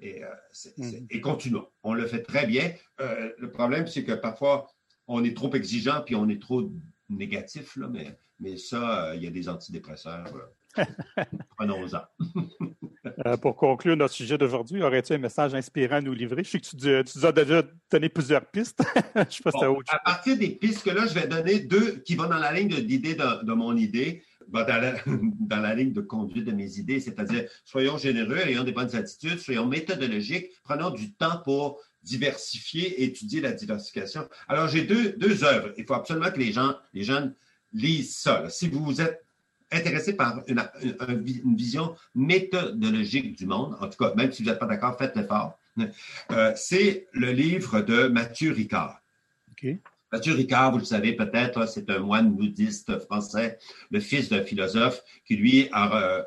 et, 0.00 0.24
euh, 0.24 0.28
mm-hmm. 0.78 1.06
et, 1.10 1.20
continuons. 1.20 1.68
On 1.82 1.92
le 1.92 2.06
fait 2.06 2.22
très 2.22 2.46
bien. 2.46 2.72
Euh, 3.00 3.32
le 3.38 3.50
problème, 3.50 3.86
c'est 3.86 4.04
que 4.04 4.12
parfois, 4.12 4.70
on 5.06 5.24
est 5.24 5.36
trop 5.36 5.52
exigeant 5.52 6.02
puis 6.04 6.14
on 6.14 6.28
est 6.28 6.40
trop 6.40 6.70
négatif, 7.08 7.76
là, 7.76 7.88
mais 7.88 8.16
mais 8.40 8.56
ça, 8.56 9.08
euh, 9.08 9.16
il 9.16 9.22
y 9.22 9.26
a 9.26 9.30
des 9.30 9.48
antidépresseurs. 9.48 10.24
Prenons-en. 11.56 12.00
Euh, 13.26 13.36
pour 13.38 13.56
conclure 13.56 13.96
notre 13.96 14.12
sujet 14.12 14.36
d'aujourd'hui, 14.36 14.82
aurais-tu 14.82 15.14
un 15.14 15.18
message 15.18 15.54
inspirant 15.54 15.96
à 15.96 16.00
nous 16.02 16.12
livrer? 16.12 16.44
Je 16.44 16.50
sais 16.50 16.60
que 16.60 16.66
tu, 16.66 16.76
tu 16.76 17.18
nous 17.18 17.26
as 17.26 17.32
déjà 17.32 17.62
donné 17.90 18.10
plusieurs 18.10 18.44
pistes. 18.44 18.82
je 19.16 19.36
sais 19.36 19.42
pas 19.42 19.50
si 19.52 19.64
autre 19.64 19.92
À 19.92 19.98
partir 19.98 20.36
des 20.36 20.50
pistes 20.50 20.84
que 20.84 20.90
là, 20.90 21.06
je 21.06 21.14
vais 21.14 21.26
donner 21.26 21.60
deux 21.60 22.02
qui 22.04 22.14
vont 22.14 22.28
dans 22.28 22.38
la 22.38 22.52
ligne 22.52 22.68
de, 22.68 22.80
de, 22.80 23.52
mon 23.52 23.74
idée, 23.76 24.22
dans, 24.48 24.66
la, 24.66 24.94
dans 25.06 25.60
la 25.60 25.74
ligne 25.74 25.92
de 25.92 26.02
conduite 26.02 26.44
de 26.44 26.52
mes 26.52 26.78
idées, 26.78 27.00
c'est-à-dire 27.00 27.48
soyons 27.64 27.96
généreux, 27.96 28.38
ayons 28.38 28.64
des 28.64 28.72
bonnes 28.72 28.94
attitudes, 28.94 29.38
soyons 29.38 29.66
méthodologiques, 29.66 30.50
prenons 30.62 30.90
du 30.90 31.12
temps 31.14 31.40
pour 31.42 31.80
diversifier, 32.02 33.02
étudier 33.02 33.40
la 33.40 33.52
diversification. 33.52 34.28
Alors, 34.48 34.68
j'ai 34.68 34.84
deux, 34.84 35.12
deux 35.12 35.42
œuvres. 35.44 35.72
Il 35.78 35.84
faut 35.86 35.94
absolument 35.94 36.30
que 36.30 36.38
les 36.38 36.52
gens, 36.52 36.74
les 36.92 37.02
jeunes, 37.02 37.34
lise 37.72 38.16
ça. 38.16 38.48
Si 38.50 38.68
vous 38.68 39.00
êtes 39.00 39.24
intéressé 39.72 40.14
par 40.14 40.42
une, 40.48 40.62
vision 41.54 41.94
méthodologique 42.14 43.36
du 43.36 43.46
monde, 43.46 43.76
en 43.80 43.88
tout 43.88 44.02
cas, 44.02 44.14
même 44.14 44.32
si 44.32 44.42
vous 44.42 44.50
n'êtes 44.50 44.58
pas 44.58 44.66
d'accord, 44.66 44.96
faites 44.98 45.16
l'effort, 45.16 45.58
euh, 46.32 46.52
c'est 46.56 47.06
le 47.12 47.32
livre 47.32 47.80
de 47.80 48.08
Mathieu 48.08 48.52
Ricard. 48.52 49.00
Mathieu 50.12 50.32
Ricard, 50.34 50.72
vous 50.72 50.78
le 50.78 50.84
savez 50.84 51.12
peut-être, 51.12 51.68
c'est 51.68 51.88
un 51.88 52.00
moine 52.00 52.32
bouddhiste 52.32 52.98
français, 53.04 53.58
le 53.90 54.00
fils 54.00 54.28
d'un 54.28 54.42
philosophe 54.42 55.02
qui, 55.24 55.36
lui, 55.36 55.68
a, 55.72 56.26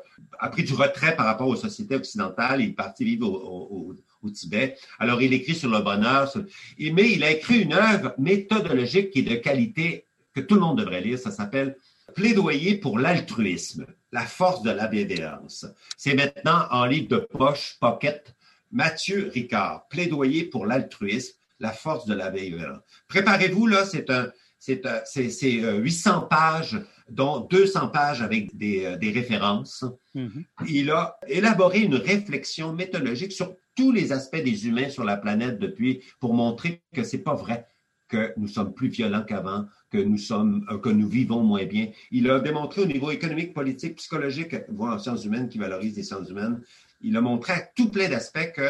pris 0.50 0.64
du 0.64 0.72
retrait 0.72 1.14
par 1.16 1.26
rapport 1.26 1.48
aux 1.48 1.56
sociétés 1.56 1.96
occidentales. 1.96 2.62
Il 2.62 2.70
est 2.70 2.72
parti 2.72 3.04
vivre 3.04 3.28
au, 3.28 3.94
Tibet. 4.32 4.74
Alors, 4.98 5.20
il 5.20 5.34
écrit 5.34 5.54
sur 5.54 5.68
le 5.68 5.80
bonheur, 5.80 6.32
mais 6.78 7.12
il 7.12 7.22
a 7.22 7.30
écrit 7.30 7.60
une 7.60 7.74
œuvre 7.74 8.14
méthodologique 8.16 9.10
qui 9.10 9.18
est 9.18 9.22
de 9.22 9.34
qualité 9.34 10.06
que 10.34 10.40
tout 10.40 10.54
le 10.54 10.62
monde 10.62 10.78
devrait 10.78 11.02
lire. 11.02 11.18
Ça 11.18 11.30
s'appelle 11.30 11.76
Plaidoyer 12.14 12.76
pour 12.76 12.98
l'altruisme, 12.98 13.86
la 14.12 14.24
force 14.24 14.62
de 14.62 14.70
la 14.70 14.86
bienveillance. 14.86 15.66
C'est 15.96 16.14
maintenant 16.14 16.66
en 16.70 16.86
livre 16.86 17.08
de 17.08 17.18
poche, 17.18 17.76
pocket, 17.80 18.34
Mathieu 18.70 19.30
Ricard, 19.32 19.86
Plaidoyer 19.88 20.44
pour 20.44 20.66
l'altruisme, 20.66 21.36
la 21.60 21.72
force 21.72 22.06
de 22.06 22.14
la 22.14 22.30
bienveillance. 22.30 22.80
Préparez-vous, 23.08 23.66
là, 23.66 23.84
c'est 23.84 24.10
un, 24.10 24.30
c'est, 24.58 25.42
800 25.42 26.22
pages, 26.22 26.80
dont 27.08 27.40
200 27.40 27.88
pages 27.88 28.22
avec 28.22 28.56
des, 28.56 28.96
références. 29.02 29.84
Mm-hmm. 30.14 30.44
Il 30.68 30.90
a 30.90 31.18
élaboré 31.28 31.80
une 31.80 31.96
réflexion 31.96 32.72
méthodologique 32.72 33.32
sur 33.32 33.54
tous 33.76 33.92
les 33.92 34.12
aspects 34.12 34.42
des 34.42 34.66
humains 34.66 34.88
sur 34.88 35.04
la 35.04 35.16
planète 35.16 35.58
depuis 35.58 36.02
pour 36.20 36.32
montrer 36.34 36.82
que 36.94 37.02
c'est 37.02 37.18
pas 37.18 37.34
vrai 37.34 37.66
que 38.14 38.32
nous 38.36 38.48
sommes 38.48 38.72
plus 38.72 38.88
violents 38.88 39.24
qu'avant, 39.24 39.66
que 39.90 39.98
nous 39.98 40.18
sommes, 40.18 40.64
euh, 40.70 40.78
que 40.78 40.88
nous 40.88 41.08
vivons 41.08 41.42
moins 41.42 41.64
bien. 41.64 41.88
Il 42.12 42.30
a 42.30 42.38
démontré 42.38 42.82
au 42.82 42.86
niveau 42.86 43.10
économique, 43.10 43.52
politique, 43.52 43.96
psychologique, 43.96 44.54
voire 44.68 44.94
en 44.94 44.98
sciences 44.98 45.24
humaines, 45.24 45.48
qui 45.48 45.58
valorise 45.58 45.96
les 45.96 46.04
sciences 46.04 46.30
humaines, 46.30 46.60
il 47.00 47.16
a 47.16 47.20
montré 47.20 47.52
à 47.52 47.60
tout 47.60 47.90
plein 47.90 48.08
d'aspects 48.08 48.52
que 48.54 48.68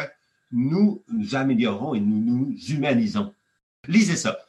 nous 0.51 1.03
nous 1.11 1.35
améliorons 1.35 1.93
et 1.93 1.99
nous 1.99 2.19
nous 2.19 2.55
humanisons. 2.69 3.33
Lisez 3.87 4.15
ça. 4.15 4.39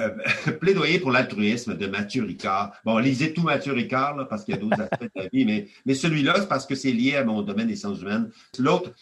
Euh, 0.00 0.10
plaidoyer 0.60 0.98
pour 0.98 1.12
l'altruisme 1.12 1.76
de 1.76 1.86
Mathieu 1.86 2.24
Ricard. 2.24 2.72
Bon, 2.84 2.98
lisez 2.98 3.32
tout 3.32 3.42
Mathieu 3.42 3.72
Ricard, 3.72 4.26
parce 4.28 4.44
qu'il 4.44 4.54
y 4.54 4.58
a 4.58 4.60
d'autres 4.60 4.80
aspects 4.80 5.04
de 5.04 5.22
la 5.22 5.28
vie, 5.28 5.44
mais, 5.44 5.68
mais 5.86 5.94
celui-là, 5.94 6.34
c'est 6.40 6.48
parce 6.48 6.66
que 6.66 6.74
c'est 6.74 6.90
lié 6.90 7.16
à 7.16 7.24
mon 7.24 7.42
domaine 7.42 7.68
des 7.68 7.76
sciences 7.76 8.00
humaines. 8.00 8.30
L'autre, 8.58 8.92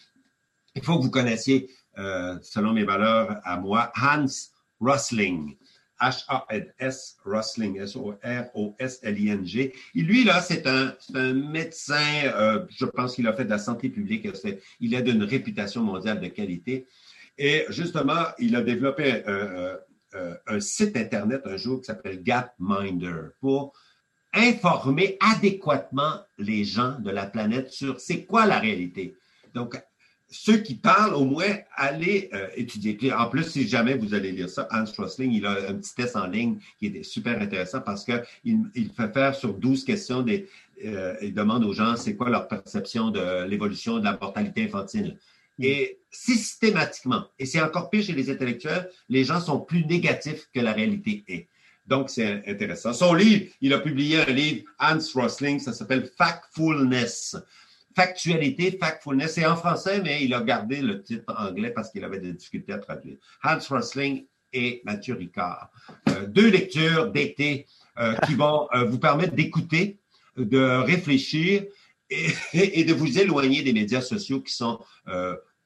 il 0.75 0.83
faut 0.83 0.97
que 0.97 1.03
vous 1.03 1.09
connaissiez, 1.09 1.69
euh, 1.97 2.37
selon 2.41 2.73
mes 2.73 2.83
valeurs 2.83 3.39
à 3.43 3.57
moi, 3.57 3.91
Hans 3.99 4.27
Rosling. 4.83 5.55
H-A-N-S, 6.01 7.17
Rosling, 7.23 7.79
S-O-R-O-S-L-I-N-G. 7.79 9.73
Lui, 9.95 10.23
là, 10.25 10.41
c'est 10.41 10.67
un, 10.67 10.93
un, 11.13 11.33
médecin, 11.33 12.25
euh, 12.25 12.65
je 12.69 12.85
pense 12.85 13.15
qu'il 13.15 13.27
a 13.27 13.33
fait 13.33 13.45
de 13.45 13.49
la 13.49 13.59
santé 13.59 13.89
publique, 13.89 14.27
il 14.81 14.95
a 14.95 15.01
d'une 15.01 15.23
réputation 15.23 15.81
mondiale 15.81 16.19
de 16.19 16.27
qualité. 16.27 16.87
Et 17.37 17.65
justement, 17.69 18.25
il 18.37 18.55
a 18.55 18.61
développé 18.61 19.23
euh, 19.27 19.77
un 20.45 20.59
site 20.59 20.97
Internet 20.97 21.41
un 21.45 21.57
jour 21.57 21.79
qui 21.79 21.85
s'appelle 21.85 22.21
Gapminder 22.21 23.29
pour 23.39 23.73
informer 24.33 25.17
adéquatement 25.19 26.19
les 26.37 26.63
gens 26.65 26.99
de 26.99 27.11
la 27.11 27.25
planète 27.27 27.71
sur 27.71 27.99
c'est 27.99 28.25
quoi 28.25 28.45
la 28.45 28.59
réalité. 28.59 29.15
Donc, 29.53 29.79
ceux 30.33 30.57
qui 30.57 30.73
parlent, 30.73 31.13
au 31.13 31.25
moins, 31.25 31.57
allez 31.75 32.29
euh, 32.33 32.47
étudier. 32.55 32.97
en 33.13 33.27
plus, 33.27 33.43
si 33.43 33.67
jamais 33.67 33.95
vous 33.95 34.15
allez 34.15 34.31
lire 34.31 34.49
ça, 34.49 34.67
Hans 34.71 34.85
Rosling, 34.97 35.31
il 35.31 35.45
a 35.45 35.69
un 35.69 35.75
petit 35.75 35.93
test 35.93 36.15
en 36.15 36.25
ligne 36.25 36.57
qui 36.79 36.87
est 36.87 37.03
super 37.03 37.39
intéressant 37.39 37.81
parce 37.81 38.03
qu'il 38.03 38.23
il 38.73 38.89
fait 38.89 39.13
faire 39.13 39.35
sur 39.35 39.53
12 39.53 39.85
questions 39.85 40.23
des. 40.23 40.49
Euh, 40.83 41.15
il 41.21 41.35
demande 41.35 41.63
aux 41.63 41.73
gens 41.73 41.95
c'est 41.95 42.15
quoi 42.15 42.31
leur 42.31 42.47
perception 42.47 43.11
de 43.11 43.45
l'évolution 43.45 43.99
de 43.99 44.05
la 44.05 44.17
mortalité 44.19 44.63
infantile? 44.63 45.19
Mm. 45.59 45.63
Et 45.63 45.99
systématiquement, 46.09 47.25
et 47.37 47.45
c'est 47.45 47.61
encore 47.61 47.91
pire 47.91 48.03
chez 48.03 48.13
les 48.13 48.31
intellectuels, 48.31 48.89
les 49.09 49.23
gens 49.23 49.39
sont 49.39 49.59
plus 49.59 49.85
négatifs 49.85 50.49
que 50.51 50.59
la 50.59 50.73
réalité 50.73 51.23
est. 51.27 51.47
Donc, 51.85 52.09
c'est 52.09 52.41
intéressant. 52.47 52.93
Son 52.93 53.13
livre, 53.13 53.45
il 53.61 53.71
a 53.73 53.79
publié 53.79 54.21
un 54.21 54.31
livre, 54.31 54.63
Hans 54.79 54.97
Rosling, 55.13 55.59
ça 55.59 55.73
s'appelle 55.73 56.09
Factfulness 56.17 57.35
factualité, 57.95 58.77
factfulness. 58.79 59.33
C'est 59.33 59.45
en 59.45 59.55
français, 59.55 60.01
mais 60.01 60.23
il 60.23 60.33
a 60.33 60.41
gardé 60.41 60.81
le 60.81 61.01
titre 61.01 61.33
anglais 61.37 61.71
parce 61.71 61.91
qu'il 61.91 62.03
avait 62.03 62.19
des 62.19 62.33
difficultés 62.33 62.73
à 62.73 62.77
traduire. 62.77 63.17
Hans 63.43 63.59
Rosling 63.69 64.25
et 64.53 64.81
Mathieu 64.85 65.15
Ricard. 65.15 65.69
Euh, 66.09 66.27
deux 66.27 66.49
lectures 66.49 67.11
d'été 67.11 67.65
euh, 67.99 68.13
qui 68.27 68.35
vont 68.35 68.67
euh, 68.73 68.85
vous 68.85 68.99
permettre 68.99 69.35
d'écouter, 69.35 69.99
de 70.37 70.59
réfléchir 70.83 71.65
et, 72.09 72.27
et, 72.79 72.83
de 72.83 72.93
vous 72.93 73.19
éloigner 73.19 73.63
des 73.63 73.73
médias 73.73 74.01
sociaux 74.01 74.41
qui 74.41 74.53
sont 74.53 74.79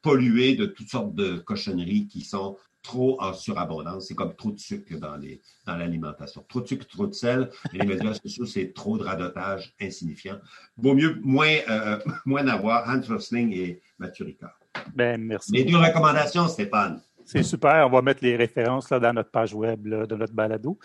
pollués 0.01 0.55
de 0.55 0.65
toutes 0.65 0.89
sortes 0.89 1.13
de 1.15 1.37
cochonneries 1.37 2.07
qui 2.07 2.21
sont 2.21 2.57
trop 2.87 3.21
en 3.21 3.33
surabondance. 3.33 4.07
C'est 4.07 4.15
comme 4.15 4.33
trop 4.33 4.51
de 4.51 4.59
sucre 4.59 4.97
dans, 4.97 5.17
les, 5.17 5.41
dans 5.65 5.75
l'alimentation. 5.75 6.43
Trop 6.47 6.61
de 6.61 6.67
sucre, 6.67 6.87
trop 6.87 7.05
de 7.05 7.13
sel. 7.13 7.49
Et 7.73 7.79
les 7.79 7.85
médias 7.85 8.13
sociaux, 8.23 8.45
c'est 8.45 8.73
trop 8.73 8.97
de 8.97 9.03
radotage 9.03 9.73
insignifiant. 9.81 10.37
Vaut 10.77 10.93
mieux 10.93 11.19
moins, 11.21 11.53
euh, 11.69 11.99
moins 12.25 12.47
avoir 12.47 12.87
Hans 12.87 13.01
Rosling 13.07 13.51
et 13.51 13.81
Mathieu 13.99 14.25
Ricard. 14.25 14.57
Ben, 14.95 15.21
merci. 15.21 15.51
Les 15.51 15.65
deux 15.65 15.77
recommandations, 15.77 16.47
Stéphane. 16.47 17.01
C'est 17.25 17.43
super. 17.43 17.87
On 17.87 17.89
va 17.89 18.01
mettre 18.01 18.23
les 18.23 18.37
références 18.37 18.89
là, 18.89 18.99
dans 18.99 19.11
notre 19.11 19.31
page 19.31 19.53
web 19.53 19.85
de 19.85 20.15
notre 20.15 20.33
balado. 20.33 20.79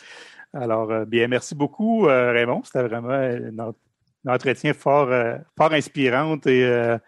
Alors, 0.52 0.90
euh, 0.90 1.04
bien, 1.04 1.28
merci 1.28 1.54
beaucoup, 1.54 2.08
euh, 2.08 2.32
Raymond. 2.32 2.62
C'était 2.64 2.82
vraiment 2.82 3.10
un, 3.10 3.72
entretien 4.26 4.72
fort, 4.72 5.08
fort 5.56 5.72
inspirant 5.72 6.36
et 6.46 6.98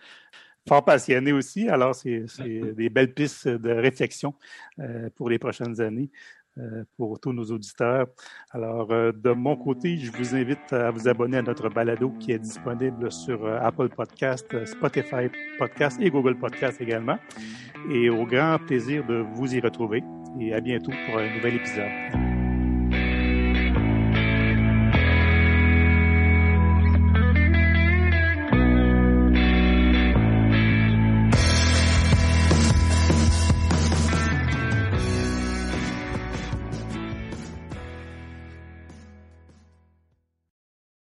fort 0.69 0.85
passionné 0.85 1.33
aussi. 1.33 1.69
Alors, 1.69 1.95
c'est 1.95 2.27
des 2.75 2.89
belles 2.89 3.13
pistes 3.13 3.49
de 3.49 3.71
réflexion 3.71 4.35
euh, 4.79 5.09
pour 5.17 5.31
les 5.31 5.39
prochaines 5.39 5.81
années 5.81 6.11
euh, 6.59 6.85
pour 6.97 7.19
tous 7.21 7.33
nos 7.33 7.45
auditeurs. 7.45 8.07
Alors, 8.51 8.91
euh, 8.93 9.13
de 9.13 9.31
mon 9.31 9.57
côté, 9.57 9.97
je 9.97 10.11
vous 10.13 10.35
invite 10.35 10.73
à 10.73 10.91
vous 10.91 11.09
abonner 11.09 11.39
à 11.39 11.43
notre 11.43 11.69
balado 11.69 12.11
qui 12.21 12.33
est 12.33 12.39
disponible 12.39 13.11
sur 13.11 13.47
Apple 13.47 13.89
Podcast, 13.89 14.47
Spotify 14.65 15.29
Podcast 15.59 15.99
et 16.01 16.11
Google 16.11 16.39
Podcast 16.39 16.81
également. 16.81 17.19
Et 17.91 18.09
au 18.09 18.25
grand 18.25 18.59
plaisir 18.59 19.05
de 19.07 19.25
vous 19.35 19.55
y 19.55 19.61
retrouver. 19.61 20.03
Et 20.41 20.53
à 20.55 20.61
bientôt 20.61 20.93
pour 21.07 21.19
un 21.19 21.33
nouvel 21.35 21.57
épisode. 21.57 22.24